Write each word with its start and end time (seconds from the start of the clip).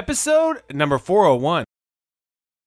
episode 0.00 0.62
number 0.72 0.96
401. 0.96 1.62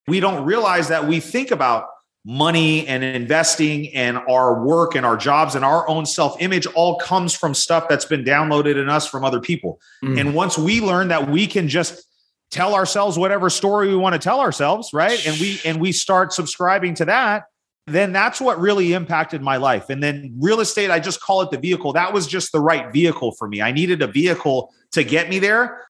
We 0.07 0.19
don't 0.19 0.45
realize 0.45 0.89
that 0.89 1.07
we 1.07 1.19
think 1.19 1.49
about 1.49 1.87
money 2.23 2.85
and 2.85 3.03
investing 3.03 3.91
and 3.95 4.19
our 4.29 4.63
work 4.63 4.93
and 4.93 5.03
our 5.03 5.17
jobs 5.17 5.55
and 5.55 5.65
our 5.65 5.89
own 5.89 6.05
self 6.05 6.39
image 6.39 6.67
all 6.67 6.99
comes 6.99 7.33
from 7.33 7.55
stuff 7.55 7.89
that's 7.89 8.05
been 8.05 8.23
downloaded 8.23 8.79
in 8.79 8.87
us 8.87 9.07
from 9.07 9.25
other 9.25 9.39
people. 9.39 9.79
Mm. 10.03 10.19
And 10.19 10.35
once 10.35 10.59
we 10.59 10.79
learn 10.79 11.07
that 11.07 11.27
we 11.27 11.47
can 11.47 11.67
just 11.67 12.07
tell 12.51 12.75
ourselves 12.75 13.17
whatever 13.17 13.49
story 13.49 13.87
we 13.87 13.95
want 13.95 14.13
to 14.13 14.19
tell 14.19 14.39
ourselves, 14.39 14.91
right? 14.93 15.25
And 15.25 15.35
we 15.39 15.59
and 15.65 15.81
we 15.81 15.91
start 15.91 16.33
subscribing 16.33 16.93
to 16.95 17.05
that, 17.05 17.45
then 17.87 18.13
that's 18.13 18.39
what 18.41 18.59
really 18.59 18.93
impacted 18.93 19.41
my 19.41 19.57
life. 19.57 19.89
And 19.89 20.03
then 20.03 20.35
real 20.39 20.59
estate, 20.59 20.91
I 20.91 20.99
just 20.99 21.19
call 21.19 21.41
it 21.41 21.49
the 21.49 21.57
vehicle. 21.57 21.93
That 21.93 22.13
was 22.13 22.27
just 22.27 22.51
the 22.51 22.59
right 22.59 22.93
vehicle 22.93 23.31
for 23.39 23.47
me. 23.47 23.59
I 23.59 23.71
needed 23.71 24.03
a 24.03 24.07
vehicle 24.07 24.71
to 24.91 25.03
get 25.03 25.29
me 25.29 25.39
there. 25.39 25.87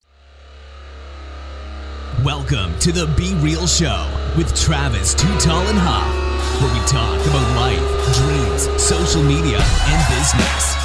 Welcome 2.21 2.77
to 2.80 2.93
the 2.93 3.07
Be 3.17 3.34
Real 3.35 3.67
Show 3.67 4.09
with 4.38 4.55
Travis 4.55 5.13
Too 5.13 5.27
Tall 5.40 5.62
and 5.67 5.77
Houk, 5.77 6.62
where 6.62 6.72
we 6.72 6.80
talk 6.88 7.20
about 7.27 7.55
life, 7.58 7.80
dreams, 8.16 8.81
social 8.81 9.22
media, 9.23 9.58
and 9.59 10.08
business. 10.08 10.76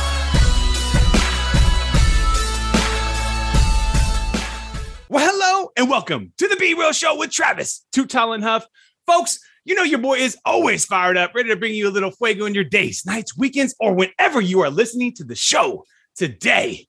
Well, 5.09 5.31
hello 5.31 5.71
and 5.77 5.89
welcome 5.89 6.33
to 6.39 6.49
the 6.49 6.57
Be 6.57 6.75
Real 6.75 6.93
Show 6.93 7.17
with 7.17 7.31
Travis 7.31 7.87
Too 7.93 8.07
Tall 8.07 8.33
and 8.33 8.43
Houk. 8.43 8.65
Folks, 9.07 9.39
you 9.65 9.77
know 9.77 9.85
your 9.85 10.01
boy 10.01 10.15
is 10.15 10.37
always 10.45 10.87
fired 10.87 11.17
up, 11.17 11.35
ready 11.37 11.51
to 11.51 11.57
bring 11.57 11.75
you 11.75 11.89
a 11.89 11.93
little 11.93 12.11
fuego 12.11 12.47
in 12.47 12.55
your 12.55 12.65
days, 12.65 13.05
nights, 13.07 13.37
weekends, 13.39 13.77
or 13.79 13.95
whenever 13.95 14.41
you 14.41 14.61
are 14.63 14.71
listening 14.71 15.13
to 15.15 15.25
the 15.25 15.37
show 15.37 15.85
today. 16.17 16.88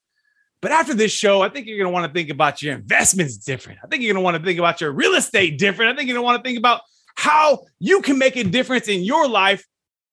But 0.62 0.72
after 0.72 0.94
this 0.94 1.12
show, 1.12 1.42
I 1.42 1.50
think 1.50 1.68
you're 1.68 1.78
going 1.78 1.88
to 1.88 1.94
want 1.94 2.06
to 2.06 2.14
think 2.14 2.30
about 2.30 2.62
your 2.62 2.76
investments 2.76 3.38
different. 3.38 3.80
I 3.84 3.88
think 3.88 4.04
you're 4.04 4.14
going 4.14 4.22
to 4.22 4.26
want 4.26 4.38
to 4.38 4.44
think 4.44 4.60
about 4.60 4.82
your 4.82 4.92
real 4.92 5.14
estate 5.14 5.58
different. 5.58 5.92
I 5.92 5.96
think 5.96 6.08
you're 6.08 6.16
going 6.16 6.24
to 6.24 6.26
want 6.26 6.44
to 6.44 6.48
think 6.48 6.60
about 6.60 6.82
how 7.16 7.62
you 7.80 8.02
can 8.02 8.18
make 8.18 8.36
a 8.36 8.44
difference 8.44 8.88
in 8.88 9.04
your 9.04 9.28
life 9.28 9.66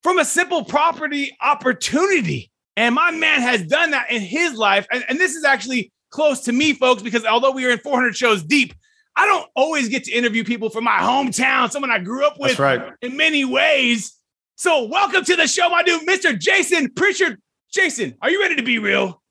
from 0.02 0.18
a 0.18 0.24
simple 0.24 0.64
property 0.64 1.36
opportunity. 1.40 2.50
And 2.76 2.94
my 2.94 3.10
man 3.10 3.40
has 3.40 3.62
done 3.66 3.90
that 3.90 4.10
in 4.10 4.20
his 4.20 4.54
life. 4.54 4.86
And, 4.92 5.04
and 5.08 5.18
this 5.18 5.34
is 5.34 5.44
actually 5.44 5.92
close 6.10 6.42
to 6.42 6.52
me, 6.52 6.74
folks, 6.74 7.02
because 7.02 7.24
although 7.24 7.50
we 7.50 7.64
are 7.64 7.70
in 7.70 7.78
400 7.78 8.16
shows 8.16 8.42
deep, 8.42 8.72
I 9.16 9.26
don't 9.26 9.48
always 9.56 9.88
get 9.88 10.04
to 10.04 10.12
interview 10.12 10.44
people 10.44 10.68
from 10.68 10.84
my 10.84 10.98
hometown, 10.98 11.70
someone 11.70 11.90
I 11.90 11.98
grew 11.98 12.26
up 12.26 12.38
with 12.38 12.58
right. 12.58 12.92
in 13.00 13.16
many 13.16 13.44
ways. 13.44 14.14
So, 14.56 14.84
welcome 14.84 15.24
to 15.24 15.36
the 15.36 15.46
show, 15.46 15.68
my 15.70 15.82
dude, 15.82 16.06
Mr. 16.06 16.38
Jason 16.38 16.90
Pritchard. 16.90 17.40
Jason, 17.72 18.16
are 18.22 18.30
you 18.30 18.40
ready 18.40 18.56
to 18.56 18.62
be 18.62 18.78
real? 18.78 19.22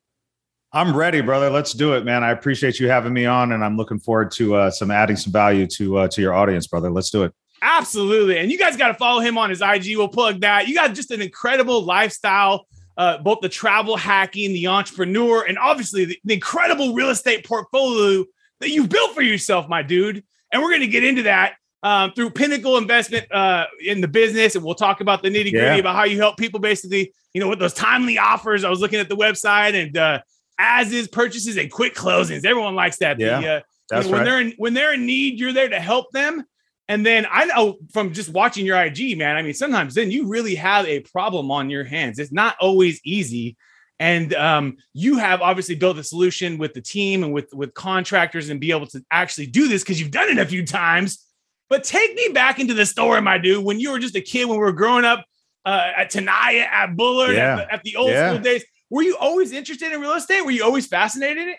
I'm 0.76 0.94
ready, 0.94 1.22
brother. 1.22 1.48
Let's 1.48 1.72
do 1.72 1.94
it, 1.94 2.04
man. 2.04 2.22
I 2.22 2.32
appreciate 2.32 2.78
you 2.78 2.90
having 2.90 3.14
me 3.14 3.24
on, 3.24 3.52
and 3.52 3.64
I'm 3.64 3.78
looking 3.78 3.98
forward 3.98 4.30
to 4.32 4.56
uh, 4.56 4.70
some 4.70 4.90
adding 4.90 5.16
some 5.16 5.32
value 5.32 5.66
to 5.68 6.00
uh, 6.00 6.08
to 6.08 6.20
your 6.20 6.34
audience, 6.34 6.66
brother. 6.66 6.90
Let's 6.90 7.08
do 7.08 7.22
it. 7.22 7.32
Absolutely, 7.62 8.36
and 8.36 8.52
you 8.52 8.58
guys 8.58 8.76
got 8.76 8.88
to 8.88 8.94
follow 8.94 9.20
him 9.20 9.38
on 9.38 9.48
his 9.48 9.62
IG. 9.62 9.96
We'll 9.96 10.08
plug 10.08 10.42
that. 10.42 10.68
You 10.68 10.74
got 10.74 10.92
just 10.92 11.10
an 11.12 11.22
incredible 11.22 11.82
lifestyle, 11.82 12.66
uh, 12.98 13.16
both 13.16 13.38
the 13.40 13.48
travel 13.48 13.96
hacking, 13.96 14.52
the 14.52 14.66
entrepreneur, 14.66 15.46
and 15.46 15.58
obviously 15.58 16.04
the, 16.04 16.20
the 16.24 16.34
incredible 16.34 16.92
real 16.92 17.08
estate 17.08 17.46
portfolio 17.46 18.26
that 18.60 18.68
you've 18.68 18.90
built 18.90 19.14
for 19.14 19.22
yourself, 19.22 19.70
my 19.70 19.82
dude. 19.82 20.22
And 20.52 20.60
we're 20.60 20.68
going 20.68 20.82
to 20.82 20.88
get 20.88 21.04
into 21.04 21.22
that 21.22 21.54
um, 21.84 22.12
through 22.12 22.30
Pinnacle 22.32 22.76
Investment 22.76 23.32
uh, 23.32 23.64
in 23.82 24.02
the 24.02 24.08
business, 24.08 24.56
and 24.56 24.62
we'll 24.62 24.74
talk 24.74 25.00
about 25.00 25.22
the 25.22 25.30
nitty 25.30 25.52
gritty 25.52 25.54
yeah. 25.54 25.76
about 25.76 25.96
how 25.96 26.04
you 26.04 26.18
help 26.18 26.36
people, 26.36 26.60
basically, 26.60 27.14
you 27.32 27.40
know, 27.40 27.48
with 27.48 27.60
those 27.60 27.72
timely 27.72 28.18
offers. 28.18 28.62
I 28.62 28.68
was 28.68 28.80
looking 28.80 29.00
at 29.00 29.08
the 29.08 29.16
website 29.16 29.72
and 29.72 29.96
uh, 29.96 30.20
as 30.58 30.92
is 30.92 31.08
purchases 31.08 31.56
and 31.56 31.70
quick 31.70 31.94
closings. 31.94 32.44
Everyone 32.44 32.74
likes 32.74 32.98
that. 32.98 33.18
Yeah, 33.18 33.40
the, 33.40 33.48
uh, 33.48 33.60
that's 33.90 34.06
you 34.06 34.12
know, 34.12 34.18
right. 34.18 34.24
when 34.24 34.24
they're 34.24 34.40
in, 34.40 34.54
when 34.56 34.74
they're 34.74 34.94
in 34.94 35.06
need, 35.06 35.38
you're 35.38 35.52
there 35.52 35.68
to 35.68 35.80
help 35.80 36.10
them. 36.12 36.44
And 36.88 37.04
then 37.04 37.26
I 37.30 37.46
know 37.46 37.78
from 37.92 38.12
just 38.12 38.28
watching 38.28 38.64
your 38.64 38.80
IG, 38.80 39.18
man. 39.18 39.36
I 39.36 39.42
mean, 39.42 39.54
sometimes 39.54 39.94
then 39.94 40.10
you 40.10 40.28
really 40.28 40.54
have 40.54 40.86
a 40.86 41.00
problem 41.00 41.50
on 41.50 41.68
your 41.68 41.84
hands. 41.84 42.18
It's 42.18 42.32
not 42.32 42.56
always 42.60 43.00
easy. 43.04 43.56
And 43.98 44.34
um, 44.34 44.76
you 44.92 45.16
have 45.18 45.40
obviously 45.40 45.74
built 45.74 45.98
a 45.98 46.04
solution 46.04 46.58
with 46.58 46.74
the 46.74 46.82
team 46.82 47.24
and 47.24 47.32
with 47.32 47.52
with 47.54 47.72
contractors 47.74 48.50
and 48.50 48.60
be 48.60 48.70
able 48.70 48.86
to 48.88 49.02
actually 49.10 49.46
do 49.46 49.68
this 49.68 49.82
because 49.82 49.98
you've 49.98 50.10
done 50.10 50.28
it 50.28 50.38
a 50.38 50.46
few 50.46 50.64
times. 50.66 51.24
But 51.68 51.82
take 51.82 52.14
me 52.14 52.28
back 52.32 52.60
into 52.60 52.74
the 52.74 52.86
story, 52.86 53.20
my 53.22 53.38
dude, 53.38 53.64
when 53.64 53.80
you 53.80 53.90
were 53.90 53.98
just 53.98 54.14
a 54.14 54.20
kid, 54.20 54.44
when 54.44 54.58
we 54.58 54.64
were 54.64 54.72
growing 54.72 55.04
up 55.04 55.24
uh, 55.64 55.92
at 55.96 56.12
Tenaya, 56.12 56.64
at 56.66 56.94
Bullard, 56.94 57.34
yeah. 57.34 57.54
at, 57.54 57.56
the, 57.56 57.72
at, 57.72 57.82
the, 57.82 57.96
old 57.96 58.10
yeah. 58.10 58.30
school 58.30 58.42
days. 58.42 58.64
Were 58.90 59.02
you 59.02 59.16
always 59.16 59.52
interested 59.52 59.92
in 59.92 60.00
real 60.00 60.14
estate? 60.14 60.42
Were 60.42 60.50
you 60.50 60.64
always 60.64 60.86
fascinated 60.86 61.42
in 61.42 61.48
it? 61.50 61.58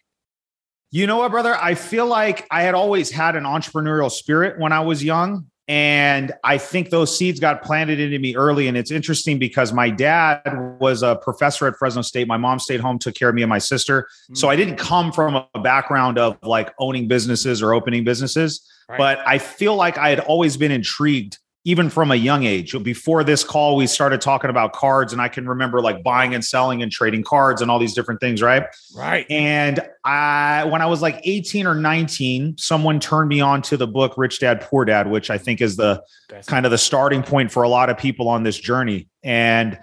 You 0.91 1.05
know 1.07 1.17
what, 1.17 1.31
brother? 1.31 1.55
I 1.55 1.75
feel 1.75 2.05
like 2.05 2.47
I 2.49 2.61
had 2.61 2.73
always 2.73 3.11
had 3.11 3.35
an 3.35 3.43
entrepreneurial 3.43 4.09
spirit 4.09 4.59
when 4.59 4.71
I 4.71 4.79
was 4.79 5.03
young. 5.03 5.47
And 5.69 6.31
I 6.45 6.57
think 6.57 6.91
those 6.91 7.17
seeds 7.17 7.41
got 7.41 7.61
planted 7.61 7.99
into 7.99 8.17
me 8.19 8.37
early. 8.37 8.69
And 8.69 8.77
it's 8.77 8.89
interesting 8.89 9.37
because 9.37 9.73
my 9.73 9.89
dad 9.89 10.41
was 10.79 11.03
a 11.03 11.17
professor 11.17 11.67
at 11.67 11.75
Fresno 11.75 12.01
State. 12.03 12.25
My 12.25 12.37
mom 12.37 12.59
stayed 12.59 12.79
home, 12.79 12.97
took 12.99 13.15
care 13.15 13.27
of 13.27 13.35
me 13.35 13.41
and 13.41 13.49
my 13.49 13.57
sister. 13.57 14.03
Mm-hmm. 14.03 14.35
So 14.35 14.47
I 14.49 14.55
didn't 14.55 14.77
come 14.77 15.11
from 15.11 15.43
a 15.53 15.59
background 15.59 16.17
of 16.17 16.37
like 16.41 16.73
owning 16.79 17.09
businesses 17.09 17.61
or 17.61 17.73
opening 17.73 18.05
businesses. 18.05 18.65
Right. 18.87 18.97
But 18.97 19.19
I 19.27 19.39
feel 19.39 19.75
like 19.75 19.97
I 19.97 20.09
had 20.09 20.21
always 20.21 20.55
been 20.55 20.71
intrigued 20.71 21.37
even 21.65 21.89
from 21.89 22.11
a 22.11 22.15
young 22.15 22.45
age. 22.45 22.81
Before 22.81 23.23
this 23.23 23.43
call, 23.43 23.75
we 23.75 23.87
started 23.87 24.21
talking 24.21 24.49
about 24.49 24.73
cards, 24.73 25.11
and 25.11 25.21
I 25.21 25.27
can 25.27 25.47
remember 25.47 25.81
like 25.81 26.01
buying 26.01 26.33
and 26.33 26.43
selling 26.43 26.81
and 26.81 26.91
trading 26.91 27.23
cards 27.23 27.61
and 27.61 27.69
all 27.69 27.77
these 27.77 27.93
different 27.93 28.21
things, 28.21 28.41
right? 28.41 28.63
Right. 28.95 29.25
And 29.29 29.81
I, 30.05 30.63
when 30.65 30.81
I 30.81 30.85
was 30.85 31.01
like 31.01 31.19
18 31.23 31.67
or 31.67 31.75
19, 31.75 32.57
someone 32.57 32.99
turned 32.99 33.27
me 33.29 33.41
on 33.41 33.61
to 33.63 33.77
the 33.77 33.87
book 33.87 34.13
Rich 34.17 34.39
Dad 34.39 34.61
Poor 34.61 34.85
Dad, 34.85 35.09
which 35.09 35.29
I 35.29 35.37
think 35.37 35.61
is 35.61 35.75
the 35.75 36.01
Best. 36.29 36.47
kind 36.47 36.65
of 36.65 36.71
the 36.71 36.77
starting 36.77 37.21
point 37.21 37.51
for 37.51 37.63
a 37.63 37.69
lot 37.69 37.89
of 37.89 37.97
people 37.97 38.29
on 38.29 38.43
this 38.43 38.57
journey. 38.57 39.09
And 39.21 39.77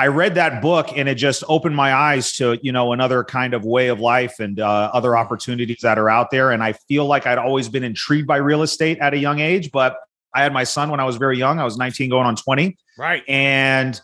I 0.00 0.06
read 0.06 0.36
that 0.36 0.62
book 0.62 0.96
and 0.96 1.10
it 1.10 1.16
just 1.16 1.44
opened 1.46 1.76
my 1.76 1.92
eyes 1.92 2.32
to, 2.36 2.58
you 2.62 2.72
know, 2.72 2.92
another 2.92 3.22
kind 3.22 3.52
of 3.52 3.66
way 3.66 3.88
of 3.88 4.00
life 4.00 4.40
and 4.40 4.58
uh, 4.58 4.90
other 4.94 5.14
opportunities 5.14 5.80
that 5.82 5.98
are 5.98 6.08
out 6.08 6.30
there. 6.30 6.52
And 6.52 6.62
I 6.62 6.72
feel 6.72 7.04
like 7.04 7.26
I'd 7.26 7.36
always 7.36 7.68
been 7.68 7.84
intrigued 7.84 8.26
by 8.26 8.38
real 8.38 8.62
estate 8.62 8.98
at 8.98 9.12
a 9.12 9.18
young 9.18 9.40
age, 9.40 9.70
but 9.70 9.98
I 10.34 10.42
had 10.42 10.52
my 10.52 10.64
son 10.64 10.90
when 10.90 11.00
I 11.00 11.04
was 11.04 11.16
very 11.16 11.38
young. 11.38 11.58
I 11.58 11.64
was 11.64 11.76
19 11.76 12.10
going 12.10 12.26
on 12.26 12.36
20. 12.36 12.76
Right. 12.98 13.22
And 13.28 14.00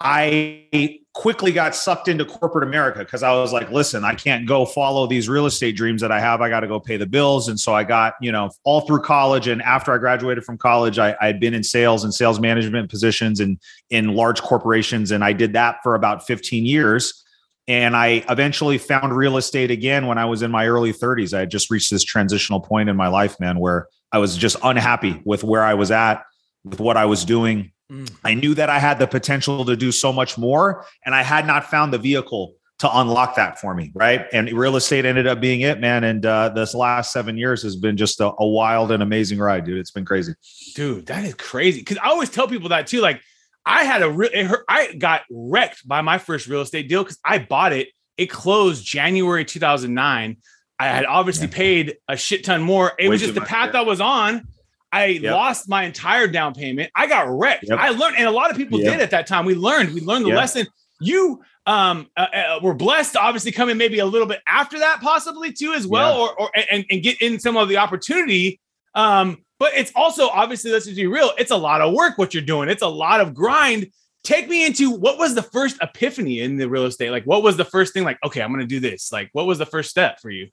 I 0.00 1.00
quickly 1.14 1.52
got 1.52 1.74
sucked 1.74 2.08
into 2.08 2.24
corporate 2.24 2.64
America 2.64 2.98
because 2.98 3.22
I 3.22 3.32
was 3.32 3.52
like, 3.52 3.70
listen, 3.70 4.04
I 4.04 4.14
can't 4.14 4.46
go 4.46 4.66
follow 4.66 5.06
these 5.06 5.28
real 5.28 5.46
estate 5.46 5.76
dreams 5.76 6.02
that 6.02 6.10
I 6.10 6.20
have. 6.20 6.40
I 6.40 6.48
got 6.48 6.60
to 6.60 6.66
go 6.66 6.80
pay 6.80 6.96
the 6.96 7.06
bills. 7.06 7.48
And 7.48 7.58
so 7.58 7.72
I 7.72 7.84
got, 7.84 8.14
you 8.20 8.32
know, 8.32 8.50
all 8.64 8.82
through 8.82 9.02
college. 9.02 9.46
And 9.46 9.62
after 9.62 9.92
I 9.92 9.98
graduated 9.98 10.44
from 10.44 10.58
college, 10.58 10.98
I, 10.98 11.16
I 11.20 11.26
had 11.26 11.38
been 11.38 11.54
in 11.54 11.62
sales 11.62 12.02
and 12.02 12.12
sales 12.12 12.40
management 12.40 12.90
positions 12.90 13.38
and 13.40 13.58
in 13.90 14.14
large 14.14 14.42
corporations. 14.42 15.12
And 15.12 15.22
I 15.22 15.32
did 15.32 15.52
that 15.52 15.76
for 15.82 15.94
about 15.94 16.26
15 16.26 16.66
years. 16.66 17.24
And 17.66 17.96
I 17.96 18.24
eventually 18.28 18.76
found 18.76 19.16
real 19.16 19.36
estate 19.36 19.70
again 19.70 20.06
when 20.06 20.18
I 20.18 20.26
was 20.26 20.42
in 20.42 20.50
my 20.50 20.66
early 20.66 20.92
30s. 20.92 21.32
I 21.32 21.40
had 21.40 21.50
just 21.50 21.70
reached 21.70 21.90
this 21.90 22.04
transitional 22.04 22.60
point 22.60 22.88
in 22.88 22.96
my 22.96 23.08
life, 23.08 23.40
man, 23.40 23.58
where 23.58 23.86
I 24.14 24.18
was 24.18 24.36
just 24.36 24.56
unhappy 24.62 25.20
with 25.24 25.42
where 25.42 25.64
I 25.64 25.74
was 25.74 25.90
at, 25.90 26.22
with 26.62 26.78
what 26.78 26.96
I 26.96 27.04
was 27.04 27.24
doing. 27.24 27.72
Mm. 27.90 28.08
I 28.22 28.34
knew 28.34 28.54
that 28.54 28.70
I 28.70 28.78
had 28.78 29.00
the 29.00 29.08
potential 29.08 29.64
to 29.64 29.74
do 29.74 29.90
so 29.90 30.12
much 30.12 30.38
more, 30.38 30.86
and 31.04 31.16
I 31.16 31.24
had 31.24 31.48
not 31.48 31.64
found 31.64 31.92
the 31.92 31.98
vehicle 31.98 32.54
to 32.78 32.98
unlock 32.98 33.34
that 33.34 33.60
for 33.60 33.74
me. 33.74 33.90
Right. 33.92 34.24
And 34.32 34.52
real 34.52 34.76
estate 34.76 35.04
ended 35.04 35.26
up 35.26 35.40
being 35.40 35.62
it, 35.62 35.80
man. 35.80 36.04
And 36.04 36.24
uh, 36.24 36.50
this 36.50 36.76
last 36.76 37.12
seven 37.12 37.36
years 37.36 37.60
has 37.64 37.74
been 37.74 37.96
just 37.96 38.20
a, 38.20 38.32
a 38.38 38.46
wild 38.46 38.92
and 38.92 39.02
amazing 39.02 39.40
ride, 39.40 39.64
dude. 39.64 39.78
It's 39.78 39.90
been 39.90 40.04
crazy. 40.04 40.34
Dude, 40.76 41.06
that 41.06 41.24
is 41.24 41.34
crazy. 41.34 41.82
Cause 41.82 41.98
I 41.98 42.10
always 42.10 42.30
tell 42.30 42.46
people 42.46 42.68
that 42.68 42.86
too. 42.86 43.00
Like, 43.00 43.20
I 43.66 43.82
had 43.82 44.02
a 44.02 44.10
real, 44.10 44.30
I 44.68 44.94
got 44.94 45.22
wrecked 45.28 45.88
by 45.88 46.02
my 46.02 46.18
first 46.18 46.46
real 46.46 46.60
estate 46.60 46.88
deal 46.88 47.02
because 47.02 47.18
I 47.24 47.38
bought 47.38 47.72
it. 47.72 47.88
It 48.16 48.26
closed 48.26 48.84
January 48.84 49.44
2009. 49.44 50.36
I 50.78 50.88
had 50.88 51.04
obviously 51.04 51.46
yeah. 51.46 51.54
paid 51.54 51.96
a 52.08 52.16
shit 52.16 52.44
ton 52.44 52.62
more. 52.62 52.92
It 52.98 53.04
Way 53.04 53.10
was 53.10 53.20
just 53.20 53.34
the 53.34 53.40
much, 53.40 53.48
path 53.48 53.70
yeah. 53.74 53.80
I 53.80 53.82
was 53.82 54.00
on. 54.00 54.48
I 54.92 55.06
yep. 55.06 55.32
lost 55.32 55.68
my 55.68 55.84
entire 55.84 56.26
down 56.26 56.54
payment. 56.54 56.90
I 56.94 57.06
got 57.06 57.28
wrecked. 57.28 57.64
Yep. 57.68 57.78
I 57.78 57.88
learned, 57.90 58.16
and 58.16 58.26
a 58.26 58.30
lot 58.30 58.50
of 58.50 58.56
people 58.56 58.80
yep. 58.80 58.92
did 58.92 59.00
at 59.00 59.10
that 59.10 59.26
time. 59.26 59.44
We 59.44 59.54
learned, 59.54 59.92
we 59.92 60.00
learned 60.00 60.24
the 60.24 60.30
lesson. 60.30 60.66
You 61.00 61.42
um 61.66 62.08
uh, 62.16 62.26
uh, 62.32 62.60
were 62.62 62.74
blessed 62.74 63.14
to 63.14 63.20
obviously 63.20 63.50
come 63.50 63.70
in 63.70 63.78
maybe 63.78 63.98
a 63.98 64.06
little 64.06 64.28
bit 64.28 64.40
after 64.46 64.78
that, 64.78 65.00
possibly 65.00 65.52
too, 65.52 65.72
as 65.72 65.86
well, 65.86 66.20
or 66.20 66.40
or 66.40 66.50
and, 66.70 66.84
and 66.90 67.02
get 67.02 67.20
in 67.22 67.40
some 67.40 67.56
of 67.56 67.68
the 67.68 67.78
opportunity. 67.78 68.60
Um, 68.94 69.44
but 69.58 69.72
it's 69.74 69.92
also 69.94 70.28
obviously, 70.28 70.70
let's 70.70 70.84
just 70.84 70.96
be 70.96 71.06
real, 71.06 71.32
it's 71.38 71.50
a 71.50 71.56
lot 71.56 71.80
of 71.80 71.94
work 71.94 72.18
what 72.18 72.34
you're 72.34 72.42
doing. 72.42 72.68
It's 72.68 72.82
a 72.82 72.88
lot 72.88 73.20
of 73.20 73.34
grind. 73.34 73.90
Take 74.22 74.48
me 74.48 74.66
into 74.66 74.90
what 74.90 75.18
was 75.18 75.34
the 75.34 75.42
first 75.42 75.76
epiphany 75.82 76.40
in 76.40 76.56
the 76.56 76.68
real 76.68 76.84
estate? 76.84 77.10
Like, 77.10 77.24
what 77.24 77.42
was 77.42 77.56
the 77.56 77.64
first 77.64 77.92
thing? 77.92 78.04
Like, 78.04 78.18
okay, 78.24 78.42
I'm 78.42 78.50
going 78.50 78.60
to 78.60 78.66
do 78.66 78.80
this. 78.80 79.12
Like, 79.12 79.28
what 79.32 79.46
was 79.46 79.58
the 79.58 79.66
first 79.66 79.90
step 79.90 80.20
for 80.20 80.30
you? 80.30 80.48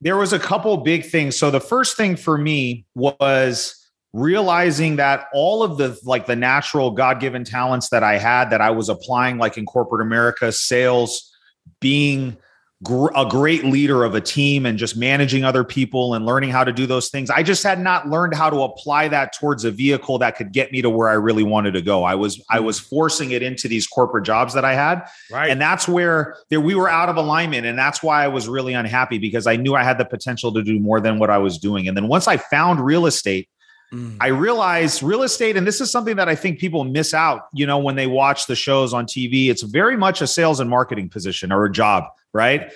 There 0.00 0.16
was 0.16 0.32
a 0.32 0.38
couple 0.38 0.76
big 0.78 1.06
things. 1.06 1.36
So 1.36 1.50
the 1.50 1.60
first 1.60 1.96
thing 1.96 2.16
for 2.16 2.36
me 2.36 2.84
was 2.94 3.82
realizing 4.12 4.96
that 4.96 5.26
all 5.32 5.62
of 5.62 5.78
the 5.78 5.98
like 6.04 6.26
the 6.26 6.36
natural 6.36 6.90
god-given 6.90 7.44
talents 7.44 7.90
that 7.90 8.02
I 8.02 8.18
had 8.18 8.50
that 8.50 8.60
I 8.60 8.70
was 8.70 8.88
applying 8.88 9.38
like 9.38 9.58
in 9.58 9.66
corporate 9.66 10.00
America, 10.00 10.52
sales, 10.52 11.32
being 11.80 12.36
gr- 12.82 13.08
a 13.14 13.24
great 13.24 13.64
leader 13.64 14.04
of 14.04 14.14
a 14.14 14.20
team 14.20 14.66
and 14.66 14.78
just 14.78 14.96
managing 14.96 15.44
other 15.44 15.64
people 15.64 16.14
and 16.14 16.26
learning 16.26 16.50
how 16.50 16.64
to 16.64 16.72
do 16.72 16.86
those 16.86 17.08
things. 17.08 17.30
I 17.30 17.42
just 17.42 17.62
had 17.62 17.80
not 17.80 18.08
learned 18.08 18.34
how 18.34 18.50
to 18.50 18.62
apply 18.62 19.08
that 19.08 19.32
towards 19.32 19.64
a 19.64 19.70
vehicle 19.70 20.18
that 20.18 20.36
could 20.36 20.52
get 20.52 20.72
me 20.72 20.82
to 20.82 20.90
where 20.90 21.08
I 21.08 21.14
really 21.14 21.42
wanted 21.42 21.72
to 21.72 21.82
go. 21.82 22.04
I 22.04 22.14
was 22.14 22.42
I 22.50 22.60
was 22.60 22.80
mm. 22.80 22.88
forcing 22.88 23.30
it 23.30 23.42
into 23.42 23.68
these 23.68 23.86
corporate 23.86 24.24
jobs 24.24 24.54
that 24.54 24.64
I 24.64 24.74
had. 24.74 25.08
Right. 25.30 25.50
And 25.50 25.60
that's 25.60 25.88
where 25.88 26.36
there 26.50 26.60
we 26.60 26.74
were 26.74 26.88
out 26.88 27.08
of 27.08 27.16
alignment 27.16 27.66
and 27.66 27.78
that's 27.78 28.02
why 28.02 28.24
I 28.24 28.28
was 28.28 28.48
really 28.48 28.74
unhappy 28.74 29.18
because 29.18 29.46
I 29.46 29.56
knew 29.56 29.74
I 29.74 29.82
had 29.82 29.98
the 29.98 30.04
potential 30.04 30.52
to 30.52 30.62
do 30.62 30.78
more 30.78 31.00
than 31.00 31.18
what 31.18 31.30
I 31.30 31.38
was 31.38 31.58
doing. 31.58 31.88
And 31.88 31.96
then 31.96 32.08
once 32.08 32.28
I 32.28 32.36
found 32.36 32.80
real 32.80 33.06
estate, 33.06 33.48
Mm. 33.92 34.16
I 34.20 34.28
realized 34.28 35.02
real 35.02 35.22
estate, 35.22 35.56
and 35.56 35.66
this 35.66 35.80
is 35.80 35.90
something 35.90 36.16
that 36.16 36.28
I 36.28 36.34
think 36.34 36.58
people 36.58 36.84
miss 36.84 37.14
out, 37.14 37.48
you 37.52 37.66
know, 37.66 37.78
when 37.78 37.94
they 37.94 38.06
watch 38.06 38.46
the 38.46 38.56
shows 38.56 38.92
on 38.92 39.06
TV. 39.06 39.48
It's 39.48 39.62
very 39.62 39.96
much 39.96 40.20
a 40.20 40.26
sales 40.26 40.60
and 40.60 40.68
marketing 40.68 41.08
position 41.08 41.52
or 41.52 41.64
a 41.64 41.72
job, 41.72 42.04
right? 42.32 42.72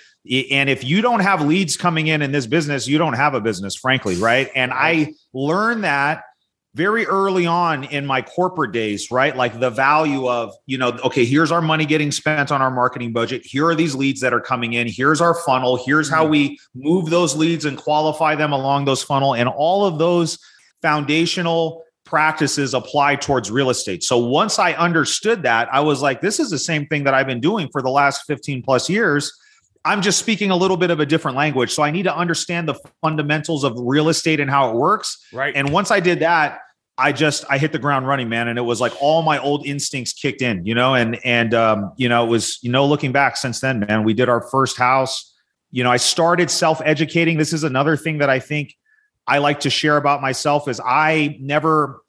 And 0.50 0.68
if 0.68 0.84
you 0.84 1.00
don't 1.00 1.20
have 1.20 1.40
leads 1.40 1.76
coming 1.76 2.08
in 2.08 2.22
in 2.22 2.30
this 2.30 2.46
business, 2.46 2.86
you 2.86 2.98
don't 2.98 3.14
have 3.14 3.34
a 3.34 3.40
business, 3.40 3.74
frankly, 3.74 4.16
right? 4.16 4.50
And 4.54 4.70
I 4.72 5.14
learned 5.32 5.84
that 5.84 6.24
very 6.74 7.04
early 7.06 7.46
on 7.46 7.84
in 7.84 8.06
my 8.06 8.22
corporate 8.22 8.70
days, 8.70 9.10
right? 9.10 9.36
Like 9.36 9.58
the 9.58 9.70
value 9.70 10.28
of, 10.28 10.54
you 10.66 10.78
know, 10.78 10.90
okay, 11.04 11.24
here's 11.24 11.50
our 11.50 11.60
money 11.60 11.84
getting 11.84 12.12
spent 12.12 12.52
on 12.52 12.62
our 12.62 12.70
marketing 12.70 13.12
budget. 13.12 13.44
Here 13.44 13.66
are 13.66 13.74
these 13.74 13.94
leads 13.94 14.20
that 14.20 14.32
are 14.32 14.40
coming 14.40 14.74
in. 14.74 14.86
Here's 14.86 15.20
our 15.20 15.34
funnel. 15.34 15.82
Here's 15.84 16.08
how 16.08 16.26
we 16.26 16.60
move 16.74 17.10
those 17.10 17.34
leads 17.34 17.64
and 17.64 17.76
qualify 17.76 18.36
them 18.36 18.52
along 18.52 18.84
those 18.84 19.02
funnel. 19.02 19.34
And 19.34 19.48
all 19.48 19.84
of 19.84 19.98
those 19.98 20.38
foundational 20.82 21.84
practices 22.04 22.74
apply 22.74 23.16
towards 23.16 23.50
real 23.50 23.70
estate. 23.70 24.02
So 24.02 24.18
once 24.18 24.58
I 24.58 24.72
understood 24.72 25.44
that, 25.44 25.72
I 25.72 25.80
was 25.80 26.02
like, 26.02 26.20
this 26.20 26.40
is 26.40 26.50
the 26.50 26.58
same 26.58 26.86
thing 26.86 27.04
that 27.04 27.14
I've 27.14 27.26
been 27.26 27.40
doing 27.40 27.68
for 27.70 27.82
the 27.82 27.90
last 27.90 28.24
15 28.26 28.62
plus 28.62 28.90
years. 28.90 29.32
I'm 29.84 30.02
just 30.02 30.18
speaking 30.18 30.50
a 30.50 30.56
little 30.56 30.76
bit 30.76 30.90
of 30.90 31.00
a 31.00 31.06
different 31.06 31.36
language. 31.36 31.72
So 31.72 31.82
I 31.82 31.90
need 31.90 32.02
to 32.02 32.14
understand 32.14 32.68
the 32.68 32.74
fundamentals 33.00 33.64
of 33.64 33.74
real 33.78 34.08
estate 34.08 34.40
and 34.40 34.50
how 34.50 34.70
it 34.70 34.76
works. 34.76 35.24
Right. 35.32 35.54
And 35.54 35.70
once 35.70 35.90
I 35.90 36.00
did 36.00 36.20
that, 36.20 36.58
I 37.00 37.12
just 37.12 37.44
I 37.48 37.56
hit 37.56 37.72
the 37.72 37.78
ground 37.78 38.06
running, 38.06 38.28
man, 38.28 38.48
and 38.48 38.58
it 38.58 38.62
was 38.62 38.78
like 38.78 38.92
all 39.00 39.22
my 39.22 39.38
old 39.38 39.66
instincts 39.66 40.12
kicked 40.12 40.42
in, 40.42 40.66
you 40.66 40.74
know, 40.74 40.94
and 40.94 41.18
and 41.24 41.54
um, 41.54 41.92
you 41.96 42.10
know, 42.10 42.24
it 42.26 42.28
was 42.28 42.58
you 42.62 42.70
know, 42.70 42.84
looking 42.84 43.10
back 43.10 43.38
since 43.38 43.60
then, 43.60 43.80
man, 43.80 44.04
we 44.04 44.12
did 44.12 44.28
our 44.28 44.42
first 44.50 44.76
house. 44.76 45.34
You 45.70 45.82
know, 45.82 45.90
I 45.90 45.96
started 45.96 46.50
self-educating. 46.50 47.38
This 47.38 47.54
is 47.54 47.64
another 47.64 47.96
thing 47.96 48.18
that 48.18 48.28
I 48.28 48.38
think 48.38 48.74
I 49.26 49.38
like 49.38 49.60
to 49.60 49.70
share 49.70 49.96
about 49.96 50.20
myself 50.20 50.68
is 50.68 50.80
I 50.84 51.38
never 51.40 52.00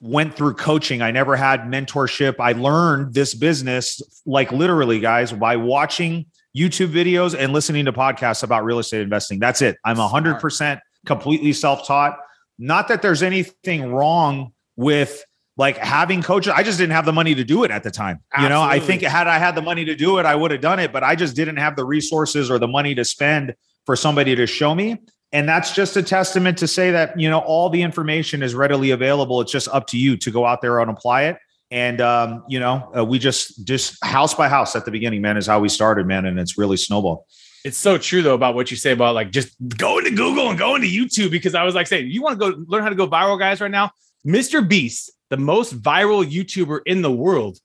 went 0.00 0.34
through 0.34 0.54
coaching. 0.54 1.02
I 1.02 1.10
never 1.10 1.36
had 1.36 1.62
mentorship. 1.62 2.36
I 2.40 2.52
learned 2.52 3.12
this 3.12 3.34
business 3.34 4.00
like 4.24 4.50
literally, 4.52 5.00
guys, 5.00 5.32
by 5.32 5.56
watching 5.56 6.26
YouTube 6.56 6.92
videos 6.92 7.36
and 7.38 7.52
listening 7.52 7.84
to 7.84 7.92
podcasts 7.92 8.42
about 8.42 8.64
real 8.64 8.78
estate 8.78 9.02
investing. 9.02 9.38
That's 9.38 9.62
it. 9.62 9.76
I'm 9.84 9.96
100% 9.96 10.80
completely 11.06 11.52
self-taught. 11.52 12.18
Not 12.58 12.88
that 12.88 13.02
there's 13.02 13.22
anything 13.22 13.92
wrong 13.92 14.52
with 14.76 15.24
like 15.56 15.76
having 15.76 16.22
coaches. 16.22 16.52
I 16.56 16.62
just 16.62 16.78
didn't 16.78 16.92
have 16.92 17.04
the 17.04 17.12
money 17.12 17.34
to 17.34 17.44
do 17.44 17.64
it 17.64 17.70
at 17.70 17.82
the 17.82 17.90
time. 17.90 18.20
You 18.40 18.48
know, 18.48 18.62
I 18.62 18.80
think 18.80 19.02
had 19.02 19.26
I 19.26 19.38
had 19.38 19.54
the 19.54 19.62
money 19.62 19.84
to 19.84 19.94
do 19.94 20.18
it, 20.18 20.24
I 20.24 20.34
would 20.34 20.50
have 20.50 20.62
done 20.62 20.78
it, 20.78 20.92
but 20.92 21.04
I 21.04 21.14
just 21.14 21.36
didn't 21.36 21.56
have 21.56 21.76
the 21.76 21.84
resources 21.84 22.50
or 22.50 22.58
the 22.58 22.68
money 22.68 22.94
to 22.94 23.04
spend 23.04 23.54
for 23.84 23.94
somebody 23.94 24.34
to 24.36 24.46
show 24.46 24.74
me. 24.74 24.96
And 25.32 25.48
that's 25.48 25.72
just 25.72 25.96
a 25.96 26.02
testament 26.02 26.58
to 26.58 26.66
say 26.66 26.90
that, 26.90 27.18
you 27.18 27.30
know, 27.30 27.38
all 27.38 27.70
the 27.70 27.82
information 27.82 28.42
is 28.42 28.54
readily 28.54 28.90
available. 28.90 29.40
It's 29.40 29.52
just 29.52 29.68
up 29.68 29.86
to 29.88 29.98
you 29.98 30.16
to 30.16 30.30
go 30.30 30.44
out 30.44 30.60
there 30.60 30.80
and 30.80 30.90
apply 30.90 31.24
it. 31.24 31.36
And, 31.70 32.00
um, 32.00 32.44
you 32.48 32.58
know, 32.58 32.90
uh, 32.96 33.04
we 33.04 33.20
just, 33.20 33.64
just 33.64 34.04
house 34.04 34.34
by 34.34 34.48
house 34.48 34.74
at 34.74 34.84
the 34.84 34.90
beginning, 34.90 35.22
man, 35.22 35.36
is 35.36 35.46
how 35.46 35.60
we 35.60 35.68
started, 35.68 36.06
man. 36.06 36.26
And 36.26 36.38
it's 36.38 36.58
really 36.58 36.76
snowballed. 36.76 37.24
It's 37.64 37.76
so 37.76 37.98
true 37.98 38.22
though 38.22 38.34
about 38.34 38.54
what 38.54 38.70
you 38.70 38.76
say 38.76 38.92
about 38.92 39.14
like 39.14 39.30
just 39.30 39.54
going 39.76 40.04
to 40.06 40.10
Google 40.10 40.48
and 40.48 40.58
going 40.58 40.82
to 40.82 40.88
YouTube 40.88 41.30
because 41.30 41.54
I 41.54 41.62
was 41.62 41.74
like 41.74 41.86
saying, 41.86 42.10
you 42.10 42.22
want 42.22 42.40
to 42.40 42.52
go 42.52 42.64
learn 42.66 42.82
how 42.82 42.88
to 42.88 42.94
go 42.94 43.06
viral, 43.06 43.38
guys, 43.38 43.60
right 43.60 43.70
now? 43.70 43.92
Mr. 44.26 44.66
Beast, 44.66 45.12
the 45.28 45.36
most 45.36 45.80
viral 45.80 46.28
YouTuber 46.28 46.80
in 46.86 47.02
the 47.02 47.12
world, 47.12 47.58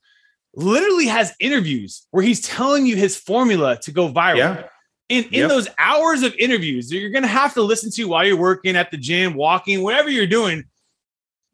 literally 0.53 1.07
has 1.07 1.33
interviews 1.39 2.05
where 2.11 2.23
he's 2.23 2.41
telling 2.41 2.85
you 2.85 2.95
his 2.95 3.17
formula 3.17 3.77
to 3.81 3.91
go 3.91 4.11
viral. 4.11 4.37
Yeah. 4.37 4.63
In, 5.07 5.23
in 5.25 5.41
Yep. 5.41 5.49
those 5.49 5.67
hours 5.77 6.23
of 6.23 6.33
interviews 6.35 6.89
that 6.89 6.97
you're 6.97 7.11
going 7.11 7.23
to 7.23 7.27
have 7.27 7.53
to 7.53 7.61
listen 7.61 7.91
to 7.91 8.05
while 8.05 8.25
you're 8.25 8.37
working 8.37 8.75
at 8.75 8.89
the 8.89 8.97
gym, 8.97 9.35
walking, 9.35 9.83
whatever 9.83 10.09
you're 10.09 10.25
doing, 10.25 10.63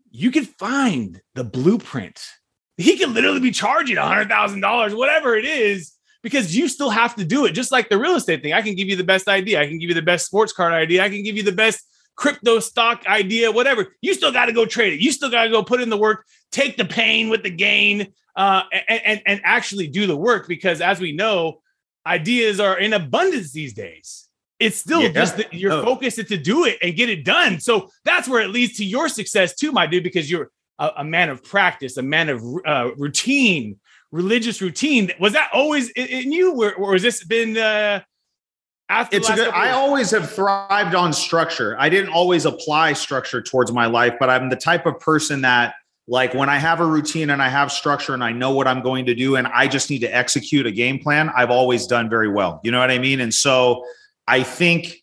you 0.10 0.32
can 0.32 0.46
find 0.46 1.22
the 1.36 1.44
blueprint. 1.44 2.22
He 2.78 2.98
can 2.98 3.14
literally 3.14 3.40
be 3.42 3.52
charging 3.52 3.98
a 3.98 4.02
$100,000, 4.02 4.98
whatever 4.98 5.36
it 5.36 5.46
is, 5.46 5.94
because 6.24 6.56
you 6.56 6.68
still 6.68 6.90
have 6.90 7.16
to 7.16 7.26
do 7.26 7.46
it. 7.46 7.52
Just 7.52 7.72
like 7.72 7.90
the 7.90 7.98
real 7.98 8.16
estate 8.16 8.42
thing. 8.42 8.54
I 8.54 8.62
can 8.62 8.76
give 8.76 8.88
you 8.88 8.96
the 8.96 9.04
best 9.04 9.28
idea. 9.28 9.60
I 9.62 9.68
can 9.68 9.80
give 9.80 9.90
you 9.90 9.96
the 9.96 10.02
best 10.02 10.26
sports 10.26 10.54
card 10.54 10.74
idea. 10.74 11.04
I 11.04 11.10
can 11.10 11.24
give 11.24 11.36
you 11.36 11.44
the 11.44 11.52
best 11.52 11.86
crypto 12.16 12.60
stock 12.60 13.06
idea, 13.08 13.52
whatever. 13.52 13.96
You 14.02 14.14
still 14.14 14.32
got 14.32 14.46
to 14.46 14.54
go 14.54 14.66
trade 14.66 14.94
it. 14.94 15.00
You 15.02 15.12
still 15.12 15.30
got 15.30 15.44
to 15.44 15.50
go 15.50 15.64
put 15.64 15.82
in 15.82 15.90
the 15.90 15.98
work, 15.98 16.26
take 16.52 16.78
the 16.78 16.86
pain 16.86 17.30
with 17.30 17.44
the 17.44 17.50
gain, 17.50 18.14
uh, 18.36 18.64
and, 18.88 19.02
and, 19.06 19.22
and 19.26 19.42
actually 19.44 19.88
do 19.88 20.08
the 20.08 20.18
work. 20.18 20.48
Because 20.48 20.82
as 20.82 21.00
we 21.00 21.12
know, 21.12 21.62
ideas 22.06 22.60
are 22.60 22.78
in 22.80 22.94
abundance 22.94 23.52
these 23.52 23.74
days. 23.74 24.28
It's 24.60 24.78
still 24.78 25.02
Yeah. 25.02 25.10
just 25.10 25.38
that 25.38 25.54
you're 25.54 25.72
Oh. 25.74 25.84
focused 25.84 26.18
to 26.28 26.38
do 26.38 26.66
it 26.66 26.78
and 26.82 26.96
get 26.96 27.10
it 27.10 27.24
done. 27.24 27.60
So 27.60 27.90
that's 28.06 28.28
where 28.28 28.42
it 28.42 28.50
leads 28.50 28.78
to 28.78 28.86
your 28.86 29.10
success 29.10 29.56
too, 29.56 29.72
my 29.72 29.88
dude, 29.88 30.04
because 30.04 30.30
you're 30.30 30.52
a, 30.80 30.92
a 30.98 31.04
man 31.04 31.30
of 31.30 31.44
practice, 31.44 31.98
a 31.98 32.02
man 32.04 32.30
of 32.30 32.44
uh, 32.66 32.92
routine, 32.98 33.80
religious 34.12 34.62
routine. 34.62 35.12
Was 35.20 35.34
that 35.34 35.50
always 35.54 35.90
in, 35.92 36.06
in 36.08 36.32
you, 36.32 36.54
or, 36.62 36.74
or 36.76 36.94
has 36.94 37.02
this 37.02 37.24
been 37.24 37.58
uh, 37.58 38.02
after? 38.90 39.18
It's 39.18 39.30
a 39.30 39.36
good, 39.36 39.50
I 39.50 39.72
always 39.72 40.12
have 40.12 40.32
thrived 40.32 40.96
on 40.96 41.14
structure. 41.14 41.76
I 41.80 41.90
didn't 41.90 42.12
always 42.14 42.46
apply 42.46 42.94
structure 42.94 43.42
towards 43.42 43.72
my 43.72 43.86
life, 43.88 44.16
but 44.20 44.30
I'm 44.30 44.50
the 44.50 44.56
type 44.56 44.86
of 44.86 45.00
person 45.00 45.42
that 45.42 45.76
like 46.08 46.34
when 46.34 46.50
I 46.50 46.58
have 46.58 46.80
a 46.80 46.86
routine 46.86 47.30
and 47.30 47.42
I 47.42 47.50
have 47.50 47.72
structure 47.72 48.14
and 48.14 48.24
I 48.24 48.32
know 48.32 48.52
what 48.52 48.68
I'm 48.68 48.82
going 48.82 49.06
to 49.06 49.16
do 49.16 49.36
and 49.36 49.48
I 49.48 49.68
just 49.68 49.90
need 49.90 50.00
to 50.00 50.14
execute 50.14 50.66
a 50.66 50.72
game 50.72 51.00
plan, 51.00 51.30
I've 51.36 51.52
always 51.52 51.88
done 51.88 52.10
very 52.10 52.30
well. 52.30 52.60
You 52.64 52.72
know 52.72 52.80
what 52.80 52.92
I 52.92 52.98
mean? 53.00 53.22
And 53.22 53.34
so 53.34 53.86
I 54.28 54.44
think 54.44 54.98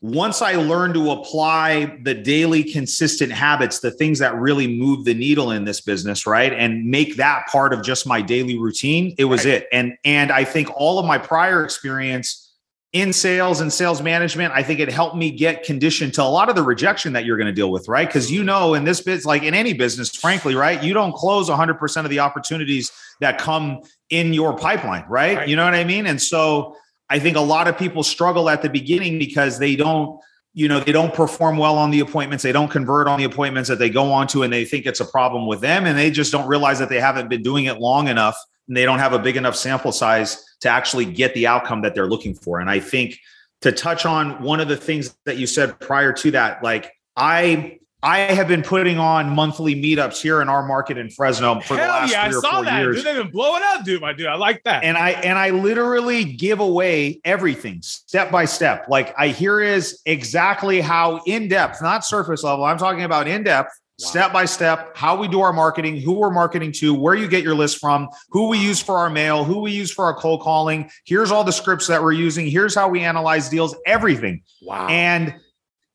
once 0.00 0.42
I 0.42 0.54
learned 0.54 0.94
to 0.94 1.10
apply 1.10 1.98
the 2.04 2.14
daily 2.14 2.62
consistent 2.62 3.32
habits, 3.32 3.80
the 3.80 3.90
things 3.90 4.20
that 4.20 4.36
really 4.36 4.68
move 4.68 5.04
the 5.04 5.14
needle 5.14 5.50
in 5.50 5.64
this 5.64 5.80
business, 5.80 6.24
right? 6.24 6.52
And 6.52 6.84
make 6.84 7.16
that 7.16 7.48
part 7.48 7.72
of 7.72 7.82
just 7.82 8.06
my 8.06 8.22
daily 8.22 8.56
routine, 8.56 9.14
it 9.18 9.24
was 9.24 9.44
Right. 9.44 9.54
it. 9.54 9.68
And 9.72 9.94
and 10.04 10.30
I 10.30 10.44
think 10.44 10.70
all 10.76 11.00
of 11.00 11.04
my 11.06 11.18
prior 11.18 11.64
experience 11.64 12.47
in 12.92 13.12
sales 13.12 13.60
and 13.60 13.70
sales 13.70 14.00
management, 14.00 14.52
I 14.54 14.62
think 14.62 14.80
it 14.80 14.90
helped 14.90 15.14
me 15.14 15.30
get 15.30 15.62
conditioned 15.62 16.14
to 16.14 16.22
a 16.22 16.24
lot 16.24 16.48
of 16.48 16.56
the 16.56 16.62
rejection 16.62 17.12
that 17.12 17.26
you're 17.26 17.36
going 17.36 17.46
to 17.46 17.52
deal 17.52 17.70
with, 17.70 17.86
right? 17.86 18.08
Because 18.08 18.32
you 18.32 18.42
know, 18.42 18.74
in 18.74 18.84
this 18.84 19.02
biz, 19.02 19.26
like 19.26 19.42
in 19.42 19.52
any 19.52 19.74
business, 19.74 20.14
frankly, 20.16 20.54
right, 20.54 20.82
you 20.82 20.94
don't 20.94 21.12
close 21.12 21.50
100% 21.50 22.04
of 22.04 22.10
the 22.10 22.20
opportunities 22.20 22.90
that 23.20 23.38
come 23.38 23.82
in 24.08 24.32
your 24.32 24.56
pipeline, 24.56 25.04
right? 25.08 25.36
Right. 25.36 25.48
You 25.48 25.56
know 25.56 25.64
what 25.64 25.74
I 25.74 25.84
mean? 25.84 26.06
And 26.06 26.20
so 26.20 26.76
I 27.10 27.18
think 27.18 27.36
a 27.36 27.40
lot 27.40 27.68
of 27.68 27.76
people 27.76 28.02
struggle 28.02 28.48
at 28.48 28.62
the 28.62 28.70
beginning 28.70 29.18
because 29.18 29.58
they 29.58 29.76
don't, 29.76 30.18
you 30.54 30.66
know, 30.66 30.80
they 30.80 30.92
don't 30.92 31.12
perform 31.12 31.58
well 31.58 31.76
on 31.76 31.90
the 31.90 32.00
appointments. 32.00 32.42
They 32.42 32.52
don't 32.52 32.70
convert 32.70 33.06
on 33.06 33.18
the 33.18 33.24
appointments 33.24 33.68
that 33.68 33.78
they 33.78 33.90
go 33.90 34.10
on 34.12 34.26
to, 34.28 34.44
and 34.44 34.52
they 34.52 34.64
think 34.64 34.86
it's 34.86 35.00
a 35.00 35.04
problem 35.04 35.46
with 35.46 35.60
them. 35.60 35.84
And 35.84 35.96
they 35.96 36.10
just 36.10 36.32
don't 36.32 36.48
realize 36.48 36.78
that 36.78 36.88
they 36.88 37.00
haven't 37.00 37.28
been 37.28 37.42
doing 37.42 37.66
it 37.66 37.78
long 37.78 38.08
enough 38.08 38.36
and 38.66 38.76
they 38.76 38.84
don't 38.84 38.98
have 38.98 39.12
a 39.12 39.18
big 39.18 39.36
enough 39.36 39.56
sample 39.56 39.92
size 39.92 40.44
to 40.60 40.68
actually 40.68 41.04
get 41.04 41.34
the 41.34 41.46
outcome 41.46 41.82
that 41.82 41.94
they're 41.94 42.08
looking 42.08 42.34
for. 42.34 42.60
And 42.60 42.68
I 42.68 42.80
think 42.80 43.18
to 43.62 43.72
touch 43.72 44.06
on 44.06 44.42
one 44.42 44.60
of 44.60 44.68
the 44.68 44.76
things 44.76 45.16
that 45.24 45.36
you 45.36 45.46
said 45.46 45.78
prior 45.80 46.12
to 46.12 46.30
that, 46.32 46.62
like 46.62 46.92
I 47.16 47.78
I 48.00 48.18
have 48.18 48.46
been 48.46 48.62
putting 48.62 48.98
on 48.98 49.28
monthly 49.30 49.74
meetups 49.74 50.22
here 50.22 50.40
in 50.40 50.48
our 50.48 50.64
market 50.64 50.98
in 50.98 51.10
Fresno 51.10 51.58
for 51.60 51.74
the 51.74 51.80
last 51.80 52.12
yeah, 52.12 52.22
I 52.22 52.28
three 52.28 52.38
or 52.38 52.40
saw 52.40 52.50
four 52.52 52.64
that. 52.64 52.78
years 52.80 52.96
Dude, 52.96 53.06
they've 53.06 53.16
been 53.24 53.32
blowing 53.32 53.62
up, 53.64 53.84
dude. 53.84 54.00
My 54.00 54.12
dude, 54.12 54.28
I 54.28 54.36
like 54.36 54.62
that. 54.64 54.84
and 54.84 54.96
I 54.96 55.10
and 55.10 55.36
I 55.36 55.50
literally 55.50 56.24
give 56.24 56.60
away 56.60 57.20
everything 57.24 57.82
step 57.82 58.30
by 58.30 58.44
step. 58.44 58.86
Like 58.88 59.14
I 59.18 59.28
here 59.28 59.60
is 59.60 60.00
exactly 60.06 60.80
how 60.80 61.22
in 61.26 61.48
depth, 61.48 61.82
not 61.82 62.04
surface 62.04 62.44
level. 62.44 62.64
I'm 62.64 62.78
talking 62.78 63.02
about 63.02 63.26
in 63.26 63.42
depth, 63.42 63.72
Wow. 64.00 64.08
step 64.10 64.32
by 64.32 64.44
step, 64.44 64.96
how 64.96 65.16
we 65.16 65.26
do 65.26 65.40
our 65.40 65.52
marketing, 65.52 66.00
who 66.00 66.12
we're 66.12 66.30
marketing 66.30 66.70
to, 66.72 66.94
where 66.94 67.16
you 67.16 67.26
get 67.26 67.42
your 67.42 67.56
list 67.56 67.78
from, 67.78 68.08
who 68.30 68.48
we 68.48 68.58
use 68.58 68.80
for 68.80 68.96
our 68.96 69.10
mail, 69.10 69.42
who 69.42 69.58
we 69.58 69.72
use 69.72 69.90
for 69.90 70.04
our 70.04 70.14
cold 70.14 70.40
calling. 70.40 70.88
Here's 71.04 71.32
all 71.32 71.42
the 71.42 71.52
scripts 71.52 71.88
that 71.88 72.00
we're 72.00 72.12
using. 72.12 72.46
Here's 72.46 72.76
how 72.76 72.88
we 72.88 73.00
analyze 73.00 73.48
deals. 73.48 73.74
Everything. 73.86 74.42
wow. 74.62 74.86
And 74.86 75.34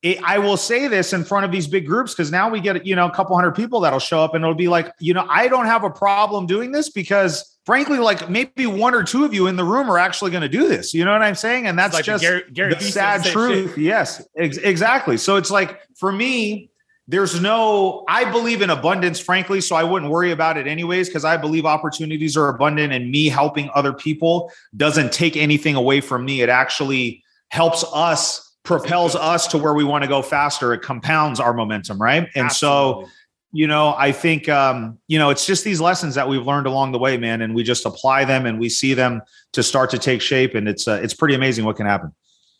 it, 0.02 0.22
I 0.22 0.38
will 0.38 0.58
say 0.58 0.86
this 0.86 1.14
in 1.14 1.24
front 1.24 1.46
of 1.46 1.50
these 1.50 1.66
big 1.66 1.86
groups 1.86 2.12
because 2.12 2.30
now 2.30 2.50
we 2.50 2.60
get 2.60 2.84
you 2.84 2.94
know 2.94 3.06
a 3.06 3.10
couple 3.10 3.34
hundred 3.36 3.52
people 3.52 3.80
that'll 3.80 3.98
show 3.98 4.22
up 4.22 4.34
and 4.34 4.44
it'll 4.44 4.54
be 4.54 4.68
like 4.68 4.92
you 5.00 5.14
know 5.14 5.26
I 5.30 5.48
don't 5.48 5.64
have 5.64 5.82
a 5.82 5.88
problem 5.88 6.46
doing 6.46 6.72
this 6.72 6.90
because 6.90 7.58
frankly 7.64 7.96
like 7.96 8.28
maybe 8.28 8.66
one 8.66 8.94
or 8.94 9.02
two 9.02 9.24
of 9.24 9.32
you 9.32 9.46
in 9.46 9.56
the 9.56 9.64
room 9.64 9.90
are 9.90 9.96
actually 9.96 10.30
going 10.30 10.42
to 10.42 10.48
do 10.48 10.68
this. 10.68 10.92
You 10.92 11.06
know 11.06 11.12
what 11.12 11.22
I'm 11.22 11.34
saying? 11.34 11.66
And 11.66 11.78
that's 11.78 11.94
like 11.94 12.04
just 12.04 12.22
Gary, 12.22 12.42
Gary 12.52 12.74
the 12.74 12.80
sad 12.80 13.24
truth. 13.24 13.70
shit. 13.70 13.78
Yes, 13.78 14.22
ex- 14.36 14.58
exactly. 14.58 15.16
So 15.16 15.36
it's 15.36 15.50
like 15.50 15.80
for 15.96 16.12
me, 16.12 16.70
there's 17.06 17.40
no 17.40 18.04
i 18.08 18.30
believe 18.30 18.62
in 18.62 18.70
abundance 18.70 19.20
frankly 19.20 19.60
so 19.60 19.76
i 19.76 19.84
wouldn't 19.84 20.10
worry 20.10 20.30
about 20.30 20.56
it 20.56 20.66
anyways 20.66 21.08
because 21.08 21.24
i 21.24 21.36
believe 21.36 21.66
opportunities 21.66 22.36
are 22.36 22.48
abundant 22.48 22.92
and 22.92 23.10
me 23.10 23.28
helping 23.28 23.70
other 23.74 23.92
people 23.92 24.50
doesn't 24.76 25.12
take 25.12 25.36
anything 25.36 25.74
away 25.74 26.00
from 26.00 26.24
me. 26.24 26.40
It 26.40 26.48
actually 26.48 27.22
helps 27.48 27.84
us 27.92 28.52
propels 28.62 29.14
us 29.14 29.46
to 29.48 29.58
where 29.58 29.74
we 29.74 29.84
want 29.84 30.02
to 30.02 30.08
go 30.08 30.22
faster. 30.22 30.72
It 30.72 30.80
compounds 30.80 31.40
our 31.40 31.52
momentum 31.52 32.00
right? 32.00 32.28
And 32.34 32.46
Absolutely. 32.46 33.04
so 33.04 33.10
you 33.56 33.68
know 33.68 33.94
i 33.98 34.10
think 34.10 34.48
um, 34.48 34.98
you 35.06 35.18
know 35.18 35.30
it's 35.30 35.46
just 35.46 35.62
these 35.62 35.80
lessons 35.80 36.16
that 36.16 36.28
we've 36.28 36.44
learned 36.44 36.66
along 36.66 36.90
the 36.90 36.98
way 36.98 37.16
man 37.16 37.40
and 37.40 37.54
we 37.54 37.62
just 37.62 37.86
apply 37.86 38.24
them 38.24 38.46
and 38.46 38.58
we 38.58 38.68
see 38.68 38.94
them 38.94 39.22
to 39.52 39.62
start 39.62 39.90
to 39.90 39.98
take 39.98 40.20
shape 40.20 40.56
and 40.56 40.68
it's 40.68 40.88
uh, 40.88 40.98
it's 41.02 41.14
pretty 41.14 41.34
amazing 41.34 41.64
what 41.64 41.76
can 41.76 41.86
happen. 41.86 42.12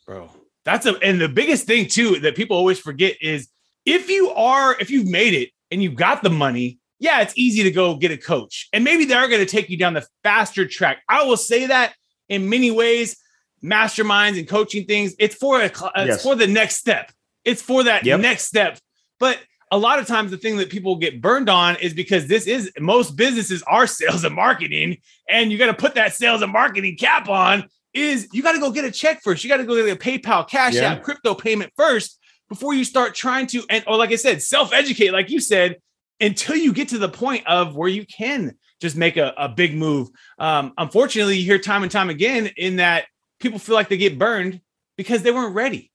Bro 0.07 0.31
that's 0.65 0.87
a 0.87 0.97
and 1.01 1.21
the 1.21 1.29
biggest 1.29 1.67
thing 1.67 1.87
too 1.87 2.19
that 2.21 2.35
people 2.35 2.57
always 2.57 2.79
forget 2.79 3.17
is 3.21 3.49
if 3.85 4.09
you 4.09 4.31
are 4.31 4.77
if 4.81 4.91
you've 4.91 5.09
made 5.09 5.35
it 5.35 5.51
and 5.71 5.83
you've 5.83 5.95
got 5.95 6.23
the 6.23 6.31
money 6.31 6.79
yeah 6.99 7.21
it's 7.21 7.35
easy 7.37 7.63
to 7.63 7.71
go 7.71 7.97
get 7.97 8.11
a 8.11 8.17
coach 8.17 8.69
and 8.73 8.85
maybe 8.85 9.05
they're 9.05 9.29
going 9.29 9.45
to 9.45 9.47
take 9.47 9.69
you 9.69 9.77
down 9.77 9.95
the 9.95 10.07
faster 10.23 10.67
track 10.67 11.03
i 11.09 11.23
will 11.23 11.37
say 11.37 11.67
that 11.67 11.95
in 12.29 12.49
many 12.49 12.71
ways 12.71 13.17
masterminds 13.63 14.39
and 14.39 14.49
coaching 14.49 14.85
things 14.85 15.15
it's 15.19 15.35
for 15.35 15.61
a 15.61 15.67
it's 15.67 15.83
yes. 15.95 16.23
for 16.23 16.35
the 16.35 16.47
next 16.47 16.77
step 16.77 17.11
it's 17.45 17.63
for 17.63 17.85
that 17.85 18.05
yep. 18.05 18.21
next 18.21 18.45
step 18.45 18.79
but 19.19 19.39
a 19.71 19.79
lot 19.79 19.99
of 19.99 20.07
times 20.07 20.31
the 20.31 20.37
thing 20.37 20.57
that 20.59 20.71
people 20.71 20.97
get 20.97 21.21
burned 21.21 21.49
on 21.49 21.75
is 21.77 21.95
because 21.95 22.29
this 22.29 22.47
is 22.47 22.71
most 22.79 23.17
businesses 23.17 23.63
are 23.65 23.87
sales 23.89 24.25
and 24.25 24.35
marketing 24.35 24.99
and 25.29 25.51
you 25.51 25.59
got 25.59 25.67
to 25.67 25.75
put 25.75 25.95
that 25.95 26.15
sales 26.15 26.43
and 26.43 26.53
marketing 26.53 26.97
cap 26.97 27.29
on 27.29 27.69
is 27.93 28.29
you 28.33 28.43
got 28.43 28.53
to 28.53 28.61
go 28.61 28.71
get 28.71 28.85
a 28.85 28.91
check 28.91 29.23
first 29.23 29.45
you 29.45 29.51
got 29.51 29.57
to 29.57 29.65
go 29.65 29.75
get 29.75 29.93
a 29.93 29.99
paypal 29.99 30.49
cash 30.49 30.75
yeah. 30.75 30.93
app 30.93 31.03
crypto 31.03 31.35
payment 31.35 31.73
first 31.77 32.19
before 32.55 32.75
you 32.75 32.85
start 32.85 33.15
trying 33.15 33.47
to 33.47 33.63
and 33.69 33.85
or 33.87 33.97
like 33.97 34.11
i 34.11 34.17
said 34.17 34.43
self-educate 34.43 35.13
like 35.13 35.31
you 35.31 35.41
said 35.41 35.77
until 36.21 36.57
you 36.57 36.73
get 36.73 36.89
to 36.89 36.99
the 36.99 37.09
point 37.09 37.47
of 37.47 37.77
where 37.77 37.89
you 37.89 38.07
can 38.07 38.57
just 38.81 38.97
make 38.97 39.17
a, 39.17 39.33
a 39.37 39.49
big 39.49 39.75
move 39.75 40.09
um, 40.39 40.73
unfortunately 40.79 41.37
you 41.37 41.45
hear 41.45 41.59
time 41.59 41.83
and 41.83 41.93
time 41.93 42.11
again 42.11 42.51
in 42.57 42.77
that 42.77 43.05
people 43.41 43.59
feel 43.59 43.75
like 43.75 43.89
they 43.89 43.97
get 43.97 44.19
burned 44.19 44.61
because 44.97 45.23
they 45.23 45.31
weren't 45.31 45.55
ready 45.55 45.91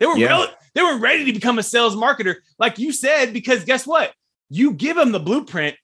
they 0.00 0.06
were 0.06 0.16
yeah. 0.16 0.46
they 0.74 0.82
were 0.82 0.98
ready 0.98 1.24
to 1.24 1.32
become 1.32 1.58
a 1.58 1.62
sales 1.62 1.94
marketer, 1.94 2.36
like 2.58 2.78
you 2.78 2.92
said, 2.92 3.32
because 3.32 3.64
guess 3.64 3.86
what? 3.86 4.12
You 4.50 4.72
give 4.72 4.96
them 4.96 5.12
the 5.12 5.20
blueprint, 5.20 5.76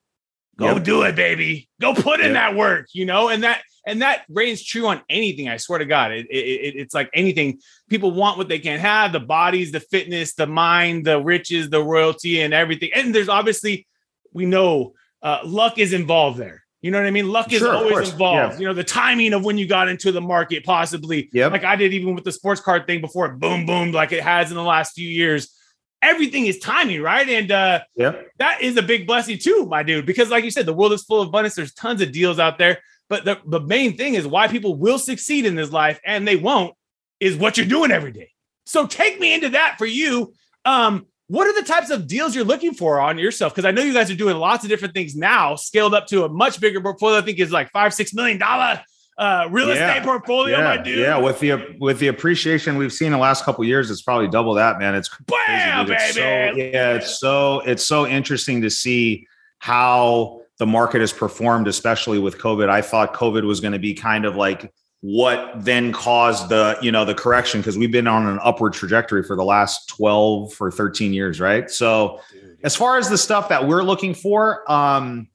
go 0.60 0.74
yep. 0.74 0.84
do 0.84 1.02
it, 1.02 1.16
baby. 1.16 1.68
Go 1.80 1.94
put 1.94 2.20
in 2.20 2.34
that 2.34 2.54
work, 2.54 2.88
you 2.92 3.06
know, 3.06 3.28
and 3.28 3.42
that 3.42 3.62
and 3.86 4.02
that 4.02 4.24
reigns 4.28 4.62
true 4.62 4.86
on 4.86 5.00
anything. 5.08 5.48
I 5.48 5.56
swear 5.56 5.78
to 5.78 5.86
God, 5.86 6.12
it, 6.12 6.26
it, 6.30 6.76
it's 6.76 6.94
like 6.94 7.10
anything. 7.14 7.60
People 7.88 8.12
want 8.12 8.38
what 8.38 8.48
they 8.48 8.58
can't 8.58 8.80
have: 8.80 9.12
the 9.12 9.20
bodies, 9.20 9.72
the 9.72 9.80
fitness, 9.80 10.34
the 10.34 10.46
mind, 10.46 11.06
the 11.06 11.20
riches, 11.20 11.70
the 11.70 11.82
royalty, 11.82 12.40
and 12.40 12.54
everything. 12.54 12.90
And 12.94 13.14
there's 13.14 13.28
obviously, 13.28 13.86
we 14.32 14.46
know, 14.46 14.94
uh, 15.22 15.40
luck 15.44 15.78
is 15.78 15.92
involved 15.92 16.38
there. 16.38 16.62
You 16.82 16.90
know 16.90 16.98
what 16.98 17.06
I 17.06 17.10
mean? 17.10 17.28
Luck 17.28 17.52
is 17.52 17.58
sure, 17.58 17.74
always 17.74 18.10
involved. 18.10 18.54
Yeah. 18.54 18.60
You 18.60 18.66
know, 18.68 18.74
the 18.74 18.84
timing 18.84 19.34
of 19.34 19.44
when 19.44 19.58
you 19.58 19.66
got 19.66 19.88
into 19.88 20.12
the 20.12 20.20
market, 20.20 20.64
possibly. 20.64 21.28
Yep. 21.32 21.52
Like 21.52 21.64
I 21.64 21.76
did 21.76 21.92
even 21.92 22.14
with 22.14 22.24
the 22.24 22.32
sports 22.32 22.60
card 22.60 22.86
thing 22.86 23.00
before 23.00 23.26
it 23.26 23.38
boom 23.38 23.66
boomed 23.66 23.92
like 23.94 24.12
it 24.12 24.22
has 24.22 24.50
in 24.50 24.56
the 24.56 24.62
last 24.62 24.94
few 24.94 25.08
years. 25.08 25.54
Everything 26.02 26.46
is 26.46 26.58
timing, 26.58 27.02
right? 27.02 27.28
And 27.28 27.50
uh 27.50 27.80
yep. 27.96 28.28
that 28.38 28.62
is 28.62 28.76
a 28.76 28.82
big 28.82 29.06
blessing 29.06 29.38
too, 29.38 29.66
my 29.66 29.82
dude. 29.82 30.06
Because 30.06 30.30
like 30.30 30.44
you 30.44 30.50
said, 30.50 30.66
the 30.66 30.72
world 30.72 30.92
is 30.92 31.04
full 31.04 31.20
of 31.20 31.28
abundance. 31.28 31.54
There's 31.54 31.74
tons 31.74 32.00
of 32.00 32.12
deals 32.12 32.38
out 32.38 32.58
there. 32.58 32.78
But 33.08 33.24
the, 33.24 33.40
the 33.44 33.60
main 33.60 33.96
thing 33.96 34.14
is 34.14 34.26
why 34.26 34.46
people 34.46 34.76
will 34.76 34.98
succeed 34.98 35.44
in 35.44 35.56
this 35.56 35.72
life 35.72 36.00
and 36.04 36.26
they 36.26 36.36
won't 36.36 36.74
is 37.18 37.36
what 37.36 37.56
you're 37.56 37.66
doing 37.66 37.90
every 37.90 38.12
day. 38.12 38.30
So 38.66 38.86
take 38.86 39.18
me 39.18 39.34
into 39.34 39.50
that 39.50 39.76
for 39.78 39.86
you. 39.86 40.32
Um, 40.64 41.06
what 41.26 41.46
are 41.46 41.60
the 41.60 41.66
types 41.66 41.90
of 41.90 42.06
deals 42.06 42.34
you're 42.34 42.44
looking 42.44 42.74
for 42.74 43.00
on 43.00 43.18
yourself? 43.18 43.52
Because 43.52 43.64
I 43.64 43.70
know 43.70 43.82
you 43.82 43.92
guys 43.92 44.10
are 44.10 44.16
doing 44.16 44.36
lots 44.36 44.64
of 44.64 44.70
different 44.70 44.94
things 44.94 45.14
now, 45.14 45.54
scaled 45.54 45.94
up 45.94 46.06
to 46.08 46.24
a 46.24 46.28
much 46.28 46.60
bigger 46.60 46.80
portfolio. 46.80 47.18
I 47.18 47.20
think 47.22 47.38
is 47.38 47.52
like 47.52 47.70
five, 47.70 47.94
six 47.94 48.14
million 48.14 48.38
dollar 48.38 48.82
uh, 49.18 49.48
real 49.50 49.68
yeah. 49.68 49.88
estate 49.88 50.04
portfolio, 50.04 50.58
yeah. 50.58 50.64
my 50.64 50.76
dude. 50.78 50.98
Yeah, 50.98 51.18
with 51.18 51.40
the 51.40 51.76
with 51.78 51.98
the 51.98 52.08
appreciation 52.08 52.76
we've 52.76 52.92
seen 52.92 53.12
the 53.12 53.18
last 53.18 53.44
couple 53.44 53.64
years, 53.64 53.90
it's 53.90 54.02
probably 54.02 54.28
double 54.28 54.54
that, 54.54 54.78
man. 54.78 54.94
It's 54.94 55.10
Bam, 55.26 55.86
crazy, 55.86 56.02
it's. 56.02 56.14
So, 56.14 56.20
yeah, 56.20 56.94
it's 56.94 57.20
so 57.20 57.60
it's 57.60 57.84
so 57.84 58.06
interesting 58.06 58.62
to 58.62 58.70
see 58.70 59.26
how 59.58 60.40
the 60.58 60.66
market 60.66 61.00
has 61.00 61.12
performed, 61.12 61.68
especially 61.68 62.18
with 62.18 62.38
COVID. 62.38 62.68
I 62.68 62.82
thought 62.82 63.14
COVID 63.14 63.44
was 63.44 63.60
going 63.60 63.72
to 63.72 63.78
be 63.78 63.94
kind 63.94 64.24
of 64.24 64.36
like 64.36 64.72
what 65.02 65.52
then 65.56 65.92
caused 65.92 66.48
the 66.50 66.76
you 66.82 66.92
know 66.92 67.04
the 67.04 67.14
correction 67.14 67.60
because 67.60 67.78
we've 67.78 67.92
been 67.92 68.06
on 68.06 68.26
an 68.26 68.38
upward 68.42 68.74
trajectory 68.74 69.22
for 69.22 69.34
the 69.34 69.44
last 69.44 69.88
12 69.88 70.54
or 70.60 70.70
13 70.70 71.14
years 71.14 71.40
right 71.40 71.70
so 71.70 72.20
as 72.64 72.76
far 72.76 72.98
as 72.98 73.08
the 73.08 73.16
stuff 73.16 73.48
that 73.48 73.66
we're 73.66 73.82
looking 73.82 74.12
for 74.12 74.70
um 74.70 75.26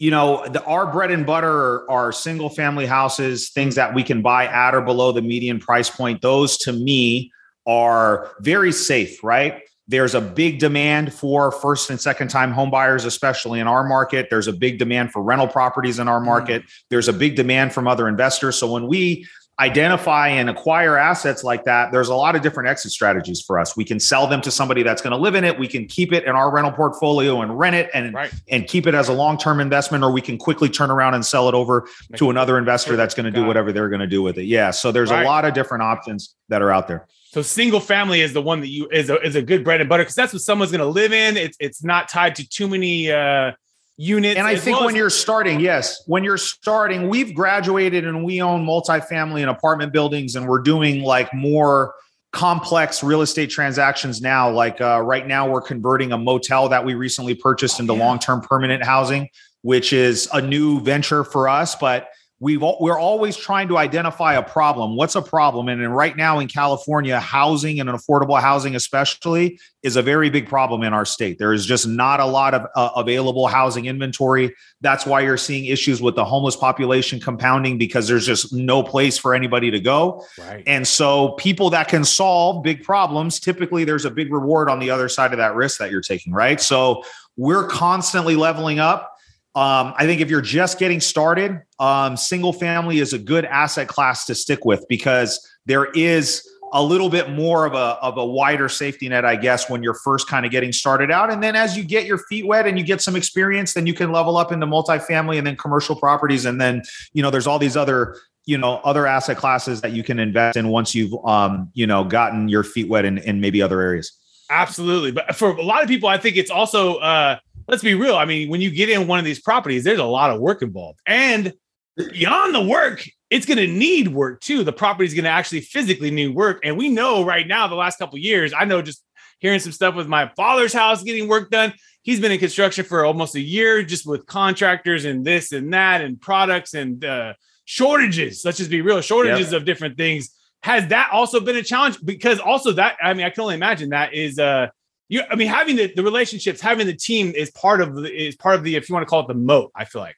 you 0.00 0.10
know 0.10 0.44
the, 0.48 0.64
our 0.64 0.90
bread 0.90 1.12
and 1.12 1.24
butter 1.24 1.48
are, 1.48 1.90
are 1.90 2.12
single 2.12 2.48
family 2.48 2.86
houses 2.86 3.50
things 3.50 3.76
that 3.76 3.94
we 3.94 4.02
can 4.02 4.22
buy 4.22 4.46
at 4.46 4.74
or 4.74 4.80
below 4.80 5.12
the 5.12 5.22
median 5.22 5.60
price 5.60 5.88
point 5.88 6.20
those 6.22 6.58
to 6.58 6.72
me 6.72 7.30
are 7.66 8.32
very 8.40 8.72
safe 8.72 9.22
right 9.22 9.62
there's 9.90 10.14
a 10.14 10.20
big 10.20 10.60
demand 10.60 11.12
for 11.12 11.50
first 11.50 11.90
and 11.90 12.00
second 12.00 12.28
time 12.28 12.52
home 12.52 12.70
buyers, 12.70 13.04
especially 13.04 13.58
in 13.58 13.66
our 13.66 13.82
market. 13.82 14.28
There's 14.30 14.46
a 14.46 14.52
big 14.52 14.78
demand 14.78 15.10
for 15.10 15.20
rental 15.20 15.48
properties 15.48 15.98
in 15.98 16.06
our 16.06 16.20
market. 16.20 16.62
Mm. 16.62 16.70
There's 16.90 17.08
a 17.08 17.12
big 17.12 17.34
demand 17.34 17.72
from 17.72 17.88
other 17.88 18.06
investors. 18.06 18.56
So 18.56 18.70
when 18.70 18.86
we 18.86 19.26
identify 19.60 20.28
and 20.28 20.48
acquire 20.48 20.96
assets 20.96 21.44
like 21.44 21.64
that, 21.64 21.92
there's 21.92 22.08
a 22.08 22.14
lot 22.14 22.34
of 22.34 22.42
different 22.42 22.68
exit 22.68 22.90
strategies 22.90 23.40
for 23.40 23.58
us. 23.58 23.76
We 23.76 23.84
can 23.84 24.00
sell 24.00 24.26
them 24.26 24.40
to 24.40 24.50
somebody 24.50 24.82
that's 24.82 25.02
going 25.02 25.12
to 25.12 25.18
live 25.18 25.34
in 25.34 25.44
it. 25.44 25.58
We 25.58 25.68
can 25.68 25.86
keep 25.86 26.12
it 26.12 26.24
in 26.24 26.30
our 26.30 26.50
rental 26.50 26.72
portfolio 26.72 27.42
and 27.42 27.58
rent 27.58 27.76
it 27.76 27.90
and, 27.92 28.14
right. 28.14 28.32
and 28.48 28.66
keep 28.66 28.86
it 28.86 28.94
as 28.94 29.08
a 29.08 29.12
long-term 29.12 29.60
investment, 29.60 30.02
or 30.02 30.10
we 30.10 30.22
can 30.22 30.38
quickly 30.38 30.70
turn 30.70 30.90
around 30.90 31.14
and 31.14 31.24
sell 31.24 31.48
it 31.48 31.54
over 31.54 31.86
Make 32.08 32.18
to 32.18 32.30
another 32.30 32.56
investor 32.56 32.96
that's 32.96 33.14
going 33.14 33.26
to 33.26 33.30
do 33.30 33.44
whatever 33.44 33.70
they're 33.70 33.90
going 33.90 34.00
to 34.00 34.06
do 34.06 34.22
with 34.22 34.38
it. 34.38 34.44
Yeah. 34.44 34.70
So 34.70 34.90
there's 34.90 35.10
right. 35.10 35.22
a 35.22 35.26
lot 35.26 35.44
of 35.44 35.52
different 35.52 35.82
options 35.82 36.34
that 36.48 36.62
are 36.62 36.70
out 36.70 36.88
there. 36.88 37.06
So 37.32 37.42
single 37.42 37.78
family 37.78 38.22
is 38.22 38.32
the 38.32 38.42
one 38.42 38.60
that 38.60 38.68
you 38.68 38.88
is 38.88 39.08
a, 39.08 39.20
is 39.20 39.36
a 39.36 39.42
good 39.42 39.62
bread 39.62 39.80
and 39.80 39.88
butter 39.88 40.02
because 40.02 40.16
that's 40.16 40.32
what 40.32 40.42
someone's 40.42 40.72
going 40.72 40.80
to 40.80 40.86
live 40.86 41.12
in. 41.12 41.36
It's 41.36 41.56
it's 41.60 41.84
not 41.84 42.08
tied 42.08 42.34
to 42.36 42.48
too 42.48 42.66
many 42.66 43.12
uh, 43.12 43.52
units. 44.00 44.38
And 44.38 44.46
I 44.46 44.56
think 44.56 44.78
well 44.78 44.86
when 44.86 44.94
as- 44.94 44.98
you're 44.98 45.10
starting, 45.10 45.60
yes, 45.60 46.02
when 46.06 46.24
you're 46.24 46.38
starting, 46.38 47.08
we've 47.08 47.34
graduated 47.34 48.06
and 48.06 48.24
we 48.24 48.40
own 48.40 48.64
multifamily 48.64 49.42
and 49.42 49.50
apartment 49.50 49.92
buildings, 49.92 50.36
and 50.36 50.48
we're 50.48 50.62
doing 50.62 51.02
like 51.02 51.32
more 51.34 51.94
complex 52.32 53.02
real 53.02 53.20
estate 53.20 53.50
transactions 53.50 54.22
now. 54.22 54.50
Like 54.50 54.80
uh, 54.80 55.02
right 55.02 55.26
now, 55.26 55.48
we're 55.48 55.60
converting 55.60 56.12
a 56.12 56.18
motel 56.18 56.68
that 56.70 56.84
we 56.84 56.94
recently 56.94 57.34
purchased 57.34 57.78
into 57.78 57.92
yeah. 57.92 58.04
long 58.04 58.18
term 58.18 58.40
permanent 58.40 58.84
housing, 58.84 59.28
which 59.60 59.92
is 59.92 60.28
a 60.32 60.40
new 60.40 60.80
venture 60.80 61.22
for 61.22 61.48
us, 61.48 61.74
but 61.74 62.08
we've 62.40 62.62
we're 62.62 62.98
always 62.98 63.36
trying 63.36 63.68
to 63.68 63.76
identify 63.76 64.34
a 64.34 64.42
problem. 64.42 64.96
What's 64.96 65.14
a 65.14 65.22
problem? 65.22 65.68
And, 65.68 65.80
and 65.82 65.94
right 65.94 66.16
now 66.16 66.38
in 66.38 66.48
california 66.48 67.20
housing 67.20 67.80
and 67.80 67.88
affordable 67.88 68.40
housing 68.40 68.74
especially 68.74 69.60
is 69.82 69.96
a 69.96 70.02
very 70.02 70.30
big 70.30 70.48
problem 70.48 70.82
in 70.82 70.92
our 70.92 71.04
state. 71.04 71.38
There 71.38 71.52
is 71.52 71.66
just 71.66 71.86
not 71.86 72.18
a 72.18 72.24
lot 72.24 72.54
of 72.54 72.66
uh, 72.74 72.90
available 72.96 73.46
housing 73.46 73.86
inventory. 73.86 74.54
That's 74.80 75.06
why 75.06 75.20
you're 75.20 75.36
seeing 75.36 75.66
issues 75.66 76.02
with 76.02 76.16
the 76.16 76.24
homeless 76.24 76.56
population 76.56 77.20
compounding 77.20 77.78
because 77.78 78.08
there's 78.08 78.26
just 78.26 78.52
no 78.52 78.82
place 78.82 79.18
for 79.18 79.34
anybody 79.34 79.70
to 79.70 79.80
go. 79.80 80.24
Right. 80.38 80.62
and 80.66 80.86
so 80.86 81.30
people 81.32 81.70
that 81.70 81.88
can 81.88 82.04
solve 82.04 82.62
big 82.62 82.82
problems 82.82 83.38
typically 83.38 83.84
there's 83.84 84.04
a 84.04 84.10
big 84.10 84.32
reward 84.32 84.70
on 84.70 84.78
the 84.78 84.90
other 84.90 85.08
side 85.08 85.32
of 85.32 85.38
that 85.38 85.54
risk 85.54 85.78
that 85.78 85.90
you're 85.90 86.00
taking 86.00 86.32
right? 86.32 86.60
So 86.60 87.04
we're 87.36 87.66
constantly 87.66 88.36
leveling 88.36 88.78
up 88.78 89.16
um, 89.56 89.94
I 89.96 90.06
think 90.06 90.20
if 90.20 90.30
you're 90.30 90.40
just 90.40 90.78
getting 90.78 91.00
started, 91.00 91.60
um, 91.80 92.16
single 92.16 92.52
family 92.52 92.98
is 92.98 93.12
a 93.12 93.18
good 93.18 93.44
asset 93.44 93.88
class 93.88 94.26
to 94.26 94.34
stick 94.34 94.64
with 94.64 94.84
because 94.88 95.44
there 95.66 95.86
is 95.86 96.48
a 96.72 96.80
little 96.82 97.08
bit 97.08 97.30
more 97.30 97.66
of 97.66 97.74
a 97.74 97.98
of 98.00 98.16
a 98.16 98.24
wider 98.24 98.68
safety 98.68 99.08
net, 99.08 99.24
I 99.24 99.34
guess, 99.34 99.68
when 99.68 99.82
you're 99.82 99.94
first 100.04 100.28
kind 100.28 100.46
of 100.46 100.52
getting 100.52 100.72
started 100.72 101.10
out. 101.10 101.32
And 101.32 101.42
then 101.42 101.56
as 101.56 101.76
you 101.76 101.82
get 101.82 102.06
your 102.06 102.18
feet 102.18 102.46
wet 102.46 102.68
and 102.68 102.78
you 102.78 102.84
get 102.84 103.02
some 103.02 103.16
experience, 103.16 103.74
then 103.74 103.86
you 103.86 103.94
can 103.94 104.12
level 104.12 104.36
up 104.36 104.52
into 104.52 104.66
multifamily 104.66 105.38
and 105.38 105.46
then 105.46 105.56
commercial 105.56 105.96
properties. 105.96 106.44
And 106.44 106.60
then, 106.60 106.82
you 107.12 107.22
know, 107.22 107.30
there's 107.30 107.48
all 107.48 107.58
these 107.58 107.76
other, 107.76 108.16
you 108.46 108.56
know, 108.56 108.76
other 108.84 109.06
asset 109.06 109.36
classes 109.36 109.80
that 109.80 109.90
you 109.92 110.04
can 110.04 110.20
invest 110.20 110.56
in 110.56 110.68
once 110.68 110.94
you've 110.94 111.12
um, 111.24 111.70
you 111.74 111.88
know, 111.88 112.04
gotten 112.04 112.48
your 112.48 112.62
feet 112.62 112.88
wet 112.88 113.04
in, 113.04 113.18
in 113.18 113.40
maybe 113.40 113.60
other 113.60 113.80
areas. 113.80 114.12
Absolutely. 114.48 115.10
But 115.12 115.34
for 115.34 115.50
a 115.50 115.62
lot 115.62 115.82
of 115.82 115.88
people, 115.88 116.08
I 116.08 116.18
think 116.18 116.36
it's 116.36 116.50
also 116.50 116.96
uh 116.98 117.38
let's 117.70 117.82
be 117.82 117.94
real. 117.94 118.16
I 118.16 118.24
mean, 118.24 118.50
when 118.50 118.60
you 118.60 118.70
get 118.70 118.90
in 118.90 119.06
one 119.06 119.18
of 119.18 119.24
these 119.24 119.40
properties, 119.40 119.84
there's 119.84 120.00
a 120.00 120.04
lot 120.04 120.30
of 120.30 120.40
work 120.40 120.60
involved. 120.60 120.98
And 121.06 121.52
beyond 121.96 122.54
the 122.54 122.62
work, 122.62 123.08
it's 123.30 123.46
going 123.46 123.58
to 123.58 123.66
need 123.68 124.08
work 124.08 124.40
too. 124.40 124.64
The 124.64 124.72
property 124.72 125.06
is 125.06 125.14
going 125.14 125.24
to 125.24 125.30
actually 125.30 125.60
physically 125.60 126.10
need 126.10 126.34
work. 126.34 126.60
And 126.64 126.76
we 126.76 126.88
know 126.88 127.24
right 127.24 127.46
now, 127.46 127.68
the 127.68 127.76
last 127.76 127.98
couple 127.98 128.18
years, 128.18 128.52
I 128.52 128.64
know 128.64 128.82
just 128.82 129.04
hearing 129.38 129.60
some 129.60 129.72
stuff 129.72 129.94
with 129.94 130.08
my 130.08 130.30
father's 130.36 130.72
house 130.72 131.02
getting 131.04 131.28
work 131.28 131.50
done. 131.50 131.72
He's 132.02 132.18
been 132.18 132.32
in 132.32 132.38
construction 132.38 132.84
for 132.84 133.04
almost 133.04 133.34
a 133.36 133.40
year, 133.40 133.82
just 133.82 134.06
with 134.06 134.26
contractors 134.26 135.04
and 135.04 135.24
this 135.24 135.52
and 135.52 135.72
that, 135.72 136.00
and 136.00 136.20
products 136.20 136.74
and 136.74 137.04
uh, 137.04 137.34
shortages. 137.66 138.42
Let's 138.44 138.58
just 138.58 138.70
be 138.70 138.80
real 138.80 139.00
shortages 139.00 139.52
yep. 139.52 139.60
of 139.60 139.66
different 139.66 139.96
things. 139.96 140.30
Has 140.62 140.88
that 140.88 141.10
also 141.12 141.40
been 141.40 141.56
a 141.56 141.62
challenge? 141.62 141.98
Because 142.04 142.40
also 142.40 142.72
that, 142.72 142.96
I 143.02 143.14
mean, 143.14 143.26
I 143.26 143.30
can 143.30 143.42
only 143.42 143.54
imagine 143.54 143.90
that 143.90 144.12
is 144.12 144.38
uh, 144.38 144.68
you 145.10 145.22
I 145.28 145.34
mean 145.34 145.48
having 145.48 145.76
the, 145.76 145.92
the 145.94 146.02
relationships, 146.02 146.60
having 146.60 146.86
the 146.86 146.94
team 146.94 147.32
is 147.36 147.50
part 147.50 147.82
of 147.82 147.94
the 147.94 148.10
is 148.10 148.36
part 148.36 148.54
of 148.54 148.64
the 148.64 148.76
if 148.76 148.88
you 148.88 148.94
want 148.94 149.06
to 149.06 149.10
call 149.10 149.20
it 149.20 149.28
the 149.28 149.34
moat, 149.34 149.70
I 149.74 149.84
feel 149.84 150.00
like. 150.00 150.16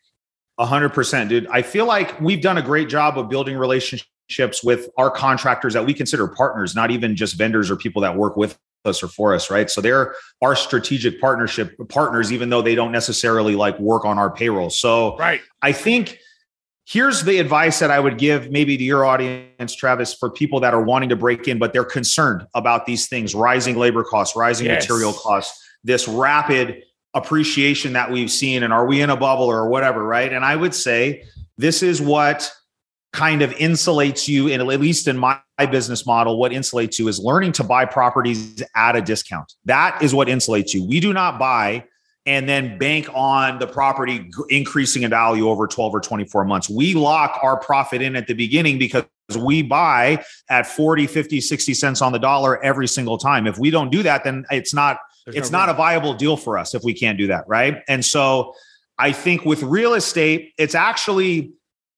A 0.59 0.67
hundred 0.67 0.91
percent, 0.91 1.31
dude. 1.31 1.49
I 1.49 1.63
feel 1.63 1.87
like 1.87 2.21
we've 2.21 2.43
done 2.43 2.59
a 2.59 2.63
great 2.63 2.89
job 2.89 3.19
of 3.19 3.29
building 3.29 3.57
relationships 3.57 4.63
with 4.63 4.91
our 4.99 5.11
contractors 5.11 5.73
that 5.73 5.85
we 5.85 5.95
consider 5.95 6.29
partners, 6.29 6.77
not 6.77 6.91
even 6.91 7.17
just 7.17 7.37
vendors 7.37 7.71
or 7.71 7.77
people 7.77 8.03
that 8.03 8.15
work 8.17 8.37
with 8.37 8.59
us 8.85 9.03
or 9.03 9.09
for 9.09 9.35
us, 9.35 9.51
right? 9.51 9.71
So 9.71 9.81
they're 9.81 10.15
our 10.43 10.55
strategic 10.55 11.21
partnership 11.21 11.77
partners, 11.89 12.31
even 12.31 12.51
though 12.51 12.63
they 12.63 12.75
don't 12.75 12.93
necessarily 12.93 13.57
like 13.57 13.79
work 13.81 14.05
on 14.05 14.19
our 14.19 14.31
payroll. 14.31 14.69
So 14.69 15.17
right. 15.17 15.41
I 15.63 15.73
think 15.73 16.19
here's 16.85 17.23
the 17.23 17.39
advice 17.39 17.79
that 17.79 17.91
I 17.91 18.01
would 18.01 18.19
give 18.19 18.51
maybe 18.51 18.77
to 18.77 18.85
your 18.85 19.05
audience, 19.05 19.75
Travis, 19.75 20.15
for 20.15 20.31
people 20.31 20.61
that 20.61 20.75
are 20.75 20.83
wanting 20.83 21.09
to 21.11 21.17
break 21.17 21.47
in, 21.49 21.59
but 21.59 21.73
they're 21.73 21.85
concerned 21.85 22.47
about 22.55 22.87
these 22.87 23.09
things 23.09 23.35
rising 23.35 23.77
labor 23.77 24.05
costs, 24.05 24.37
rising 24.37 24.67
yes. 24.67 24.83
material 24.83 25.13
costs, 25.13 25.63
this 25.85 26.09
rapid 26.09 26.83
appreciation 27.15 27.93
that 27.93 28.11
we've 28.11 28.31
seen. 28.31 28.63
And 28.63 28.73
are 28.73 28.87
we 28.87 29.01
in 29.01 29.11
a 29.11 29.17
bubble 29.17 29.45
or 29.45 29.69
whatever? 29.69 30.05
Right. 30.05 30.33
And 30.33 30.45
I 30.45 30.57
would 30.57 30.75
say 30.75 31.25
this 31.59 31.83
is 31.83 32.01
what 32.01 32.51
kind 33.13 33.43
of 33.43 33.51
insulates 33.53 34.27
you, 34.27 34.49
and 34.49 34.63
at 34.63 34.81
least 34.81 35.07
in 35.07 35.19
my 35.19 35.39
business 35.71 36.07
model, 36.07 36.39
what 36.39 36.51
insulates 36.51 36.99
you 36.99 37.09
is 37.09 37.19
learning 37.19 37.53
to 37.53 37.63
buy 37.63 37.85
properties 37.85 38.63
at 38.75 38.97
a 38.97 39.03
discount. 39.03 39.53
That 39.67 40.03
is 40.03 40.15
what 40.15 40.29
insulates 40.29 40.73
you. 40.73 40.85
We 40.85 40.99
do 40.99 41.13
not 41.13 41.39
buy 41.39 41.85
and 42.27 42.49
then 42.49 42.79
bank 42.79 43.09
on 43.13 43.59
the 43.59 43.67
property 43.67 44.31
increasing 44.49 45.03
in 45.03 45.11
value 45.11 45.49
over 45.49 45.67
12 45.67 45.95
or 45.95 46.01
24 46.01 46.45
months. 46.45 46.71
We 46.71 46.95
lock 46.95 47.39
our 47.43 47.59
profit 47.59 48.01
in 48.01 48.15
at 48.15 48.27
the 48.27 48.35
beginning 48.35 48.79
because 48.79 49.05
we 49.37 49.63
buy 49.63 50.25
at 50.49 50.67
40, 50.67 51.07
50, 51.07 51.41
60 51.41 51.75
cents 51.75 52.03
on 52.03 52.13
the 52.13 52.19
dollar 52.19 52.63
every 52.63 52.87
single 52.87 53.19
time. 53.19 53.47
If 53.47 53.59
we 53.59 53.71
don't 53.71 53.91
do 53.91 54.03
that, 54.05 54.25
then 54.25 54.45
it's 54.51 54.73
not 54.73 54.99
There's 55.27 55.37
it's 55.37 55.51
no 55.51 55.59
not 55.59 55.69
a 55.69 55.75
viable 55.75 56.15
deal 56.15 56.37
for 56.37 56.59
us 56.59 56.75
if 56.75 56.85
we 56.85 56.95
can't 56.95 57.19
do 57.19 57.27
that, 57.29 57.45
right? 57.49 57.83
And 57.89 58.05
so 58.05 58.55
I 58.99 59.13
think 59.13 59.45
with 59.45 59.63
real 59.63 59.95
estate, 59.95 60.53
it's 60.59 60.75
actually 60.75 61.53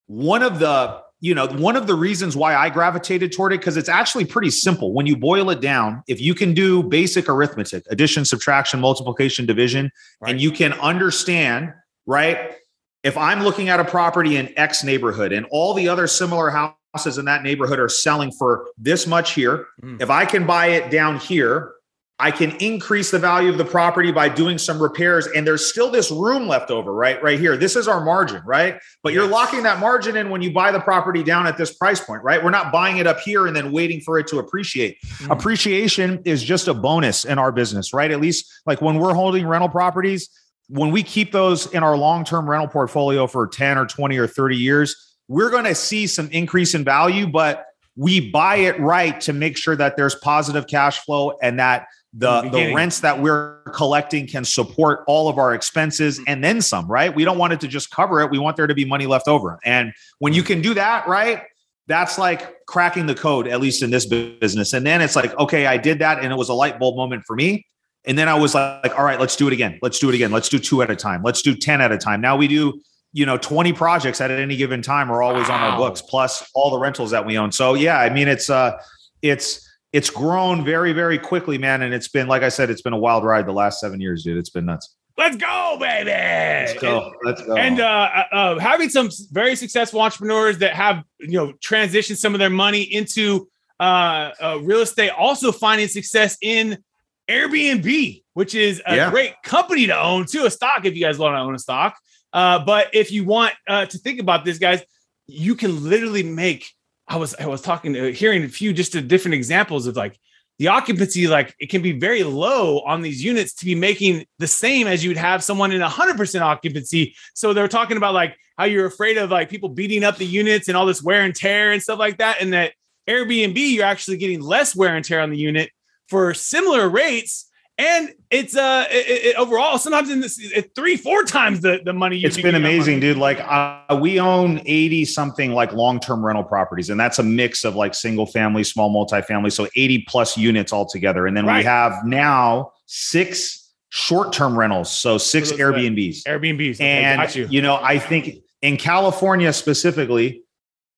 one 0.06 0.42
of 0.42 0.58
the 0.58 1.03
you 1.20 1.34
know, 1.34 1.46
one 1.46 1.76
of 1.76 1.86
the 1.86 1.94
reasons 1.94 2.36
why 2.36 2.54
I 2.54 2.68
gravitated 2.68 3.32
toward 3.32 3.52
it, 3.52 3.60
because 3.60 3.76
it's 3.76 3.88
actually 3.88 4.26
pretty 4.26 4.50
simple. 4.50 4.92
When 4.92 5.06
you 5.06 5.16
boil 5.16 5.48
it 5.50 5.60
down, 5.60 6.02
if 6.06 6.20
you 6.20 6.34
can 6.34 6.52
do 6.52 6.82
basic 6.82 7.28
arithmetic, 7.28 7.84
addition, 7.88 8.24
subtraction, 8.24 8.80
multiplication, 8.80 9.46
division, 9.46 9.90
right. 10.20 10.32
and 10.32 10.40
you 10.40 10.50
can 10.50 10.74
understand, 10.74 11.72
right? 12.06 12.56
If 13.04 13.16
I'm 13.16 13.42
looking 13.42 13.68
at 13.68 13.80
a 13.80 13.84
property 13.84 14.36
in 14.36 14.52
X 14.58 14.84
neighborhood 14.84 15.32
and 15.32 15.46
all 15.50 15.74
the 15.74 15.88
other 15.88 16.06
similar 16.06 16.50
houses 16.50 17.18
in 17.18 17.24
that 17.26 17.42
neighborhood 17.42 17.78
are 17.78 17.88
selling 17.88 18.30
for 18.32 18.68
this 18.76 19.06
much 19.06 19.32
here, 19.32 19.66
mm. 19.82 20.00
if 20.02 20.10
I 20.10 20.26
can 20.26 20.46
buy 20.46 20.66
it 20.68 20.90
down 20.90 21.18
here, 21.18 21.72
I 22.20 22.30
can 22.30 22.52
increase 22.56 23.10
the 23.10 23.18
value 23.18 23.50
of 23.50 23.58
the 23.58 23.64
property 23.64 24.12
by 24.12 24.28
doing 24.28 24.56
some 24.56 24.80
repairs 24.80 25.26
and 25.26 25.44
there's 25.44 25.66
still 25.66 25.90
this 25.90 26.12
room 26.12 26.46
left 26.46 26.70
over, 26.70 26.92
right? 26.92 27.20
Right 27.20 27.40
here. 27.40 27.56
This 27.56 27.74
is 27.74 27.88
our 27.88 28.04
margin, 28.04 28.40
right? 28.46 28.78
But 29.02 29.12
yes. 29.12 29.16
you're 29.16 29.26
locking 29.26 29.64
that 29.64 29.80
margin 29.80 30.16
in 30.16 30.30
when 30.30 30.40
you 30.40 30.52
buy 30.52 30.70
the 30.70 30.78
property 30.78 31.24
down 31.24 31.48
at 31.48 31.56
this 31.56 31.74
price 31.74 32.00
point, 32.00 32.22
right? 32.22 32.42
We're 32.42 32.50
not 32.50 32.70
buying 32.70 32.98
it 32.98 33.08
up 33.08 33.18
here 33.18 33.48
and 33.48 33.56
then 33.56 33.72
waiting 33.72 34.00
for 34.00 34.16
it 34.20 34.28
to 34.28 34.38
appreciate. 34.38 35.00
Mm-hmm. 35.02 35.32
Appreciation 35.32 36.22
is 36.24 36.44
just 36.44 36.68
a 36.68 36.74
bonus 36.74 37.24
in 37.24 37.36
our 37.38 37.50
business, 37.50 37.92
right? 37.92 38.12
At 38.12 38.20
least 38.20 38.62
like 38.64 38.80
when 38.80 38.98
we're 38.98 39.14
holding 39.14 39.44
rental 39.44 39.68
properties, 39.68 40.28
when 40.68 40.92
we 40.92 41.02
keep 41.02 41.32
those 41.32 41.66
in 41.72 41.82
our 41.82 41.96
long-term 41.96 42.48
rental 42.48 42.68
portfolio 42.68 43.26
for 43.26 43.48
10 43.48 43.76
or 43.76 43.86
20 43.86 44.16
or 44.18 44.28
30 44.28 44.56
years, 44.56 45.16
we're 45.26 45.50
going 45.50 45.64
to 45.64 45.74
see 45.74 46.06
some 46.06 46.28
increase 46.30 46.74
in 46.74 46.84
value, 46.84 47.26
but 47.26 47.66
we 47.96 48.30
buy 48.30 48.56
it 48.56 48.78
right 48.80 49.20
to 49.22 49.32
make 49.32 49.56
sure 49.56 49.76
that 49.76 49.96
there's 49.96 50.14
positive 50.16 50.66
cash 50.66 51.00
flow 51.00 51.36
and 51.42 51.58
that 51.58 51.86
the, 52.16 52.42
the, 52.42 52.50
the 52.50 52.74
rents 52.74 53.00
that 53.00 53.20
we're 53.20 53.62
collecting 53.74 54.26
can 54.26 54.44
support 54.44 55.00
all 55.06 55.28
of 55.28 55.38
our 55.38 55.54
expenses 55.54 56.18
mm-hmm. 56.18 56.24
and 56.28 56.44
then 56.44 56.60
some, 56.60 56.86
right? 56.86 57.14
We 57.14 57.24
don't 57.24 57.38
want 57.38 57.52
it 57.52 57.60
to 57.60 57.68
just 57.68 57.90
cover 57.90 58.20
it. 58.20 58.30
We 58.30 58.38
want 58.38 58.56
there 58.56 58.66
to 58.66 58.74
be 58.74 58.84
money 58.84 59.06
left 59.06 59.26
over. 59.26 59.58
And 59.64 59.92
when 60.18 60.32
you 60.32 60.42
mm-hmm. 60.42 60.52
can 60.52 60.62
do 60.62 60.74
that, 60.74 61.08
right? 61.08 61.42
That's 61.86 62.16
like 62.16 62.66
cracking 62.66 63.06
the 63.06 63.14
code, 63.14 63.46
at 63.48 63.60
least 63.60 63.82
in 63.82 63.90
this 63.90 64.06
business. 64.06 64.72
And 64.72 64.86
then 64.86 65.02
it's 65.02 65.16
like, 65.16 65.36
okay, 65.38 65.66
I 65.66 65.76
did 65.76 65.98
that 65.98 66.22
and 66.22 66.32
it 66.32 66.36
was 66.36 66.48
a 66.48 66.54
light 66.54 66.78
bulb 66.78 66.96
moment 66.96 67.24
for 67.26 67.36
me. 67.36 67.66
And 68.06 68.16
then 68.18 68.28
I 68.28 68.34
was 68.34 68.54
like, 68.54 68.96
all 68.96 69.04
right, 69.04 69.18
let's 69.18 69.36
do 69.36 69.46
it 69.48 69.52
again. 69.52 69.78
Let's 69.82 69.98
do 69.98 70.08
it 70.08 70.14
again. 70.14 70.30
Let's 70.30 70.48
do 70.48 70.58
two 70.58 70.82
at 70.82 70.90
a 70.90 70.96
time. 70.96 71.22
Let's 71.22 71.42
do 71.42 71.54
10 71.54 71.80
at 71.80 71.90
a 71.90 71.98
time. 71.98 72.20
Now 72.20 72.36
we 72.36 72.48
do, 72.48 72.80
you 73.14 73.24
know, 73.24 73.38
20 73.38 73.72
projects 73.72 74.20
at 74.20 74.30
any 74.32 74.56
given 74.56 74.82
time 74.82 75.10
are 75.10 75.22
always 75.22 75.48
wow. 75.48 75.54
on 75.54 75.60
our 75.62 75.78
books, 75.78 76.02
plus 76.02 76.50
all 76.52 76.70
the 76.70 76.78
rentals 76.78 77.12
that 77.12 77.24
we 77.24 77.38
own. 77.38 77.52
So 77.52 77.74
yeah, 77.74 77.98
I 77.98 78.10
mean, 78.10 78.26
it's, 78.26 78.50
uh, 78.50 78.76
it's, 79.22 79.66
it's 79.92 80.10
grown 80.10 80.64
very, 80.64 80.92
very 80.92 81.16
quickly, 81.16 81.56
man. 81.56 81.82
And 81.82 81.94
it's 81.94 82.08
been, 82.08 82.26
like 82.26 82.42
I 82.42 82.48
said, 82.48 82.70
it's 82.70 82.82
been 82.82 82.92
a 82.92 82.98
wild 82.98 83.22
ride 83.22 83.46
the 83.46 83.52
last 83.52 83.78
seven 83.78 84.00
years, 84.00 84.24
dude. 84.24 84.36
It's 84.36 84.50
been 84.50 84.66
nuts. 84.66 84.96
Let's 85.16 85.36
go, 85.36 85.76
baby. 85.78 86.10
Let's 86.10 86.80
go. 86.80 87.12
Let's 87.22 87.40
go. 87.46 87.56
And 87.56 87.78
uh, 87.78 87.84
uh, 88.32 88.34
uh, 88.34 88.58
having 88.58 88.88
some 88.88 89.10
very 89.30 89.54
successful 89.54 90.00
entrepreneurs 90.00 90.58
that 90.58 90.74
have, 90.74 91.04
you 91.20 91.38
know, 91.38 91.52
transitioned 91.64 92.16
some 92.16 92.34
of 92.34 92.40
their 92.40 92.50
money 92.50 92.82
into 92.82 93.48
uh, 93.78 94.32
uh, 94.42 94.58
real 94.64 94.80
estate, 94.80 95.10
also 95.10 95.52
finding 95.52 95.86
success 95.86 96.36
in 96.42 96.82
Airbnb, 97.28 98.24
which 98.32 98.56
is 98.56 98.82
a 98.86 98.96
yeah. 98.96 99.10
great 99.10 99.34
company 99.44 99.86
to 99.86 99.96
own 99.96 100.26
too, 100.26 100.46
a 100.46 100.50
stock 100.50 100.84
if 100.84 100.96
you 100.96 101.04
guys 101.04 101.16
want 101.16 101.34
to 101.34 101.38
own 101.38 101.54
a 101.54 101.58
stock. 101.60 101.96
Uh, 102.34 102.62
but 102.62 102.92
if 102.92 103.10
you 103.10 103.24
want 103.24 103.54
uh, 103.66 103.86
to 103.86 103.96
think 103.96 104.20
about 104.20 104.44
this, 104.44 104.58
guys, 104.58 104.82
you 105.26 105.54
can 105.54 105.88
literally 105.88 106.22
make 106.22 106.68
I 107.06 107.16
was 107.16 107.34
I 107.36 107.46
was 107.46 107.62
talking 107.62 107.94
hearing 108.12 108.44
a 108.44 108.48
few 108.48 108.72
just 108.72 108.92
different 109.08 109.34
examples 109.34 109.86
of 109.86 109.96
like 109.96 110.18
the 110.58 110.68
occupancy 110.68 111.26
like 111.26 111.54
it 111.58 111.68
can 111.68 111.82
be 111.82 111.92
very 111.92 112.22
low 112.22 112.80
on 112.80 113.02
these 113.02 113.22
units 113.22 113.54
to 113.54 113.64
be 113.64 113.74
making 113.74 114.24
the 114.38 114.46
same 114.46 114.86
as 114.86 115.02
you 115.02 115.10
would 115.10 115.16
have 115.16 115.42
someone 115.42 115.72
in 115.72 115.80
100% 115.80 116.40
occupancy. 116.40 117.14
So 117.34 117.52
they're 117.52 117.68
talking 117.68 117.96
about 117.96 118.14
like 118.14 118.36
how 118.56 118.64
you're 118.64 118.86
afraid 118.86 119.18
of 119.18 119.30
like 119.30 119.50
people 119.50 119.68
beating 119.68 120.04
up 120.04 120.16
the 120.16 120.26
units 120.26 120.68
and 120.68 120.76
all 120.76 120.86
this 120.86 121.02
wear 121.02 121.22
and 121.22 121.34
tear 121.34 121.72
and 121.72 121.82
stuff 121.82 121.98
like 121.98 122.18
that 122.18 122.40
and 122.40 122.52
that 122.52 122.72
airbnb 123.08 123.56
you're 123.56 123.84
actually 123.84 124.16
getting 124.16 124.40
less 124.40 124.74
wear 124.74 124.96
and 124.96 125.04
tear 125.04 125.20
on 125.20 125.28
the 125.28 125.36
unit 125.36 125.70
for 126.08 126.32
similar 126.32 126.88
rates 126.88 127.43
and 127.76 128.14
it's 128.30 128.56
uh 128.56 128.86
it, 128.88 129.26
it, 129.26 129.36
overall 129.36 129.78
sometimes 129.78 130.08
in 130.08 130.20
this 130.20 130.40
three 130.76 130.96
four 130.96 131.24
times 131.24 131.60
the 131.60 131.80
the 131.84 131.92
money 131.92 132.20
it's 132.20 132.40
been 132.40 132.54
amazing 132.54 133.00
dude. 133.00 133.16
Like 133.16 133.40
uh, 133.40 133.98
we 134.00 134.20
own 134.20 134.60
80 134.64 135.04
something 135.06 135.52
like 135.52 135.72
long-term 135.72 136.24
rental 136.24 136.44
properties 136.44 136.90
and 136.90 137.00
that's 137.00 137.18
a 137.18 137.22
mix 137.22 137.64
of 137.64 137.74
like 137.74 137.94
single 137.94 138.26
family 138.26 138.62
small 138.62 138.90
multifamily 138.90 139.52
so 139.52 139.68
80 139.74 140.04
plus 140.08 140.36
units 140.36 140.72
altogether. 140.72 141.26
And 141.26 141.36
then 141.36 141.46
right. 141.46 141.58
we 141.58 141.64
have 141.64 142.04
now 142.04 142.72
six 142.86 143.72
short-term 143.88 144.56
rentals 144.56 144.90
so 144.90 145.18
six 145.18 145.48
so 145.48 145.56
airbnbs. 145.56 146.22
Airbnbs. 146.24 146.76
Okay, 146.76 147.04
and 147.04 147.34
you. 147.34 147.46
you 147.48 147.62
know 147.62 147.76
i 147.82 147.98
think 147.98 148.38
in 148.62 148.76
california 148.76 149.52
specifically 149.52 150.43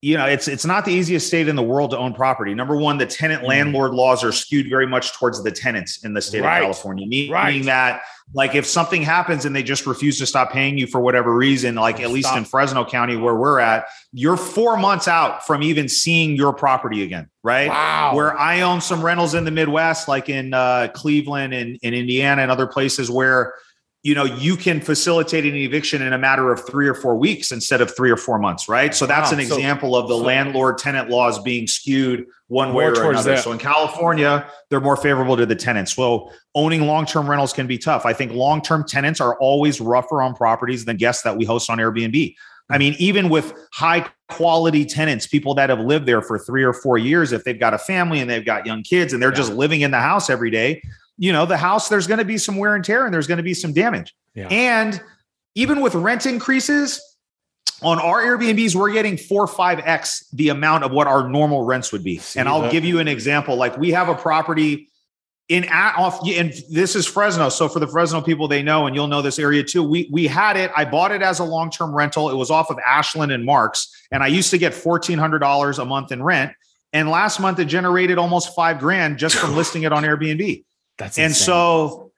you 0.02 0.16
know 0.16 0.26
it's 0.26 0.46
it's 0.46 0.66
not 0.66 0.84
the 0.84 0.92
easiest 0.92 1.26
state 1.26 1.48
in 1.48 1.56
the 1.56 1.62
world 1.62 1.90
to 1.90 1.98
own 1.98 2.12
property 2.12 2.54
number 2.54 2.76
one 2.76 2.98
the 2.98 3.06
tenant 3.06 3.42
mm. 3.42 3.48
landlord 3.48 3.92
laws 3.92 4.22
are 4.22 4.32
skewed 4.32 4.68
very 4.68 4.86
much 4.86 5.12
towards 5.14 5.42
the 5.42 5.50
tenants 5.50 6.04
in 6.04 6.12
the 6.12 6.20
state 6.20 6.42
right. 6.42 6.58
of 6.58 6.62
california 6.62 7.06
meaning 7.06 7.32
right. 7.32 7.64
that 7.64 8.02
like 8.34 8.54
if 8.54 8.66
something 8.66 9.02
happens 9.02 9.44
and 9.44 9.54
they 9.54 9.62
just 9.62 9.86
refuse 9.86 10.18
to 10.18 10.26
stop 10.26 10.50
paying 10.50 10.76
you 10.76 10.86
for 10.86 11.00
whatever 11.00 11.34
reason 11.34 11.74
like 11.76 12.00
at 12.00 12.10
least 12.10 12.34
in 12.36 12.44
fresno 12.44 12.84
county 12.84 13.16
where 13.16 13.36
we're 13.36 13.58
at 13.58 13.86
you're 14.12 14.36
four 14.36 14.76
months 14.76 15.08
out 15.08 15.46
from 15.46 15.62
even 15.62 15.88
seeing 15.88 16.36
your 16.36 16.52
property 16.52 17.02
again 17.02 17.28
right 17.42 17.68
wow. 17.68 18.14
where 18.14 18.36
i 18.38 18.60
own 18.60 18.80
some 18.80 19.02
rentals 19.02 19.32
in 19.34 19.44
the 19.44 19.50
midwest 19.50 20.08
like 20.08 20.28
in 20.28 20.52
uh, 20.52 20.88
cleveland 20.94 21.54
and 21.54 21.78
in 21.82 21.94
indiana 21.94 22.42
and 22.42 22.50
other 22.50 22.66
places 22.66 23.10
where 23.10 23.54
you 24.06 24.14
know 24.14 24.24
you 24.24 24.56
can 24.56 24.80
facilitate 24.80 25.44
an 25.44 25.56
eviction 25.56 26.00
in 26.00 26.12
a 26.12 26.18
matter 26.18 26.52
of 26.52 26.64
three 26.64 26.86
or 26.86 26.94
four 26.94 27.16
weeks 27.16 27.50
instead 27.50 27.80
of 27.80 27.94
three 27.96 28.08
or 28.08 28.16
four 28.16 28.38
months 28.38 28.68
right 28.68 28.94
so 28.94 29.04
that's 29.04 29.32
wow. 29.32 29.38
an 29.38 29.44
so, 29.44 29.56
example 29.56 29.96
of 29.96 30.06
the 30.06 30.16
so, 30.16 30.22
landlord 30.22 30.78
tenant 30.78 31.10
laws 31.10 31.40
being 31.40 31.66
skewed 31.66 32.24
one 32.46 32.72
way 32.72 32.84
or 32.84 33.10
another 33.10 33.32
that. 33.32 33.42
so 33.42 33.50
in 33.50 33.58
california 33.58 34.48
they're 34.70 34.80
more 34.80 34.96
favorable 34.96 35.36
to 35.36 35.44
the 35.44 35.56
tenants 35.56 35.98
well 35.98 36.32
owning 36.54 36.86
long-term 36.86 37.28
rentals 37.28 37.52
can 37.52 37.66
be 37.66 37.76
tough 37.76 38.06
i 38.06 38.12
think 38.12 38.30
long-term 38.30 38.84
tenants 38.86 39.20
are 39.20 39.36
always 39.40 39.80
rougher 39.80 40.22
on 40.22 40.36
properties 40.36 40.84
than 40.84 40.96
guests 40.96 41.24
that 41.24 41.36
we 41.36 41.44
host 41.44 41.68
on 41.68 41.78
airbnb 41.78 42.32
I 42.68 42.78
mean, 42.78 42.96
even 42.98 43.28
with 43.28 43.54
high 43.72 44.08
quality 44.28 44.84
tenants, 44.84 45.24
people 45.24 45.54
that 45.54 45.70
have 45.70 45.78
lived 45.78 46.04
there 46.06 46.20
for 46.20 46.36
three 46.36 46.64
or 46.64 46.72
four 46.72 46.98
years, 46.98 47.30
if 47.30 47.44
they've 47.44 47.60
got 47.60 47.74
a 47.74 47.78
family 47.78 48.18
and 48.18 48.28
they've 48.28 48.44
got 48.44 48.66
young 48.66 48.82
kids 48.82 49.12
and 49.12 49.22
they're 49.22 49.30
yeah. 49.30 49.36
just 49.36 49.52
living 49.52 49.82
in 49.82 49.92
the 49.92 50.00
house 50.00 50.28
every 50.28 50.50
day, 50.50 50.82
you 51.18 51.32
know, 51.32 51.46
the 51.46 51.56
house, 51.56 51.88
there's 51.88 52.06
going 52.06 52.18
to 52.18 52.24
be 52.24 52.38
some 52.38 52.56
wear 52.56 52.74
and 52.74 52.84
tear 52.84 53.04
and 53.04 53.14
there's 53.14 53.26
going 53.26 53.38
to 53.38 53.44
be 53.44 53.54
some 53.54 53.72
damage. 53.72 54.14
Yeah. 54.34 54.48
And 54.48 55.00
even 55.54 55.80
with 55.80 55.94
rent 55.94 56.26
increases 56.26 57.00
on 57.82 57.98
our 57.98 58.22
Airbnbs, 58.22 58.74
we're 58.74 58.92
getting 58.92 59.16
four, 59.16 59.46
five 59.46 59.80
X 59.80 60.28
the 60.32 60.50
amount 60.50 60.84
of 60.84 60.92
what 60.92 61.06
our 61.06 61.28
normal 61.28 61.64
rents 61.64 61.92
would 61.92 62.04
be. 62.04 62.18
See 62.18 62.38
and 62.38 62.48
I'll 62.48 62.62
that? 62.62 62.72
give 62.72 62.84
you 62.84 62.98
an 62.98 63.08
example. 63.08 63.56
Like 63.56 63.76
we 63.78 63.90
have 63.92 64.08
a 64.08 64.14
property 64.14 64.88
in 65.48 65.64
at 65.64 65.96
off 65.96 66.26
and 66.28 66.52
this 66.70 66.96
is 66.96 67.06
Fresno. 67.06 67.48
So 67.48 67.68
for 67.68 67.78
the 67.78 67.86
Fresno 67.86 68.20
people, 68.20 68.48
they 68.48 68.62
know, 68.62 68.86
and 68.86 68.96
you'll 68.96 69.06
know 69.06 69.22
this 69.22 69.38
area 69.38 69.62
too. 69.62 69.82
We 69.82 70.08
we 70.12 70.26
had 70.26 70.56
it. 70.56 70.70
I 70.76 70.84
bought 70.84 71.12
it 71.12 71.22
as 71.22 71.38
a 71.38 71.44
long-term 71.44 71.94
rental. 71.94 72.30
It 72.30 72.34
was 72.34 72.50
off 72.50 72.70
of 72.70 72.78
Ashlan 72.78 73.32
and 73.32 73.44
Marks. 73.44 73.88
And 74.10 74.22
I 74.22 74.26
used 74.26 74.50
to 74.50 74.58
get 74.58 74.72
$1,400 74.72 75.78
a 75.78 75.84
month 75.84 76.12
in 76.12 76.22
rent. 76.22 76.52
And 76.92 77.10
last 77.10 77.40
month 77.40 77.58
it 77.58 77.66
generated 77.66 78.18
almost 78.18 78.54
five 78.54 78.78
grand 78.78 79.18
just 79.18 79.36
from 79.36 79.54
listing 79.56 79.84
it 79.84 79.92
on 79.92 80.02
Airbnb. 80.02 80.64
That's 80.98 81.18
and 81.18 81.26
insane. 81.28 81.44
so, 81.44 82.12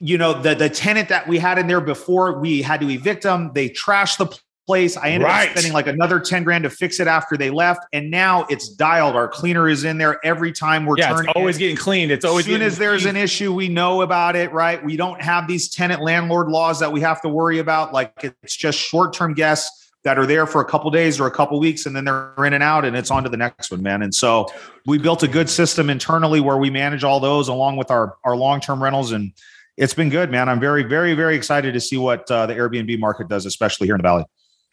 you 0.00 0.18
know, 0.18 0.40
the 0.40 0.54
the 0.54 0.68
tenant 0.68 1.08
that 1.10 1.26
we 1.28 1.38
had 1.38 1.58
in 1.58 1.66
there 1.66 1.80
before, 1.80 2.38
we 2.40 2.62
had 2.62 2.80
to 2.80 2.88
evict 2.90 3.22
them. 3.22 3.50
They 3.54 3.68
trashed 3.70 4.18
the 4.18 4.26
place. 4.66 4.96
I 4.98 5.08
ended 5.10 5.26
Right. 5.26 5.46
up 5.48 5.52
spending 5.52 5.72
like 5.72 5.86
another 5.86 6.20
10 6.20 6.44
grand 6.44 6.64
to 6.64 6.70
fix 6.70 7.00
it 7.00 7.06
after 7.08 7.38
they 7.38 7.48
left. 7.48 7.86
And 7.94 8.10
now 8.10 8.44
it's 8.50 8.68
dialed. 8.68 9.16
Our 9.16 9.26
cleaner 9.26 9.66
is 9.66 9.84
in 9.84 9.96
there 9.96 10.20
every 10.26 10.52
time 10.52 10.84
we're 10.84 10.98
yeah, 10.98 11.08
turning. 11.08 11.30
it's 11.30 11.36
always 11.36 11.56
it. 11.56 11.60
getting 11.60 11.76
cleaned. 11.76 12.12
It's 12.12 12.24
always 12.26 12.46
as 12.46 12.52
soon 12.52 12.60
as 12.60 12.76
there's 12.76 13.02
cleaned. 13.04 13.16
an 13.16 13.22
issue, 13.24 13.54
we 13.54 13.68
know 13.68 14.02
about 14.02 14.36
it, 14.36 14.52
right? 14.52 14.84
We 14.84 14.98
don't 14.98 15.22
have 15.22 15.48
these 15.48 15.70
tenant 15.70 16.02
landlord 16.02 16.48
laws 16.48 16.80
that 16.80 16.92
we 16.92 17.00
have 17.00 17.22
to 17.22 17.30
worry 17.30 17.60
about. 17.60 17.94
Like 17.94 18.12
it's 18.42 18.54
just 18.56 18.78
short 18.78 19.14
term 19.14 19.32
guests 19.32 19.87
that 20.08 20.18
are 20.18 20.24
there 20.24 20.46
for 20.46 20.62
a 20.62 20.64
couple 20.64 20.90
days 20.90 21.20
or 21.20 21.26
a 21.26 21.30
couple 21.30 21.60
weeks, 21.60 21.84
and 21.84 21.94
then 21.94 22.06
they're 22.06 22.32
in 22.38 22.54
and 22.54 22.62
out, 22.62 22.86
and 22.86 22.96
it's 22.96 23.10
on 23.10 23.22
to 23.24 23.28
the 23.28 23.36
next 23.36 23.70
one, 23.70 23.82
man. 23.82 24.00
And 24.00 24.14
so 24.14 24.46
we 24.86 24.96
built 24.96 25.22
a 25.22 25.28
good 25.28 25.50
system 25.50 25.90
internally 25.90 26.40
where 26.40 26.56
we 26.56 26.70
manage 26.70 27.04
all 27.04 27.20
those 27.20 27.48
along 27.48 27.76
with 27.76 27.90
our 27.90 28.16
our 28.24 28.34
long 28.34 28.58
term 28.62 28.82
rentals, 28.82 29.12
and 29.12 29.34
it's 29.76 29.92
been 29.92 30.08
good, 30.08 30.30
man. 30.30 30.48
I'm 30.48 30.60
very, 30.60 30.82
very, 30.82 31.12
very 31.12 31.36
excited 31.36 31.74
to 31.74 31.80
see 31.80 31.98
what 31.98 32.30
uh, 32.30 32.46
the 32.46 32.54
Airbnb 32.54 32.98
market 32.98 33.28
does, 33.28 33.44
especially 33.44 33.86
here 33.86 33.96
in 33.96 33.98
the 33.98 34.08
Valley. 34.08 34.24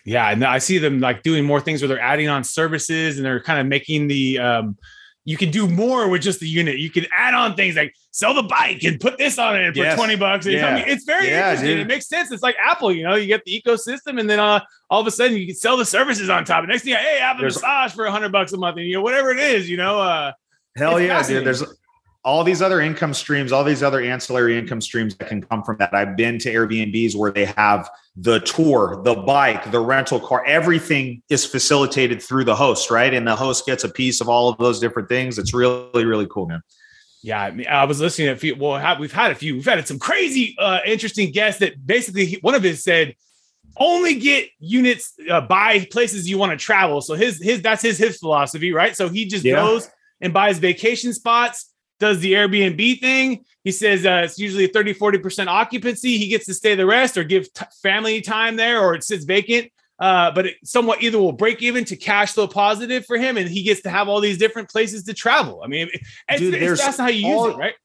Yeah, 0.06 0.30
and 0.30 0.42
I 0.46 0.60
see 0.60 0.78
them 0.78 1.02
like 1.02 1.22
doing 1.22 1.44
more 1.44 1.60
things 1.60 1.82
where 1.82 1.90
they're 1.90 2.00
adding 2.00 2.30
on 2.30 2.46
services 2.46 3.18
and 3.18 3.26
they're 3.26 3.44
kind 3.44 3.60
of 3.60 3.68
making 3.68 4.08
the 4.08 4.40
um 4.40 4.78
you 5.26 5.36
can 5.38 5.50
do 5.52 5.68
more 5.68 6.08
with 6.08 6.22
just 6.22 6.40
the 6.40 6.48
unit. 6.48 6.78
You 6.78 6.90
can 6.92 7.06
add 7.12 7.34
on 7.34 7.56
things 7.56 7.76
like 7.76 7.94
sell 8.12 8.34
the 8.34 8.44
bike 8.44 8.84
and 8.84 9.00
put 9.00 9.18
this 9.18 9.38
on 9.40 9.56
it 9.60 9.74
for 9.74 9.80
Yes. 9.80 9.98
20 9.98 10.16
bucks. 10.16 10.46
It's- 10.46 10.64
I 10.64 10.68
Yeah. 10.70 10.76
mean, 10.76 10.86
it's 10.88 11.04
very 11.04 11.28
Yeah, 11.28 11.50
interesting. 11.50 11.68
dude. 11.70 11.80
It 11.80 11.88
makes 11.88 12.08
sense. 12.08 12.32
It's 12.32 12.44
like 12.44 12.56
Apple, 12.64 12.92
you 12.92 13.04
know, 13.04 13.16
you 13.16 13.26
get 13.28 13.44
the 13.44 13.60
ecosystem 13.62 14.20
and 14.20 14.30
then 14.30 14.40
uh 14.40 14.60
all 14.90 15.02
of 15.02 15.08
a 15.08 15.12
sudden 15.12 15.36
you 15.36 15.48
can 15.48 15.56
sell 15.56 15.78
the 15.78 15.86
services 15.86 16.30
on 16.30 16.46
top. 16.46 16.60
And 16.60 16.70
next 16.70 16.84
thing, 16.84 16.94
hey, 16.96 17.20
I 17.22 17.26
have 17.28 17.38
a 17.38 17.40
There's- 17.42 17.56
massage 17.56 17.94
for 17.94 18.06
hundred 18.10 18.32
bucks 18.32 18.54
a 18.54 18.58
month 18.58 18.78
and 18.78 18.86
you 18.86 18.94
know, 18.94 19.02
whatever 19.02 19.32
it 19.32 19.40
is, 19.40 19.68
you 19.70 19.78
know, 19.78 20.00
uh 20.00 20.32
Hell 20.78 21.00
yeah, 21.02 21.22
dude. 21.26 21.46
There's 21.46 21.64
all 22.26 22.44
these 22.44 22.62
other 22.62 22.82
income 22.82 23.14
streams, 23.14 23.52
all 23.52 23.64
these 23.64 23.84
other 23.84 24.02
ancillary 24.02 24.58
income 24.58 24.82
streams 24.82 25.16
that 25.18 25.28
can 25.30 25.42
come 25.42 25.62
from 25.64 25.78
that. 25.78 25.94
I've 25.94 26.18
been 26.18 26.40
to 26.40 26.52
Airbnbs 26.52 27.16
where 27.16 27.32
they 27.32 27.46
have 27.46 27.88
the 28.18 28.40
tour, 28.40 29.00
the 29.04 29.14
bike, 29.14 29.72
the 29.72 29.80
rental 29.80 30.20
car, 30.20 30.44
everything 30.46 31.22
is 31.30 31.46
facilitated 31.46 32.22
through 32.22 32.46
the 32.46 32.56
host, 32.56 32.90
right? 32.90 33.14
And 33.14 33.28
the 33.28 33.36
host 33.36 33.68
gets 33.68 33.84
a 33.84 33.90
piece 33.90 34.22
of 34.22 34.28
all 34.28 34.50
of 34.50 34.58
those 34.58 34.80
different 34.80 35.08
things. 35.08 35.38
It's 35.38 35.54
really, 35.54 36.04
really 36.04 36.26
cool, 36.28 36.48
man. 36.48 36.64
Yeah, 37.22 37.42
I, 37.42 37.52
mean, 37.52 37.68
I 37.68 37.86
was 37.86 38.02
listening 38.02 38.28
to 38.28 38.34
a 38.34 38.38
few. 38.38 38.56
Well, 38.56 39.00
we've 39.00 39.14
had 39.14 39.32
a 39.32 39.36
few. 39.36 39.54
We've 39.56 39.66
had 39.66 39.88
some 39.88 40.00
crazy, 40.00 40.56
uh, 40.58 40.80
interesting 40.86 41.32
guests 41.32 41.60
that 41.60 41.86
basically 41.86 42.26
he- 42.26 42.40
one 42.42 42.56
of 42.56 42.64
his 42.64 42.84
said, 42.84 43.16
only 43.78 44.16
get 44.16 44.50
units 44.60 45.14
uh, 45.30 45.42
by 45.42 45.86
places 45.92 46.30
you 46.30 46.38
want 46.38 46.52
to 46.52 46.58
travel. 46.58 47.02
So 47.02 47.14
his 47.14 47.42
his 47.42 47.62
that's 47.62 47.82
his 47.82 47.98
his 47.98 48.18
philosophy, 48.18 48.72
right? 48.72 48.96
So 48.96 49.10
he 49.10 49.26
just 49.26 49.44
Yeah. 49.44 49.56
goes 49.56 49.90
and 50.22 50.34
buys 50.34 50.60
vacation 50.60 51.14
spots, 51.14 51.74
does 52.00 52.20
the 52.20 52.34
Airbnb 52.34 53.00
thing. 53.00 53.46
He 53.64 53.72
says 53.72 54.06
uh, 54.06 54.22
it's 54.26 54.38
usually 54.38 54.68
30, 54.68 54.94
40% 54.94 55.48
occupancy. 55.48 56.18
He 56.18 56.28
gets 56.28 56.46
to 56.46 56.54
stay 56.54 56.76
the 56.76 56.86
rest 56.86 57.18
or 57.18 57.24
give 57.24 57.52
t- 57.54 57.66
family 57.82 58.22
time 58.22 58.56
there 58.58 58.82
or 58.82 58.96
it 58.96 59.04
sits 59.04 59.24
vacant. 59.26 59.72
Uh, 59.98 60.30
but 60.32 60.46
it 60.46 60.56
somewhat 60.66 61.02
either 61.02 61.18
will 61.18 61.32
break 61.32 61.62
even 61.62 61.86
to 61.86 61.96
cash 61.96 62.34
flow 62.34 62.48
positive 62.48 63.06
for 63.06 63.18
him 63.18 63.38
and 63.38 63.48
he 63.48 63.64
gets 63.64 63.82
to 63.82 63.90
have 63.90 64.10
all 64.10 64.20
these 64.20 64.38
different 64.38 64.70
places 64.70 65.04
to 65.06 65.14
travel. 65.14 65.62
I 65.64 65.68
mean, 65.68 65.88
it's, 66.30 66.40
Dude, 66.42 66.54
it's- 66.54 66.80
that's 66.84 66.98
how 66.98 67.08
you 67.08 67.28
use 67.28 67.38
all- 67.38 67.52
it, 67.52 67.58
right? 67.58 67.76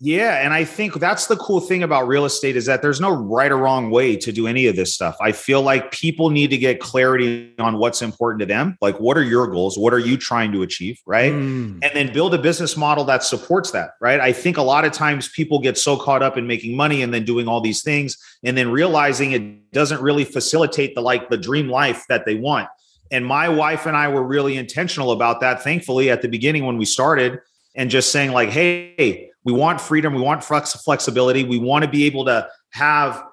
Yeah, 0.00 0.44
and 0.44 0.54
I 0.54 0.64
think 0.64 0.94
that's 0.94 1.26
the 1.26 1.36
cool 1.36 1.60
thing 1.60 1.82
about 1.82 2.06
real 2.06 2.24
estate 2.24 2.56
is 2.56 2.66
that 2.66 2.82
there's 2.82 3.00
no 3.00 3.10
right 3.10 3.50
or 3.50 3.56
wrong 3.56 3.90
way 3.90 4.16
to 4.16 4.30
do 4.30 4.46
any 4.46 4.66
of 4.66 4.76
this 4.76 4.94
stuff. 4.94 5.16
I 5.20 5.32
feel 5.32 5.60
like 5.60 5.90
people 5.90 6.30
need 6.30 6.50
to 6.50 6.58
get 6.58 6.78
clarity 6.78 7.52
on 7.58 7.78
what's 7.78 8.00
important 8.00 8.40
to 8.40 8.46
them. 8.46 8.78
Like 8.80 9.00
what 9.00 9.16
are 9.16 9.24
your 9.24 9.48
goals? 9.48 9.76
What 9.76 9.92
are 9.92 9.98
you 9.98 10.16
trying 10.16 10.52
to 10.52 10.62
achieve, 10.62 11.00
right? 11.04 11.32
Mm. 11.32 11.78
and 11.82 11.92
then 11.94 12.12
build 12.12 12.34
a 12.34 12.38
business 12.38 12.76
model 12.76 13.04
that 13.04 13.22
supports 13.22 13.70
that 13.70 13.90
right 14.00 14.20
i 14.20 14.32
think 14.32 14.56
a 14.56 14.62
lot 14.62 14.84
of 14.84 14.92
times 14.92 15.28
people 15.28 15.58
get 15.58 15.78
so 15.78 15.96
caught 15.96 16.22
up 16.22 16.36
in 16.36 16.46
making 16.46 16.76
money 16.76 17.02
and 17.02 17.12
then 17.12 17.24
doing 17.24 17.48
all 17.48 17.60
these 17.60 17.82
things 17.82 18.16
and 18.44 18.56
then 18.56 18.70
realizing 18.70 19.32
it 19.32 19.72
doesn't 19.72 20.00
really 20.00 20.24
facilitate 20.24 20.94
the 20.94 21.00
like 21.00 21.28
the 21.30 21.36
dream 21.36 21.68
life 21.68 22.04
that 22.08 22.24
they 22.24 22.34
want 22.34 22.68
and 23.10 23.24
my 23.24 23.48
wife 23.48 23.86
and 23.86 23.96
i 23.96 24.08
were 24.08 24.22
really 24.22 24.56
intentional 24.56 25.12
about 25.12 25.40
that 25.40 25.62
thankfully 25.62 26.10
at 26.10 26.22
the 26.22 26.28
beginning 26.28 26.64
when 26.66 26.76
we 26.76 26.84
started 26.84 27.40
and 27.74 27.90
just 27.90 28.12
saying 28.12 28.32
like 28.32 28.48
hey 28.48 29.27
we 29.48 29.52
want 29.58 29.80
freedom. 29.80 30.12
We 30.14 30.20
want 30.20 30.44
flex- 30.44 30.74
flexibility. 30.82 31.42
We 31.42 31.58
want 31.58 31.82
to 31.82 31.90
be 31.90 32.04
able 32.04 32.26
to 32.26 32.46
have 32.72 33.24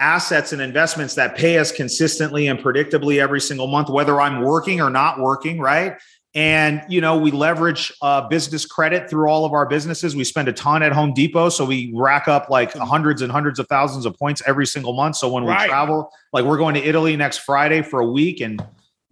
assets 0.00 0.52
and 0.52 0.60
investments 0.60 1.14
that 1.14 1.34
pay 1.34 1.56
us 1.56 1.72
consistently 1.72 2.46
and 2.46 2.58
predictably 2.58 3.18
every 3.22 3.40
single 3.40 3.68
month 3.68 3.88
whether 3.88 4.20
i'm 4.20 4.42
working 4.42 4.80
or 4.80 4.90
not 4.90 5.20
working 5.20 5.60
right? 5.60 5.94
And 6.34 6.82
you 6.88 7.00
know 7.00 7.16
we 7.16 7.30
leverage 7.30 7.92
uh, 8.02 8.26
business 8.28 8.66
credit 8.66 9.08
through 9.08 9.28
all 9.30 9.44
of 9.44 9.52
our 9.52 9.66
businesses. 9.66 10.16
We 10.16 10.24
spend 10.24 10.48
a 10.48 10.52
ton 10.52 10.82
at 10.82 10.92
home 10.92 11.12
depot 11.14 11.48
so 11.50 11.64
we 11.64 11.92
rack 11.94 12.26
up 12.26 12.50
like 12.50 12.72
hundreds 12.74 13.22
and 13.22 13.30
hundreds 13.32 13.58
of 13.58 13.66
thousands 13.68 14.04
of 14.06 14.14
points 14.18 14.42
every 14.46 14.66
single 14.66 14.92
month. 14.94 15.16
So 15.16 15.30
when 15.32 15.44
Right. 15.44 15.60
we 15.62 15.68
travel 15.68 16.10
like 16.32 16.44
we're 16.44 16.58
going 16.58 16.74
to 16.74 16.82
italy 16.82 17.16
next 17.16 17.38
friday 17.38 17.80
for 17.82 18.00
a 18.00 18.06
week 18.06 18.40
and 18.40 18.60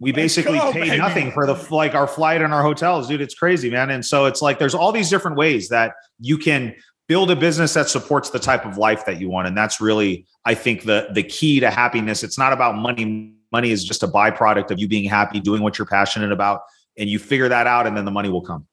we 0.01 0.11
basically 0.11 0.57
go, 0.57 0.73
pay 0.73 0.81
baby. 0.81 0.97
nothing 0.97 1.31
for 1.31 1.45
the 1.45 1.53
like 1.69 1.93
our 1.93 2.07
flight 2.07 2.41
and 2.41 2.51
our 2.51 2.63
hotels 2.63 3.07
dude. 3.07 3.21
It's 3.21 3.35
crazy 3.35 3.69
man. 3.69 3.91
And 3.91 4.03
so 4.03 4.25
it's 4.25 4.41
like 4.41 4.57
there's 4.57 4.73
all 4.73 4.91
these 4.91 5.11
different 5.11 5.37
ways 5.37 5.69
that 5.69 5.93
you 6.19 6.39
can 6.39 6.75
build 7.07 7.29
a 7.29 7.35
business 7.35 7.75
that 7.75 7.87
supports 7.87 8.31
the 8.31 8.39
type 8.39 8.65
of 8.65 8.79
life 8.79 9.05
that 9.05 9.21
you 9.21 9.29
want. 9.29 9.47
And 9.47 9.55
that's 9.55 9.79
really 9.79 10.25
i 10.43 10.55
think 10.55 10.85
the 10.85 11.09
the 11.13 11.21
key 11.21 11.59
to 11.59 11.69
happiness. 11.69 12.23
It's 12.23 12.37
not 12.37 12.51
about 12.51 12.75
money. 12.75 13.35
Money 13.51 13.69
is 13.69 13.83
just 13.83 14.01
a 14.01 14.07
byproduct 14.07 14.71
of 14.71 14.79
you 14.79 14.87
being 14.87 15.07
happy 15.07 15.39
doing 15.39 15.61
what 15.61 15.77
you're 15.77 15.85
passionate 15.85 16.31
about 16.31 16.61
and 16.97 17.07
you 17.07 17.19
figure 17.19 17.49
that 17.49 17.67
out 17.67 17.85
and 17.85 17.95
then 17.95 18.05
the 18.05 18.11
money 18.11 18.29
will 18.29 18.41
come. 18.41 18.65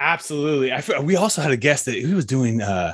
Absolutely. 0.00 0.70
I, 0.70 0.82
we 1.00 1.16
also 1.16 1.40
had 1.40 1.52
a 1.52 1.56
guest 1.56 1.86
that 1.86 1.94
he 1.94 2.12
was 2.12 2.26
doing 2.26 2.60
uh 2.60 2.92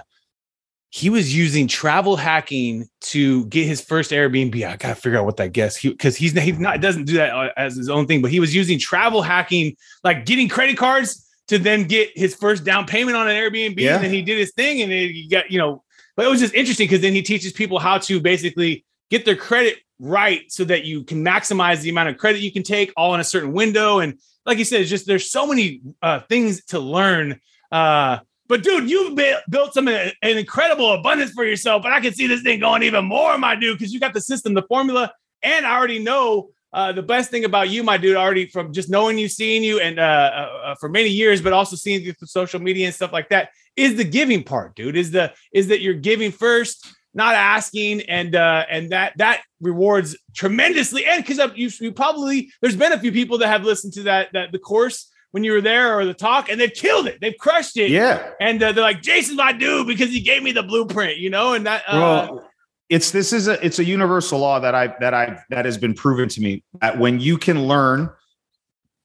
he 0.92 1.08
was 1.08 1.34
using 1.34 1.68
travel 1.68 2.16
hacking 2.16 2.88
to 3.00 3.46
get 3.46 3.64
his 3.64 3.80
first 3.80 4.10
Airbnb. 4.10 4.54
I 4.66 4.76
gotta 4.76 4.96
figure 4.96 5.18
out 5.18 5.24
what 5.24 5.36
that 5.36 5.52
guest 5.52 5.82
because 5.82 6.16
he's 6.16 6.32
he's 6.32 6.58
not 6.58 6.80
doesn't 6.80 7.04
do 7.04 7.14
that 7.14 7.32
uh, 7.32 7.50
as 7.56 7.76
his 7.76 7.88
own 7.88 8.06
thing, 8.08 8.20
but 8.20 8.30
he 8.32 8.40
was 8.40 8.54
using 8.54 8.78
travel 8.78 9.22
hacking, 9.22 9.76
like 10.02 10.26
getting 10.26 10.48
credit 10.48 10.76
cards 10.76 11.26
to 11.46 11.58
then 11.58 11.84
get 11.84 12.10
his 12.16 12.34
first 12.34 12.64
down 12.64 12.86
payment 12.86 13.16
on 13.16 13.28
an 13.28 13.36
Airbnb. 13.36 13.78
Yeah. 13.78 13.96
And 13.96 14.04
then 14.04 14.12
he 14.12 14.22
did 14.22 14.38
his 14.38 14.52
thing, 14.52 14.82
and 14.82 14.90
then 14.90 15.10
he 15.10 15.28
got 15.28 15.50
you 15.50 15.58
know. 15.58 15.84
But 16.16 16.26
it 16.26 16.28
was 16.28 16.40
just 16.40 16.54
interesting 16.54 16.88
because 16.88 17.02
then 17.02 17.14
he 17.14 17.22
teaches 17.22 17.52
people 17.52 17.78
how 17.78 17.98
to 17.98 18.20
basically 18.20 18.84
get 19.10 19.24
their 19.24 19.36
credit 19.36 19.78
right 20.00 20.50
so 20.50 20.64
that 20.64 20.84
you 20.84 21.04
can 21.04 21.24
maximize 21.24 21.82
the 21.82 21.90
amount 21.90 22.08
of 22.08 22.18
credit 22.18 22.40
you 22.40 22.52
can 22.52 22.64
take 22.64 22.92
all 22.96 23.14
in 23.14 23.20
a 23.20 23.24
certain 23.24 23.52
window. 23.52 24.00
And 24.00 24.18
like 24.44 24.58
you 24.58 24.64
said, 24.64 24.80
it's 24.80 24.90
just 24.90 25.06
there's 25.06 25.30
so 25.30 25.46
many 25.46 25.82
uh, 26.02 26.20
things 26.20 26.64
to 26.66 26.80
learn. 26.80 27.40
Uh, 27.70 28.18
but 28.50 28.64
dude, 28.64 28.90
you 28.90 29.16
built 29.48 29.74
some 29.74 29.86
an 29.86 30.12
incredible 30.22 30.92
abundance 30.92 31.30
for 31.30 31.44
yourself. 31.44 31.84
But 31.84 31.92
I 31.92 32.00
can 32.00 32.12
see 32.12 32.26
this 32.26 32.42
thing 32.42 32.58
going 32.58 32.82
even 32.82 33.04
more, 33.04 33.38
my 33.38 33.54
dude, 33.54 33.78
because 33.78 33.94
you 33.94 34.00
got 34.00 34.12
the 34.12 34.20
system, 34.20 34.54
the 34.54 34.62
formula, 34.62 35.12
and 35.40 35.64
I 35.64 35.78
already 35.78 36.00
know 36.00 36.50
uh, 36.72 36.90
the 36.90 37.02
best 37.02 37.30
thing 37.30 37.44
about 37.44 37.68
you, 37.68 37.84
my 37.84 37.96
dude, 37.96 38.16
already 38.16 38.46
from 38.46 38.72
just 38.72 38.90
knowing 38.90 39.18
you, 39.18 39.28
seeing 39.28 39.62
you, 39.62 39.78
and 39.78 40.00
uh, 40.00 40.02
uh, 40.02 40.60
uh, 40.64 40.74
for 40.80 40.88
many 40.88 41.08
years, 41.08 41.40
but 41.40 41.52
also 41.52 41.76
seeing 41.76 42.02
you 42.02 42.12
through 42.12 42.26
social 42.26 42.60
media 42.60 42.86
and 42.86 42.94
stuff 42.94 43.12
like 43.12 43.28
that, 43.28 43.50
is 43.76 43.96
the 43.96 44.04
giving 44.04 44.42
part, 44.42 44.74
dude. 44.74 44.96
Is 44.96 45.12
the 45.12 45.32
is 45.52 45.68
that 45.68 45.80
you're 45.80 45.94
giving 45.94 46.32
first, 46.32 46.92
not 47.14 47.36
asking, 47.36 48.02
and 48.02 48.34
uh, 48.34 48.66
and 48.68 48.90
that 48.90 49.16
that 49.18 49.42
rewards 49.60 50.16
tremendously. 50.34 51.04
And 51.06 51.24
because 51.24 51.38
you, 51.56 51.70
you 51.80 51.92
probably 51.92 52.50
there's 52.60 52.76
been 52.76 52.92
a 52.92 52.98
few 52.98 53.12
people 53.12 53.38
that 53.38 53.48
have 53.48 53.62
listened 53.62 53.92
to 53.94 54.02
that 54.04 54.32
that 54.32 54.52
the 54.52 54.58
course 54.58 55.09
when 55.32 55.44
you 55.44 55.52
were 55.52 55.60
there 55.60 55.98
or 55.98 56.04
the 56.04 56.14
talk, 56.14 56.48
and 56.50 56.60
they've 56.60 56.72
killed 56.72 57.06
it. 57.06 57.18
They've 57.20 57.36
crushed 57.38 57.76
it. 57.76 57.90
yeah 57.90 58.30
And 58.40 58.62
uh, 58.62 58.72
they're 58.72 58.84
like, 58.84 59.02
Jason's 59.02 59.38
my 59.38 59.52
dude 59.52 59.86
because 59.86 60.10
he 60.10 60.20
gave 60.20 60.42
me 60.42 60.52
the 60.52 60.62
blueprint, 60.62 61.18
you 61.18 61.30
know, 61.30 61.54
and 61.54 61.66
that. 61.66 61.82
Uh, 61.86 61.98
well 61.98 62.50
it's 62.90 63.12
this 63.12 63.32
is 63.32 63.48
a 63.48 63.64
it's 63.64 63.78
a 63.78 63.84
universal 63.84 64.38
law 64.40 64.58
that 64.58 64.74
i 64.74 64.88
that 64.98 65.14
i 65.14 65.38
that 65.48 65.64
has 65.64 65.78
been 65.78 65.94
proven 65.94 66.28
to 66.28 66.42
me 66.42 66.62
that 66.80 66.98
when 66.98 67.18
you 67.18 67.38
can 67.38 67.66
learn 67.66 68.10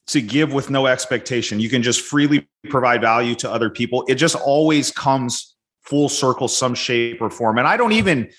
to 0.07 0.21
give 0.21 0.51
with 0.51 0.69
no 0.69 0.88
expectation 0.88 1.59
you 1.59 1.69
can 1.69 1.81
just 1.81 2.01
freely 2.01 2.47
provide 2.69 2.99
value 2.99 3.35
to 3.35 3.49
other 3.49 3.69
people 3.69 4.03
it 4.09 4.15
just 4.15 4.35
always 4.35 4.91
comes 4.91 5.55
full 5.81 6.09
circle 6.09 6.47
some 6.47 6.75
shape 6.75 7.21
or 7.21 7.29
form 7.29 7.57
and 7.57 7.67
i 7.67 7.77
don't 7.77 7.93
even 7.93 8.29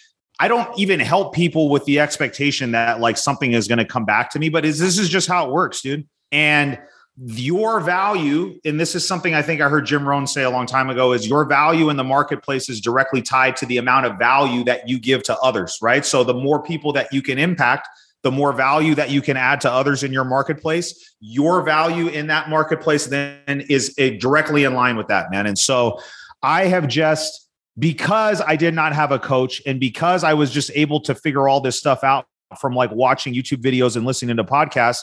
i 0.40 0.48
don't 0.48 0.76
even 0.78 1.00
help 1.00 1.32
people 1.32 1.70
with 1.70 1.84
the 1.86 1.98
expectation 1.98 2.72
that 2.72 3.00
like 3.00 3.16
something 3.16 3.52
is 3.52 3.68
going 3.68 3.78
to 3.78 3.84
come 3.84 4.04
back 4.04 4.30
to 4.30 4.38
me 4.38 4.48
but 4.48 4.64
is 4.64 4.78
this 4.78 4.98
is 4.98 5.08
just 5.08 5.28
how 5.28 5.46
it 5.46 5.52
works 5.52 5.80
dude 5.80 6.06
and 6.32 6.78
your 7.18 7.80
value, 7.80 8.60
and 8.64 8.78
this 8.78 8.94
is 8.94 9.06
something 9.06 9.34
I 9.34 9.40
think 9.40 9.60
I 9.60 9.68
heard 9.68 9.86
Jim 9.86 10.06
Rohn 10.06 10.26
say 10.26 10.42
a 10.42 10.50
long 10.50 10.66
time 10.66 10.90
ago, 10.90 11.12
is 11.12 11.26
your 11.26 11.46
value 11.46 11.88
in 11.88 11.96
the 11.96 12.04
marketplace 12.04 12.68
is 12.68 12.80
directly 12.80 13.22
tied 13.22 13.56
to 13.56 13.66
the 13.66 13.78
amount 13.78 14.06
of 14.06 14.18
value 14.18 14.64
that 14.64 14.88
you 14.88 14.98
give 14.98 15.22
to 15.24 15.38
others, 15.38 15.78
right? 15.80 16.04
So 16.04 16.24
the 16.24 16.34
more 16.34 16.62
people 16.62 16.92
that 16.92 17.12
you 17.12 17.22
can 17.22 17.38
impact, 17.38 17.88
the 18.22 18.30
more 18.30 18.52
value 18.52 18.94
that 18.96 19.08
you 19.10 19.22
can 19.22 19.36
add 19.36 19.60
to 19.62 19.70
others 19.70 20.02
in 20.02 20.12
your 20.12 20.24
marketplace, 20.24 21.14
your 21.20 21.62
value 21.62 22.08
in 22.08 22.26
that 22.26 22.50
marketplace 22.50 23.06
then 23.06 23.64
is 23.68 23.94
uh, 23.98 24.10
directly 24.18 24.64
in 24.64 24.74
line 24.74 24.96
with 24.96 25.08
that, 25.08 25.30
man. 25.30 25.46
And 25.46 25.58
so 25.58 26.00
I 26.42 26.66
have 26.66 26.86
just, 26.86 27.48
because 27.78 28.40
I 28.40 28.56
did 28.56 28.74
not 28.74 28.94
have 28.94 29.12
a 29.12 29.18
coach 29.18 29.62
and 29.64 29.80
because 29.80 30.22
I 30.24 30.34
was 30.34 30.50
just 30.50 30.70
able 30.74 31.00
to 31.00 31.14
figure 31.14 31.48
all 31.48 31.60
this 31.60 31.78
stuff 31.78 32.04
out 32.04 32.26
from 32.58 32.74
like 32.74 32.90
watching 32.90 33.34
YouTube 33.34 33.62
videos 33.62 33.96
and 33.96 34.04
listening 34.04 34.36
to 34.36 34.44
podcasts, 34.44 35.00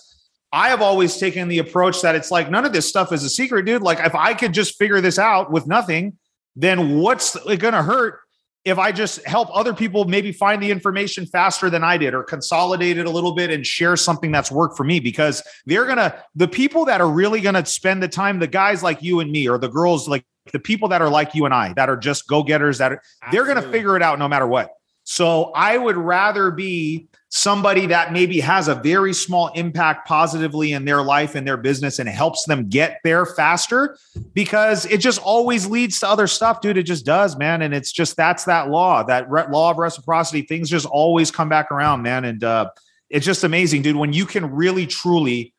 I 0.53 0.69
have 0.69 0.83
always 0.83 1.17
taken 1.17 1.47
the 1.47 1.57
approach 1.57 2.03
that 2.03 2.13
it's 2.13 2.29
like 2.29 2.51
none 2.51 2.63
of 2.63 2.73
this 2.73 2.87
stuff 2.87 3.11
is 3.11 3.23
a 3.23 3.29
secret, 3.29 3.65
dude. 3.65 3.81
Like 3.81 3.99
if 3.99 4.13
I 4.13 4.35
could 4.35 4.53
just 4.53 4.77
figure 4.77 5.01
this 5.01 5.17
out 5.17 5.51
with 5.51 5.65
nothing, 5.65 6.19
then 6.55 6.99
what's 6.99 7.35
it 7.35 7.57
going 7.59 7.73
to 7.73 7.81
hurt 7.81 8.19
if 8.63 8.77
I 8.77 8.91
just 8.91 9.25
help 9.25 9.49
other 9.51 9.73
people 9.73 10.05
maybe 10.05 10.31
find 10.31 10.61
the 10.61 10.69
information 10.69 11.25
faster 11.25 11.71
than 11.71 11.83
I 11.83 11.97
did 11.97 12.13
or 12.13 12.21
consolidate 12.21 12.99
it 12.99 13.07
a 13.07 13.09
little 13.09 13.33
bit 13.33 13.49
and 13.49 13.65
share 13.65 13.97
something 13.97 14.31
that's 14.31 14.51
worked 14.51 14.77
for 14.77 14.83
me? 14.83 14.99
Because 14.99 15.41
they're 15.65 15.85
going 15.85 15.97
to, 15.97 16.23
the 16.35 16.47
people 16.47 16.85
that 16.85 17.01
are 17.01 17.09
really 17.09 17.41
going 17.41 17.55
to 17.55 17.65
spend 17.65 18.03
the 18.03 18.07
time, 18.07 18.37
the 18.37 18.45
guys 18.45 18.83
like 18.83 19.01
you 19.01 19.21
and 19.21 19.31
me, 19.31 19.49
or 19.49 19.57
the 19.57 19.69
girls 19.69 20.07
like 20.07 20.23
the 20.51 20.59
people 20.59 20.89
that 20.89 21.01
are 21.01 21.09
like 21.09 21.33
you 21.33 21.45
and 21.45 21.53
I, 21.53 21.73
that 21.73 21.89
are 21.89 21.97
just 21.97 22.27
go 22.27 22.43
getters, 22.43 22.77
that 22.77 22.91
are, 22.91 23.01
they're 23.31 23.45
going 23.45 23.61
to 23.61 23.69
figure 23.71 23.95
it 23.95 24.03
out 24.03 24.19
no 24.19 24.27
matter 24.27 24.45
what. 24.45 24.69
So 25.13 25.51
I 25.51 25.77
would 25.77 25.95
rather 25.95 26.49
be 26.49 27.07
somebody 27.29 27.85
that 27.85 28.11
maybe 28.11 28.39
has 28.39 28.67
a 28.67 28.73
very 28.73 29.13
small 29.13 29.49
impact 29.49 30.07
positively 30.07 30.73
in 30.73 30.85
their 30.85 31.03
life 31.03 31.35
and 31.35 31.47
their 31.47 31.57
business 31.57 31.99
and 31.99 32.09
helps 32.09 32.45
them 32.45 32.67
get 32.67 32.99
there 33.03 33.27
faster 33.27 33.95
because 34.33 34.87
it 34.87 34.97
just 34.97 35.21
always 35.21 35.67
leads 35.67 35.99
to 35.99 36.07
other 36.07 36.25
stuff, 36.25 36.61
dude. 36.61 36.77
It 36.77 36.87
just 36.87 37.05
does, 37.05 37.37
man. 37.37 37.61
And 37.61 37.75
it's 37.75 37.91
just 37.91 38.17
that's 38.17 38.45
that 38.45 38.71
law, 38.71 39.03
that 39.03 39.29
re- 39.29 39.45
law 39.51 39.69
of 39.69 39.77
reciprocity. 39.77 40.41
Things 40.41 40.67
just 40.67 40.87
always 40.87 41.29
come 41.29 41.47
back 41.47 41.71
around, 41.71 42.01
man. 42.01 42.25
And 42.25 42.43
uh, 42.43 42.71
it's 43.11 43.25
just 43.25 43.43
amazing, 43.43 43.83
dude. 43.83 43.97
When 43.97 44.13
you 44.13 44.25
can 44.25 44.49
really, 44.49 44.87
truly 44.87 45.53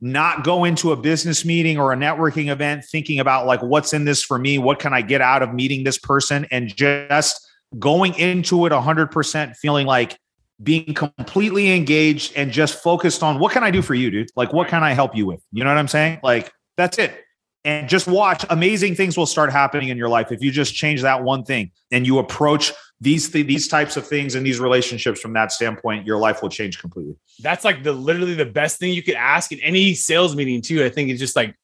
not 0.00 0.42
go 0.42 0.64
into 0.64 0.90
a 0.90 0.96
business 0.96 1.44
meeting 1.44 1.78
or 1.78 1.92
a 1.92 1.96
networking 1.96 2.50
event 2.50 2.84
thinking 2.84 3.20
about 3.20 3.46
like 3.46 3.62
what's 3.62 3.92
in 3.92 4.04
this 4.04 4.24
for 4.24 4.36
me, 4.36 4.58
what 4.58 4.80
can 4.80 4.92
I 4.92 5.02
get 5.02 5.20
out 5.20 5.44
of 5.44 5.54
meeting 5.54 5.84
this 5.84 5.96
person, 5.96 6.44
and 6.50 6.74
just 6.74 7.45
going 7.78 8.14
into 8.14 8.66
it 8.66 8.72
100% 8.72 9.56
feeling 9.56 9.86
like 9.86 10.18
being 10.62 10.94
completely 10.94 11.72
engaged 11.74 12.32
and 12.36 12.50
just 12.50 12.82
focused 12.82 13.22
on 13.22 13.38
what 13.38 13.52
can 13.52 13.62
I 13.62 13.70
do 13.70 13.82
for 13.82 13.94
you, 13.94 14.10
dude? 14.10 14.30
Like, 14.36 14.52
what 14.52 14.68
can 14.68 14.82
I 14.82 14.92
help 14.92 15.14
you 15.14 15.26
with? 15.26 15.42
You 15.52 15.64
know 15.64 15.70
what 15.70 15.78
I'm 15.78 15.88
saying? 15.88 16.20
Like, 16.22 16.52
that's 16.76 16.98
it. 16.98 17.24
And 17.64 17.88
just 17.88 18.06
watch 18.06 18.44
amazing 18.48 18.94
things 18.94 19.16
will 19.18 19.26
start 19.26 19.50
happening 19.50 19.88
in 19.88 19.98
your 19.98 20.08
life 20.08 20.30
if 20.30 20.40
you 20.40 20.50
just 20.52 20.74
change 20.74 21.02
that 21.02 21.24
one 21.24 21.44
thing 21.44 21.72
and 21.90 22.06
you 22.06 22.18
approach 22.18 22.72
these 23.00 23.28
th- 23.28 23.46
these 23.46 23.68
types 23.68 23.96
of 23.96 24.06
things 24.06 24.34
and 24.36 24.46
these 24.46 24.60
relationships 24.60 25.20
from 25.20 25.32
that 25.34 25.52
standpoint, 25.52 26.06
your 26.06 26.16
life 26.16 26.40
will 26.42 26.48
change 26.48 26.78
completely. 26.78 27.16
That's 27.40 27.64
like 27.64 27.82
the 27.82 27.92
literally 27.92 28.34
the 28.34 28.46
best 28.46 28.78
thing 28.78 28.92
you 28.92 29.02
could 29.02 29.16
ask 29.16 29.52
in 29.52 29.60
any 29.60 29.94
sales 29.94 30.34
meeting 30.36 30.62
too. 30.62 30.84
I 30.84 30.88
think 30.88 31.10
it's 31.10 31.20
just 31.20 31.36
like, 31.36 31.54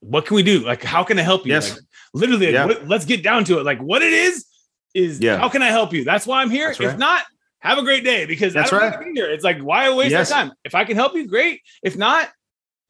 what 0.00 0.24
can 0.26 0.36
we 0.36 0.42
do? 0.44 0.60
Like, 0.60 0.82
how 0.82 1.02
can 1.04 1.18
I 1.18 1.22
help 1.22 1.44
you? 1.44 1.52
Yes. 1.52 1.72
Like, 1.72 1.80
literally, 2.14 2.52
Yeah. 2.52 2.64
what- 2.66 2.88
let's 2.88 3.04
get 3.04 3.22
down 3.22 3.44
to 3.46 3.58
it. 3.58 3.64
Like, 3.64 3.80
what 3.80 4.00
it 4.00 4.12
is 4.12 4.46
is 4.98 5.20
Yeah. 5.20 5.38
how 5.38 5.48
can 5.48 5.62
I 5.62 5.68
help 5.68 5.92
you? 5.92 6.04
That's 6.04 6.26
why 6.26 6.42
I'm 6.42 6.50
here. 6.50 6.68
That's 6.68 6.80
If 6.80 6.98
not, 6.98 7.22
have 7.60 7.78
a 7.78 7.82
great 7.82 8.04
day 8.04 8.26
because 8.26 8.52
That's 8.52 8.72
I 8.72 8.78
don't 8.78 8.90
right. 8.90 8.96
right. 8.98 9.04
be 9.14 9.20
here. 9.20 9.30
It's 9.30 9.44
like 9.44 9.60
why 9.60 9.92
waste 9.94 10.10
Yes. 10.12 10.30
time? 10.30 10.52
If 10.64 10.74
I 10.74 10.84
can 10.84 10.96
help 10.96 11.14
you, 11.14 11.26
great. 11.26 11.60
If 11.82 11.96
not, 11.96 12.28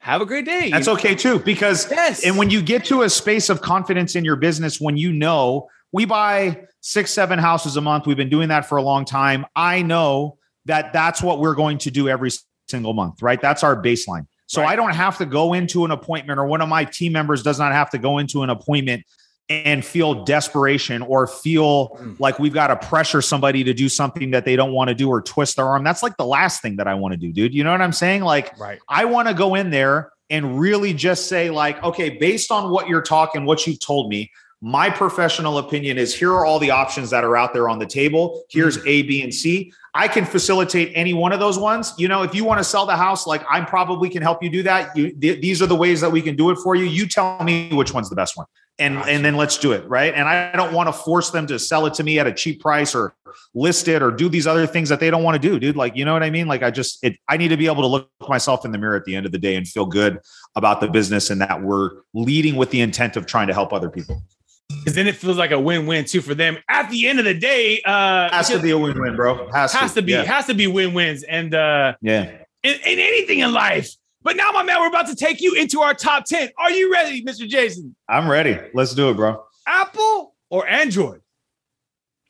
have 0.00 0.20
a 0.20 0.26
great 0.26 0.44
day. 0.44 0.70
That's 0.70 0.86
You 0.86 0.92
know? 0.94 0.98
okay 0.98 1.14
too, 1.14 1.38
because 1.40 1.90
Yes. 1.90 2.24
and 2.24 2.36
when 2.36 2.50
you 2.50 2.62
get 2.62 2.84
to 2.86 3.02
a 3.02 3.10
space 3.10 3.48
of 3.48 3.60
confidence 3.60 4.14
in 4.16 4.24
your 4.24 4.36
business, 4.36 4.80
when 4.80 4.96
you 4.96 5.12
know 5.12 5.68
we 5.92 6.04
buy 6.04 6.60
six, 6.80 7.10
seven 7.12 7.38
houses 7.38 7.76
a 7.76 7.80
month, 7.80 8.06
we've 8.06 8.16
been 8.16 8.28
doing 8.28 8.48
that 8.48 8.66
for 8.66 8.78
a 8.78 8.82
long 8.82 9.04
time. 9.04 9.44
I 9.56 9.82
know 9.82 10.38
that 10.66 10.92
that's 10.92 11.22
what 11.22 11.40
we're 11.40 11.54
going 11.54 11.78
to 11.78 11.90
do 11.90 12.08
every 12.08 12.30
single 12.68 12.92
month, 12.92 13.22
right? 13.22 13.40
That's 13.40 13.62
our 13.64 13.80
baseline. 13.82 14.26
So 14.46 14.62
Right. 14.62 14.72
I 14.72 14.76
don't 14.76 14.94
have 14.94 15.18
to 15.18 15.26
go 15.26 15.54
into 15.54 15.84
an 15.84 15.90
appointment, 15.90 16.38
or 16.38 16.46
one 16.46 16.60
of 16.60 16.68
my 16.68 16.84
team 16.84 17.12
members 17.12 17.42
does 17.42 17.58
not 17.58 17.72
have 17.72 17.90
to 17.90 17.98
go 17.98 18.18
into 18.18 18.42
an 18.42 18.50
appointment 18.50 19.04
and 19.48 19.84
feel 19.84 20.24
desperation 20.24 21.00
or 21.02 21.26
feel 21.26 21.96
Mm. 22.00 22.20
like 22.20 22.38
we've 22.38 22.52
got 22.52 22.66
to 22.66 22.76
pressure 22.76 23.22
somebody 23.22 23.64
to 23.64 23.72
do 23.72 23.88
something 23.88 24.30
that 24.32 24.44
they 24.44 24.56
don't 24.56 24.72
want 24.72 24.88
to 24.88 24.94
do 24.94 25.08
or 25.08 25.22
twist 25.22 25.56
their 25.56 25.66
arm. 25.66 25.84
That's 25.84 26.02
like 26.02 26.16
the 26.18 26.26
last 26.26 26.60
thing 26.60 26.76
that 26.76 26.86
I 26.86 26.94
want 26.94 27.12
to 27.12 27.16
do, 27.18 27.32
dude. 27.32 27.54
You 27.54 27.64
know 27.64 27.72
what 27.72 27.80
I'm 27.80 27.92
saying? 27.92 28.22
Like, 28.22 28.58
right. 28.58 28.78
I 28.88 29.06
want 29.06 29.28
to 29.28 29.34
go 29.34 29.54
in 29.54 29.70
there 29.70 30.12
and 30.30 30.60
really 30.60 30.92
just 30.92 31.28
say, 31.28 31.48
like, 31.48 31.82
okay, 31.82 32.10
based 32.10 32.50
on 32.52 32.70
what 32.70 32.88
you're 32.88 33.00
talking, 33.02 33.46
what 33.46 33.66
you've 33.66 33.80
told 33.80 34.10
me, 34.10 34.30
my 34.60 34.90
professional 34.90 35.58
opinion 35.58 35.98
is 35.98 36.12
here 36.14 36.32
are 36.32 36.44
all 36.44 36.58
the 36.58 36.72
options 36.72 37.10
that 37.10 37.22
are 37.24 37.36
out 37.36 37.52
there 37.54 37.68
on 37.68 37.78
the 37.78 37.86
table. 37.86 38.42
Here's 38.50 38.76
A, 38.86 39.02
B, 39.02 39.22
and 39.22 39.32
C. 39.32 39.72
I 39.94 40.08
can 40.08 40.24
facilitate 40.24 40.90
any 40.94 41.14
one 41.14 41.32
of 41.32 41.38
those 41.38 41.58
ones. 41.58 41.94
You 41.96 42.08
know, 42.08 42.22
if 42.24 42.34
you 42.34 42.44
want 42.44 42.58
to 42.58 42.64
sell 42.64 42.84
the 42.84 42.96
house, 42.96 43.24
like 43.26 43.42
I 43.48 43.60
probably 43.62 44.10
can 44.10 44.20
help 44.20 44.42
you 44.42 44.50
do 44.50 44.64
that. 44.64 44.94
You, 44.96 45.12
th- 45.12 45.40
these 45.40 45.62
are 45.62 45.66
the 45.66 45.76
ways 45.76 46.00
that 46.00 46.10
we 46.10 46.20
can 46.20 46.34
do 46.36 46.50
it 46.50 46.56
for 46.56 46.74
you. 46.74 46.84
You 46.84 47.06
tell 47.06 47.42
me 47.44 47.70
which 47.72 47.94
one's 47.94 48.10
the 48.10 48.16
best 48.16 48.36
one, 48.36 48.46
and 48.78 48.94
Gotcha. 48.96 49.10
and 49.10 49.24
then 49.24 49.36
let's 49.36 49.58
do 49.58 49.72
it, 49.72 49.88
right? 49.88 50.14
And 50.14 50.28
I 50.28 50.52
don't 50.52 50.72
want 50.72 50.88
to 50.88 50.92
force 50.92 51.30
them 51.30 51.46
to 51.48 51.58
sell 51.58 51.86
it 51.86 51.94
to 51.94 52.04
me 52.04 52.18
at 52.18 52.26
a 52.26 52.32
cheap 52.32 52.60
price 52.60 52.94
or 52.94 53.14
list 53.54 53.88
it 53.88 54.02
or 54.02 54.10
do 54.10 54.28
these 54.28 54.46
other 54.46 54.66
things 54.66 54.88
that 54.88 55.00
they 55.00 55.10
don't 55.10 55.22
want 55.22 55.40
to 55.40 55.48
do, 55.48 55.58
dude. 55.58 55.76
Like, 55.76 55.96
you 55.96 56.04
know 56.04 56.12
what 56.12 56.22
I 56.22 56.30
mean? 56.30 56.46
Like, 56.46 56.62
I 56.62 56.70
just 56.70 57.02
it. 57.04 57.16
I 57.28 57.36
need 57.36 57.48
to 57.48 57.56
be 57.56 57.66
able 57.66 57.82
to 57.82 57.86
look 57.88 58.08
myself 58.28 58.64
in 58.64 58.72
the 58.72 58.78
mirror 58.78 58.96
at 58.96 59.04
the 59.04 59.16
end 59.16 59.26
of 59.26 59.32
the 59.32 59.38
day 59.38 59.56
and 59.56 59.66
feel 59.66 59.86
good 59.86 60.20
about 60.56 60.80
the 60.80 60.88
business 60.88 61.30
and 61.30 61.40
that 61.40 61.62
we're 61.62 61.90
leading 62.14 62.56
with 62.56 62.70
the 62.70 62.80
intent 62.80 63.16
of 63.16 63.26
trying 63.26 63.48
to 63.48 63.54
help 63.54 63.72
other 63.72 63.90
people. 63.90 64.22
Because 64.68 64.94
then 64.94 65.06
it 65.06 65.16
feels 65.16 65.38
like 65.38 65.50
a 65.50 65.58
win-win 65.58 66.04
too 66.04 66.20
for 66.20 66.34
them. 66.34 66.58
At 66.68 66.90
the 66.90 67.08
end 67.08 67.18
of 67.18 67.24
the 67.24 67.32
day, 67.34 67.80
uh 67.86 68.30
Has 68.30 68.48
to 68.50 68.58
be 68.60 68.70
a 68.70 68.78
win-win, 68.78 69.16
bro. 69.16 69.48
Has, 69.50 69.72
has 69.72 69.94
to 69.94 70.02
be 70.02 70.12
Yeah. 70.12 70.24
has 70.24 70.46
to 70.46 70.54
be 70.54 70.66
win-wins 70.66 71.22
and 71.22 71.54
uh 71.54 71.94
yeah. 72.02 72.24
in, 72.62 72.74
in 72.74 72.98
anything 72.98 73.38
in 73.38 73.52
life. 73.52 73.90
But 74.28 74.36
now, 74.36 74.50
my 74.52 74.62
man, 74.62 74.78
we're 74.78 74.88
about 74.88 75.06
to 75.06 75.14
take 75.16 75.40
you 75.40 75.54
into 75.54 75.80
our 75.80 75.94
top 75.94 76.26
10. 76.26 76.50
Are 76.58 76.70
you 76.70 76.92
ready, 76.92 77.24
Mr. 77.24 77.48
Jason? 77.48 77.96
I'm 78.10 78.30
ready. 78.30 78.58
Let's 78.74 78.92
do 78.92 79.08
it, 79.08 79.14
bro. 79.14 79.42
Apple 79.66 80.34
or 80.50 80.68
Android? 80.68 81.22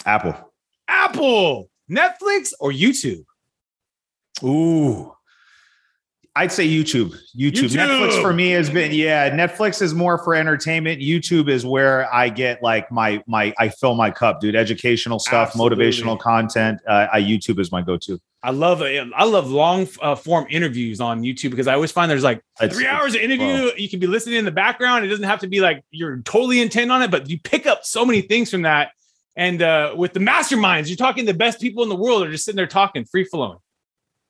Apple. 0.07 0.53
Apple, 0.87 1.69
Netflix 1.91 2.53
or 2.61 2.71
YouTube? 2.71 3.25
Ooh. 4.45 5.13
I'd 6.39 6.53
say 6.53 6.69
YouTube. 6.69 7.19
YouTube. 7.37 7.71
YouTube. 7.71 7.77
Netflix 7.77 8.23
for 8.23 8.33
me 8.33 8.51
has 8.51 8.71
been 8.71 8.93
yeah. 8.93 9.29
Netflix 9.29 9.83
is 9.83 9.93
more 9.93 10.19
for 10.19 10.37
entertainment. 10.37 11.01
YouTube 11.03 11.49
is 11.49 11.67
where 11.67 12.13
I 12.15 12.29
get 12.29 12.63
like 12.63 12.93
my 12.93 13.21
my 13.27 13.53
I 13.59 13.71
fill 13.71 13.97
my 13.97 14.13
cup, 14.13 14.41
dude. 14.41 14.55
Educational 14.55 15.19
stuff, 15.19 15.49
Absolutely. 15.49 15.85
motivational 15.85 16.17
content. 16.17 16.81
Uh, 16.87 17.09
I 17.13 17.21
YouTube 17.21 17.59
is 17.59 17.73
my 17.73 17.83
go-to. 17.83 18.21
I 18.41 18.53
love 18.53 18.83
I 18.83 19.25
love 19.25 19.51
long 19.51 19.89
uh, 20.01 20.15
form 20.15 20.47
interviews 20.49 21.01
on 21.01 21.23
YouTube 21.23 21.51
because 21.51 21.67
I 21.67 21.75
always 21.75 21.91
find 21.91 22.09
there's 22.09 22.23
like 22.23 22.41
It's- 22.61 22.73
three 22.73 22.87
hours 22.87 23.17
of 23.17 23.21
interview. 23.21 23.73
You 23.77 23.89
can 23.89 23.99
be 23.99 24.07
listening 24.07 24.37
in 24.37 24.45
the 24.45 24.53
background. 24.53 25.05
It 25.05 25.09
doesn't 25.09 25.25
have 25.25 25.41
to 25.41 25.49
be 25.49 25.61
like 25.61 25.83
you're 25.91 26.19
totally 26.19 26.61
intent 26.61 26.93
on 26.93 27.03
it, 27.03 27.11
but 27.11 27.29
you 27.29 27.41
pick 27.41 27.67
up 27.67 27.85
so 27.85 28.07
many 28.07 28.21
things 28.21 28.49
from 28.49 28.63
that. 28.63 28.93
And 29.35 29.61
uh, 29.61 29.95
with 29.97 30.13
the 30.13 30.21
masterminds, 30.21 30.87
you're 30.87 30.97
talking 30.97 31.25
the 31.25 31.35
best 31.35 31.61
people 31.61 31.83
in 31.83 31.89
the 31.89 31.97
world 31.97 32.23
are 32.23 32.31
just 32.31 32.45
sitting 32.45 32.57
there 32.57 32.69
talking, 32.69 33.05
free 33.05 33.25
flowing. 33.25 33.59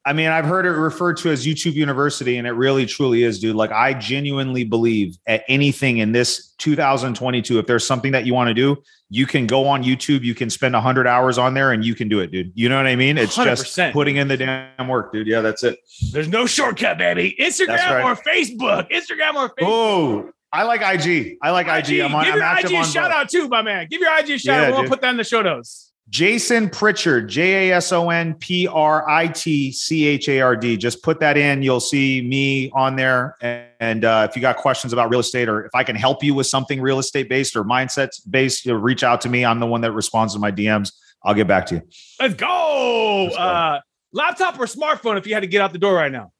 I 0.08 0.14
mean, 0.14 0.28
I've 0.28 0.46
heard 0.46 0.64
it 0.64 0.70
referred 0.70 1.18
to 1.18 1.30
as 1.30 1.46
YouTube 1.46 1.74
University, 1.74 2.38
and 2.38 2.46
it 2.46 2.52
really 2.52 2.86
truly 2.86 3.24
is, 3.24 3.38
dude. 3.38 3.54
Like, 3.54 3.72
I 3.72 3.92
genuinely 3.92 4.64
believe 4.64 5.18
at 5.26 5.44
anything 5.48 5.98
in 5.98 6.12
this 6.12 6.54
2022, 6.56 7.58
if 7.58 7.66
there's 7.66 7.86
something 7.86 8.12
that 8.12 8.24
you 8.24 8.32
want 8.32 8.48
to 8.48 8.54
do, 8.54 8.82
you 9.10 9.26
can 9.26 9.46
go 9.46 9.68
on 9.68 9.84
YouTube, 9.84 10.22
you 10.22 10.34
can 10.34 10.48
spend 10.48 10.72
100 10.72 11.06
hours 11.06 11.36
on 11.36 11.52
there, 11.52 11.72
and 11.72 11.84
you 11.84 11.94
can 11.94 12.08
do 12.08 12.20
it, 12.20 12.32
dude. 12.32 12.50
You 12.54 12.70
know 12.70 12.78
what 12.78 12.86
I 12.86 12.96
mean? 12.96 13.18
It's 13.18 13.36
just 13.36 13.76
100%. 13.76 13.92
putting 13.92 14.16
in 14.16 14.28
the 14.28 14.38
damn 14.38 14.88
work, 14.88 15.12
dude. 15.12 15.26
Yeah, 15.26 15.42
that's 15.42 15.62
it. 15.62 15.78
There's 16.10 16.28
no 16.28 16.46
shortcut, 16.46 16.96
baby. 16.96 17.36
Instagram 17.38 17.76
right. 17.76 18.02
or 18.02 18.16
Facebook. 18.16 18.90
Instagram 18.90 19.34
or 19.34 19.50
Facebook. 19.50 19.64
Oh, 19.64 20.30
I 20.50 20.62
like 20.62 20.80
IG. 20.80 21.36
I 21.42 21.50
like 21.50 21.66
IG. 21.66 22.00
I'm 22.00 22.14
on. 22.14 22.24
Give 22.24 22.34
I'm 22.36 22.38
your 22.38 22.80
IG 22.80 22.80
a 22.80 22.84
shout 22.86 23.10
both. 23.10 23.20
out 23.20 23.28
too, 23.28 23.46
my 23.48 23.60
man. 23.60 23.88
Give 23.90 24.00
your 24.00 24.18
IG 24.18 24.30
a 24.30 24.38
shout 24.38 24.62
Yeah, 24.62 24.68
out. 24.68 24.72
We'll 24.72 24.82
dude. 24.84 24.90
put 24.90 25.02
that 25.02 25.10
in 25.10 25.18
the 25.18 25.24
show 25.24 25.42
notes. 25.42 25.87
Jason 26.08 26.70
Pritchard, 26.70 27.28
J 27.28 27.68
A 27.68 27.76
S 27.76 27.92
O 27.92 28.08
N 28.08 28.34
P 28.34 28.66
R 28.66 29.08
I 29.08 29.26
T 29.26 29.70
C 29.72 30.06
H 30.06 30.28
A 30.28 30.40
R 30.40 30.56
D. 30.56 30.76
Just 30.76 31.02
put 31.02 31.20
that 31.20 31.36
in. 31.36 31.62
You'll 31.62 31.80
see 31.80 32.22
me 32.22 32.70
on 32.70 32.96
there. 32.96 33.36
And 33.80 34.04
uh, 34.04 34.26
if 34.28 34.34
you 34.34 34.40
got 34.40 34.56
questions 34.56 34.92
about 34.92 35.10
real 35.10 35.20
estate 35.20 35.48
or 35.48 35.66
if 35.66 35.74
I 35.74 35.84
can 35.84 35.96
help 35.96 36.24
you 36.24 36.34
with 36.34 36.46
something 36.46 36.80
real 36.80 36.98
estate 36.98 37.28
based 37.28 37.56
or 37.56 37.64
mindset 37.64 38.08
based, 38.30 38.64
you 38.64 38.72
know, 38.72 38.78
reach 38.78 39.02
out 39.02 39.20
to 39.22 39.28
me. 39.28 39.44
I'm 39.44 39.60
the 39.60 39.66
one 39.66 39.82
that 39.82 39.92
responds 39.92 40.32
to 40.32 40.40
my 40.40 40.50
DMs. 40.50 40.92
I'll 41.24 41.34
get 41.34 41.46
back 41.46 41.66
to 41.66 41.76
you. 41.76 41.82
Let's 42.20 42.34
go. 42.34 43.24
Let's 43.24 43.36
go. 43.36 43.42
Uh, 43.42 43.80
laptop 44.12 44.58
or 44.58 44.64
smartphone 44.64 45.18
if 45.18 45.26
you 45.26 45.34
had 45.34 45.40
to 45.40 45.46
get 45.46 45.60
out 45.60 45.72
the 45.72 45.78
door 45.78 45.94
right 45.94 46.12
now? 46.12 46.32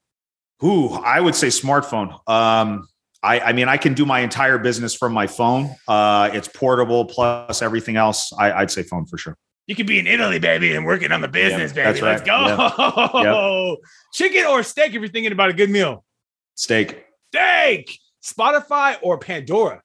Who 0.61 0.95
I 0.95 1.21
would 1.21 1.35
say 1.35 1.49
smartphone. 1.49 2.13
Um, 2.29 2.89
I, 3.23 3.41
I 3.41 3.53
mean, 3.53 3.69
I 3.69 3.77
can 3.77 3.95
do 3.95 4.07
my 4.07 4.21
entire 4.21 4.59
business 4.59 4.95
from 4.95 5.13
my 5.13 5.27
phone. 5.27 5.75
Uh, 5.87 6.31
it's 6.33 6.49
portable 6.49 7.05
plus 7.05 7.63
everything 7.63 7.97
else. 7.97 8.33
I, 8.33 8.53
I'd 8.53 8.71
say 8.71 8.83
phone 8.83 9.07
for 9.07 9.19
sure. 9.19 9.37
You 9.69 9.77
could 9.77 9.87
be 9.87 9.99
in 9.99 10.07
Italy, 10.07 10.39
baby, 10.39 10.75
and 10.75 10.85
working 10.87 11.13
on 11.13 11.21
the 11.21 11.29
business, 11.29 11.73
baby. 11.75 12.01
Let's 12.01 12.23
go. 12.23 13.77
Chicken 14.15 14.47
or 14.47 14.63
steak 14.63 14.89
if 14.89 14.95
you're 14.95 15.09
thinking 15.09 15.31
about 15.33 15.51
a 15.51 15.53
good 15.53 15.69
meal? 15.69 16.05
Steak. 16.55 17.05
Steak. 17.33 17.99
Spotify 18.25 18.97
or 19.03 19.19
Pandora? 19.19 19.83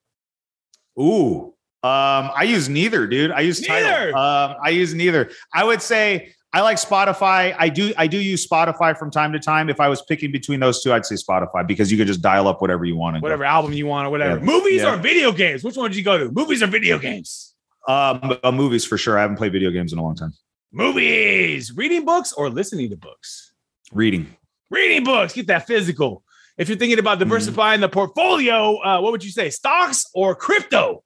Ooh. 0.98 1.54
Um, 1.84 2.32
I 2.34 2.44
use 2.44 2.70
neither, 2.70 3.08
dude. 3.08 3.32
I 3.32 3.42
use 3.42 3.60
Neither. 3.68 4.16
Um, 4.18 4.56
I 4.64 4.70
use 4.70 4.94
neither. 4.94 5.32
I 5.54 5.66
would 5.66 5.82
say 5.82 6.34
I 6.54 6.62
like 6.62 6.78
Spotify. 6.78 7.54
I 7.60 7.68
do 7.68 7.94
I 7.98 8.08
do 8.08 8.18
use 8.18 8.48
Spotify 8.48 8.98
from 8.98 9.12
time 9.12 9.34
to 9.34 9.40
time. 9.40 9.70
If 9.70 9.82
I 9.82 9.90
was 9.90 10.02
picking 10.04 10.32
between 10.32 10.62
those 10.62 10.82
two, 10.82 10.94
I'd 10.94 11.06
say 11.06 11.16
Spotify 11.16 11.68
because 11.68 11.92
you 11.92 11.98
could 11.98 12.08
just 12.08 12.22
dial 12.22 12.48
up 12.48 12.62
whatever 12.62 12.86
you 12.86 12.96
want. 12.96 13.18
and 13.18 13.22
go. 13.22 13.26
Whatever 13.26 13.44
album 13.44 13.74
you 13.74 13.86
want 13.86 14.08
or 14.08 14.12
whatever. 14.12 14.38
Yeah. 14.38 14.46
Movies 14.46 14.82
Yeah. 14.82 14.94
or 14.94 14.98
video 14.98 15.34
games? 15.34 15.62
Which 15.62 15.76
one 15.76 15.92
did 15.92 15.98
you 15.98 16.06
go 16.06 16.18
to? 16.18 16.32
Movies 16.32 16.64
or 16.64 16.68
video 16.68 16.98
games? 17.00 17.53
Um, 17.88 18.38
uh, 18.44 18.52
movies 18.52 18.86
for 18.86 18.98
sure. 18.98 19.18
I 19.18 19.22
haven't 19.22 19.38
played 19.38 19.52
video 19.52 19.70
games 19.72 19.92
in 19.94 20.00
a 20.00 20.04
long 20.04 20.16
time. 20.16 20.34
Movies. 20.72 21.72
Reading 21.76 22.06
books 22.06 22.34
or 22.34 22.50
listening 22.50 22.90
to 22.90 22.98
books? 22.98 23.54
Reading. 23.92 24.36
Reading 24.72 25.04
books. 25.04 25.34
Get 25.34 25.48
that 25.48 25.68
physical. 25.68 26.24
If 26.58 26.70
you're 26.70 26.78
thinking 26.78 27.00
about 27.00 27.20
diversifying 27.20 27.82
the 27.82 27.90
portfolio, 27.90 28.78
uh, 28.78 29.02
what 29.02 29.12
would 29.12 29.24
you 29.24 29.32
say? 29.32 29.50
Stocks 29.50 30.06
or 30.14 30.36
crypto? 30.36 31.04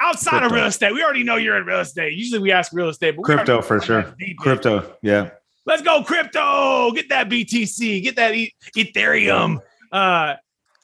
outside 0.00 0.30
Crypto. 0.30 0.46
of 0.46 0.52
real 0.52 0.66
estate. 0.66 0.92
We 0.92 1.02
already 1.02 1.22
know 1.24 1.36
you're 1.36 1.56
in 1.56 1.64
real 1.64 1.80
estate. 1.80 2.12
Usually 2.12 2.38
we 2.38 2.52
ask 2.52 2.70
real 2.74 2.90
estate, 2.90 3.16
but 3.16 3.22
Crypto 3.24 3.62
for 3.62 3.80
sure. 3.80 4.14
Crypto. 4.38 4.94
Yeah. 5.02 5.30
Let's 5.64 5.82
go 5.82 6.02
crypto. 6.02 6.92
Get 6.92 7.08
that 7.08 7.28
BTC. 7.30 8.02
Get 8.02 8.16
that 8.16 8.34
e- 8.34 8.54
Ethereum. 8.76 9.58
Uh, 9.90 10.34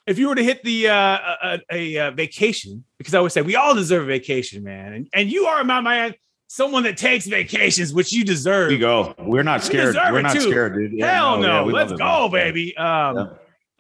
if 0.07 0.19
you 0.19 0.29
were 0.29 0.35
to 0.35 0.43
hit 0.45 0.63
the 0.65 0.89
uh, 0.89 1.19
a, 1.43 1.61
a, 1.71 1.97
a 1.97 2.11
vacation, 2.11 2.85
because 2.99 3.15
I 3.15 3.19
always 3.19 3.33
say 3.33 3.43
we 3.43 3.57
all 3.57 3.75
deserve 3.75 4.03
a 4.05 4.07
vacation, 4.07 4.63
man, 4.65 4.93
and, 4.93 5.09
and 5.13 5.31
you 5.31 5.47
are 5.47 5.63
my 5.65 5.81
man, 5.81 6.15
someone 6.49 6.83
that 6.85 6.97
takes 6.97 7.27
vacations, 7.27 7.93
which 7.95 8.13
you 8.13 8.25
deserve. 8.25 8.71
Here 8.71 8.79
you 8.79 8.85
go. 8.85 9.15
We're 9.19 9.43
not 9.43 9.63
scared. 9.63 9.95
We're 9.95 10.23
not 10.23 10.35
too. 10.35 10.41
scared, 10.41 10.75
dude. 10.75 10.93
Yeah, 10.93 11.15
Hell 11.15 11.39
no, 11.41 11.61
yeah, 11.61 11.63
we 11.65 11.73
let's 11.73 11.93
it, 11.93 11.99
go, 11.99 12.29
baby. 12.29 12.77
Um, 12.77 13.17
Yeah. 13.17 13.27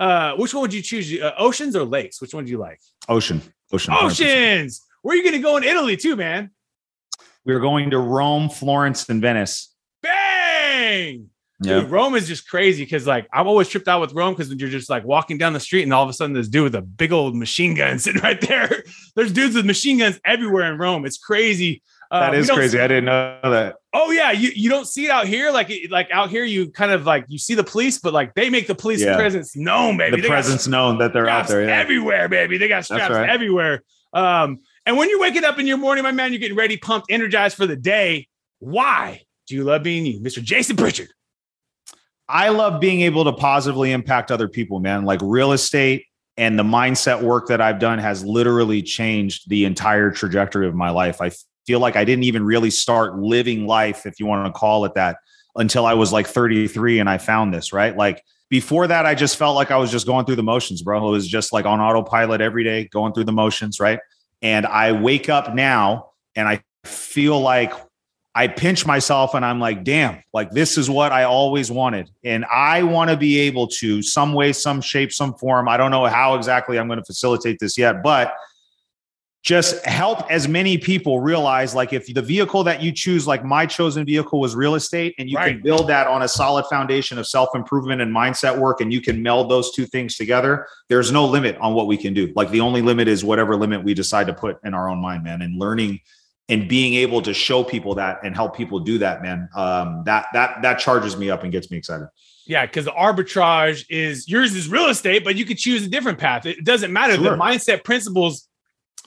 uh, 0.06 0.37
which 0.37 0.54
one 0.54 0.62
would 0.62 0.74
you 0.74 0.82
choose? 0.82 1.20
Uh, 1.20 1.32
oceans 1.38 1.74
or 1.76 1.85
lakes? 1.85 2.20
Which 2.20 2.35
one 2.35 2.44
do 2.44 2.50
you 2.50 2.58
like? 2.58 2.80
Ocean. 3.08 3.42
Ocean. 3.72 3.92
100%. 3.94 4.04
Oceans. 4.04 4.82
Where 5.02 5.14
are 5.14 5.16
you 5.16 5.22
going 5.22 5.35
to 5.35 5.40
go 5.40 5.56
in 5.56 5.64
Italy 5.64 5.96
too, 5.96 6.14
man? 6.16 6.50
We're 7.44 7.61
going 7.61 7.90
to 7.90 7.98
Rome, 7.98 8.48
Florence, 8.48 9.08
and 9.08 9.20
Venice. 9.20 9.74
Bang! 10.02 11.30
Yeah. 11.62 11.81
Dude, 11.81 11.90
Rome 11.90 12.14
is 12.14 12.27
just 12.29 12.48
crazy 12.48 12.85
because 12.85 13.07
like 13.07 13.29
I'm 13.33 13.46
always 13.46 13.68
tripped 13.68 13.88
out 13.88 14.01
with 14.01 14.12
Rome 14.12 14.35
because 14.35 14.53
you're 14.53 14.68
just 14.68 14.90
like 14.90 15.05
walking 15.05 15.38
down 15.38 15.53
the 15.53 15.61
street 15.61 15.83
and 15.83 15.92
all 15.92 16.03
of 16.03 16.09
a 16.09 16.12
sudden 16.12 16.35
this 16.35 16.48
dude 16.48 16.64
with 16.64 16.75
a 16.75 16.83
big 16.83 17.12
old 17.12 17.35
machine 17.37 17.75
gun 17.75 17.98
sitting 18.01 18.22
right 18.22 18.40
there. 18.40 18.83
There's 19.16 19.33
dudes 19.33 19.55
with 19.55 19.66
machine 19.66 19.98
guns 19.98 20.20
everywhere 20.25 20.72
in 20.72 20.79
Rome. 20.79 21.05
It's 21.07 21.18
crazy. 21.18 21.83
Uh, 22.11 22.20
That 22.31 22.35
is 22.35 22.51
crazy. 22.51 22.77
see- 22.77 22.83
I 22.83 22.88
didn't 22.88 23.07
know 23.07 23.38
that. 23.44 23.77
oh 23.94 24.11
yeah, 24.11 24.33
you, 24.33 24.51
you 24.55 24.68
don't 24.68 24.87
see 24.87 25.07
it 25.07 25.11
out 25.11 25.27
here. 25.27 25.51
Like 25.51 25.72
like 25.90 26.09
out 26.11 26.29
here, 26.29 26.44
you 26.44 26.70
kind 26.70 26.92
of 26.92 27.07
like 27.07 27.25
you 27.29 27.38
see 27.38 27.55
the 27.55 27.64
police, 27.64 27.98
but 27.98 28.12
like 28.12 28.35
they 28.35 28.51
make 28.51 28.66
the 28.66 28.75
police 28.75 29.01
Yeah. 29.01 29.16
presence 29.16 29.57
known, 29.57 29.96
baby. 29.96 30.16
The 30.16 30.22
They 30.22 30.29
presence 30.29 30.66
known 30.66 30.98
that 30.98 31.12
they're 31.14 31.29
out 31.29 31.48
there. 31.48 31.64
Yeah. 31.64 31.79
everywhere, 31.79 32.29
baby. 32.29 32.59
They 32.59 32.68
got 32.68 32.85
straps 32.85 33.14
right. 33.14 33.31
everywhere. 33.31 33.83
Um, 34.12 34.59
and 34.85 34.96
when 34.98 35.09
you're 35.09 35.20
waking 35.20 35.44
up 35.44 35.59
in 35.59 35.66
your 35.66 35.79
morning, 35.79 36.03
my 36.05 36.12
man, 36.12 36.33
you're 36.33 36.38
getting 36.40 36.57
ready, 36.57 36.77
pumped, 36.77 37.07
energized 37.11 37.57
for 37.57 37.66
the 37.66 37.77
day. 37.77 38.29
Why 38.59 39.22
do 39.46 39.55
you 39.55 39.64
love 39.64 39.83
being 39.83 40.05
you, 40.05 40.20
Mr. 40.20 40.42
Jason 40.42 40.77
Pritchard? 40.77 41.09
I 42.28 42.48
love 42.50 42.80
being 42.80 43.02
able 43.02 43.24
to 43.24 43.32
positively 43.32 43.92
impact 43.92 44.30
other 44.30 44.48
people, 44.48 44.80
man. 44.80 45.04
Like 45.04 45.20
real 45.22 45.52
estate 45.52 46.06
and 46.37 46.58
the 46.58 46.62
mindset 46.62 47.22
work 47.22 47.48
that 47.48 47.61
I've 47.61 47.78
done 47.78 47.98
has 47.98 48.24
literally 48.24 48.82
changed 48.82 49.48
the 49.48 49.64
entire 49.64 50.11
trajectory 50.11 50.66
of 50.66 50.74
my 50.74 50.90
life. 50.90 51.20
I 51.20 51.30
feel 51.66 51.80
like 51.80 51.96
I 51.96 52.04
didn't 52.04 52.24
even 52.24 52.44
really 52.44 52.70
start 52.70 53.18
living 53.18 53.66
life, 53.66 54.06
if 54.06 54.18
you 54.18 54.26
want 54.26 54.46
to 54.46 54.52
call 54.52 54.85
it 54.85 54.94
that, 54.94 55.18
until 55.56 55.85
I 55.85 55.94
was 55.94 56.12
like 56.12 56.26
33 56.26 57.00
and 57.00 57.08
I 57.08 57.18
found 57.18 57.52
this, 57.52 57.72
right? 57.72 57.96
Like 57.96 58.22
before 58.48 58.87
that, 58.87 59.06
I 59.06 59.14
just 59.14 59.37
felt 59.37 59.54
like 59.54 59.70
I 59.70 59.76
was 59.76 59.90
just 59.90 60.06
going 60.06 60.24
through 60.24 60.37
the 60.37 60.42
motions, 60.42 60.82
bro. 60.82 61.06
It 61.06 61.11
was 61.11 61.28
just 61.28 61.52
like 61.52 61.66
on 61.66 61.80
autopilot 61.80 62.40
every 62.40 62.64
day, 62.64 62.88
going 62.92 63.12
through 63.12 63.24
the 63.24 63.32
motions, 63.32 63.78
right? 63.78 63.98
And 64.40 64.66
I 64.66 64.92
wake 64.92 65.28
up 65.28 65.54
now 65.54 66.11
and 66.35 66.48
I 66.48 66.62
feel 66.85 67.40
like 67.40 67.72
I 68.34 68.48
pinch 68.48 68.86
myself 68.86 69.34
and 69.34 69.44
I'm 69.44 69.60
like, 69.60 69.84
damn, 69.84 70.22
like 70.32 70.50
this 70.50 70.78
is 70.78 70.88
what 70.88 71.12
I 71.12 71.24
always 71.24 71.70
wanted. 71.70 72.10
And 72.24 72.46
I 72.46 72.82
want 72.82 73.10
to 73.10 73.16
be 73.16 73.38
able 73.40 73.68
to, 73.68 74.00
some 74.00 74.32
way, 74.32 74.52
some 74.54 74.80
shape, 74.80 75.12
some 75.12 75.34
form. 75.34 75.68
I 75.68 75.76
don't 75.76 75.90
know 75.90 76.06
how 76.06 76.34
exactly 76.34 76.78
I'm 76.78 76.86
going 76.86 76.98
to 76.98 77.04
facilitate 77.04 77.58
this 77.60 77.76
yet, 77.76 78.02
but 78.02 78.34
just 79.42 79.84
help 79.84 80.30
as 80.30 80.46
many 80.46 80.78
people 80.78 81.20
realize 81.20 81.74
like 81.74 81.92
if 81.92 82.06
the 82.06 82.22
vehicle 82.22 82.62
that 82.62 82.80
you 82.80 82.92
choose, 82.92 83.26
like 83.26 83.44
my 83.44 83.66
chosen 83.66 84.06
vehicle 84.06 84.38
was 84.38 84.54
real 84.54 84.76
estate, 84.76 85.14
and 85.18 85.28
you 85.28 85.36
Right. 85.36 85.54
can 85.54 85.62
build 85.62 85.88
that 85.88 86.06
on 86.06 86.22
a 86.22 86.28
solid 86.28 86.64
foundation 86.66 87.18
of 87.18 87.26
self 87.26 87.48
improvement 87.54 88.00
and 88.00 88.14
mindset 88.14 88.56
work, 88.56 88.80
and 88.80 88.92
you 88.92 89.00
can 89.00 89.20
meld 89.20 89.50
those 89.50 89.72
two 89.72 89.84
things 89.84 90.16
together, 90.16 90.66
there's 90.88 91.10
no 91.10 91.26
limit 91.26 91.58
on 91.58 91.74
what 91.74 91.88
we 91.88 91.96
can 91.96 92.14
do. 92.14 92.32
Like 92.36 92.50
the 92.50 92.60
only 92.60 92.82
limit 92.82 93.08
is 93.08 93.24
whatever 93.24 93.56
limit 93.56 93.82
we 93.82 93.94
decide 93.94 94.28
to 94.28 94.32
put 94.32 94.58
in 94.64 94.74
our 94.74 94.88
own 94.88 94.98
mind, 94.98 95.24
man, 95.24 95.42
and 95.42 95.58
learning 95.58 96.00
and 96.52 96.68
being 96.68 96.92
able 96.94 97.22
to 97.22 97.32
show 97.32 97.64
people 97.64 97.94
that 97.94 98.18
and 98.22 98.36
help 98.36 98.54
people 98.54 98.78
do 98.78 98.98
that, 98.98 99.22
man, 99.22 99.48
um, 99.56 100.02
that 100.04 100.26
that 100.34 100.60
that 100.60 100.78
charges 100.78 101.16
me 101.16 101.30
up 101.30 101.42
and 101.42 101.50
gets 101.50 101.70
me 101.70 101.78
excited. 101.78 102.08
Yeah, 102.46 102.66
because 102.66 102.84
the 102.84 102.90
arbitrage 102.90 103.86
is 103.88 104.28
yours 104.28 104.54
is 104.54 104.68
real 104.68 104.88
estate, 104.88 105.24
but 105.24 105.34
you 105.34 105.46
could 105.46 105.56
choose 105.56 105.86
a 105.86 105.88
different 105.88 106.18
path. 106.18 106.44
It 106.44 106.62
doesn't 106.62 106.92
matter. 106.92 107.16
The 107.16 107.30
mindset 107.30 107.84
principles, 107.84 108.48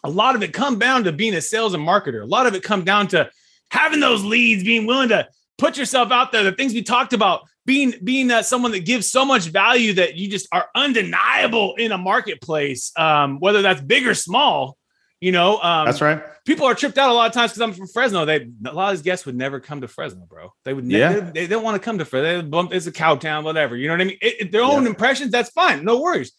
a 0.04 0.10
lot 0.10 0.36
of 0.36 0.42
it 0.42 0.54
come 0.54 0.80
down 0.80 1.04
to 1.04 1.12
being 1.12 1.36
a 1.36 1.42
sales 1.42 1.76
and 1.76 1.88
marketer. 1.88 2.24
A 2.24 2.26
lot 2.26 2.48
of 2.48 2.56
it 2.56 2.64
come 2.64 2.84
down 2.84 3.10
to 3.10 3.30
having 3.70 4.00
those 4.00 4.24
leads, 4.24 4.64
being 4.64 4.88
willing 4.88 5.10
to 5.10 5.28
put 5.60 5.78
yourself 5.78 6.12
out 6.12 6.32
there. 6.32 6.44
The 6.44 6.52
things 6.54 6.74
we 6.74 6.82
talked 6.82 7.14
about, 7.14 7.42
being 7.68 7.94
being 8.04 8.32
uh, 8.32 8.42
someone 8.42 8.72
that 8.72 8.86
gives 8.86 9.12
so 9.12 9.24
much 9.24 9.44
value 9.44 9.94
that 9.94 10.16
you 10.16 10.30
just 10.32 10.48
are 10.52 10.68
undeniable 10.74 11.76
in 11.76 11.92
a 11.92 11.98
marketplace, 11.98 12.92
um, 12.98 13.40
whether 13.40 13.62
that's 13.62 13.82
big 13.82 14.08
or 14.08 14.16
small. 14.16 14.78
You 15.26 15.32
know, 15.32 15.58
um, 15.60 15.86
That's 15.88 16.02
right. 16.02 16.22
people 16.46 16.68
are 16.68 16.76
tripped 16.76 17.00
out 17.00 17.10
a 17.10 17.14
lot 17.14 17.26
of 17.26 17.34
times 17.34 17.52
because 17.52 17.62
I'm 17.62 17.74
from 17.74 17.88
Fresno. 17.88 18.26
They 18.26 18.48
a 18.68 18.72
lot 18.74 18.92
of 18.92 18.98
these 19.00 19.02
guests 19.02 19.26
would 19.26 19.36
never 19.36 19.60
come 19.60 19.82
to 19.82 19.88
Fresno, 19.88 20.24
bro. 20.30 20.54
They 20.66 20.74
would 20.76 20.86
Yeah. 20.86 21.14
They, 21.14 21.32
they 21.32 21.48
don't 21.48 21.64
want 21.64 21.76
to 21.76 21.84
come 21.84 21.98
to 21.98 22.06
Fresno. 22.06 22.42
They 22.44 22.48
bump, 22.48 22.72
it's 22.76 22.86
a 22.86 22.92
cow 22.92 23.16
town, 23.16 23.44
whatever. 23.44 23.76
You 23.76 23.88
know 23.88 23.96
what 23.96 24.02
I 24.02 24.06
mean? 24.06 24.18
It, 24.22 24.36
it- 24.42 24.52
their 24.52 24.62
own 24.62 24.84
Yeah. 24.84 24.90
impressions. 24.90 25.32
That's 25.32 25.50
fine, 25.50 25.84
no 25.84 26.00
worries. 26.00 26.32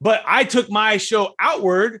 But 0.00 0.22
I 0.26 0.42
took 0.42 0.68
my 0.70 0.96
show 0.96 1.34
outward 1.38 2.00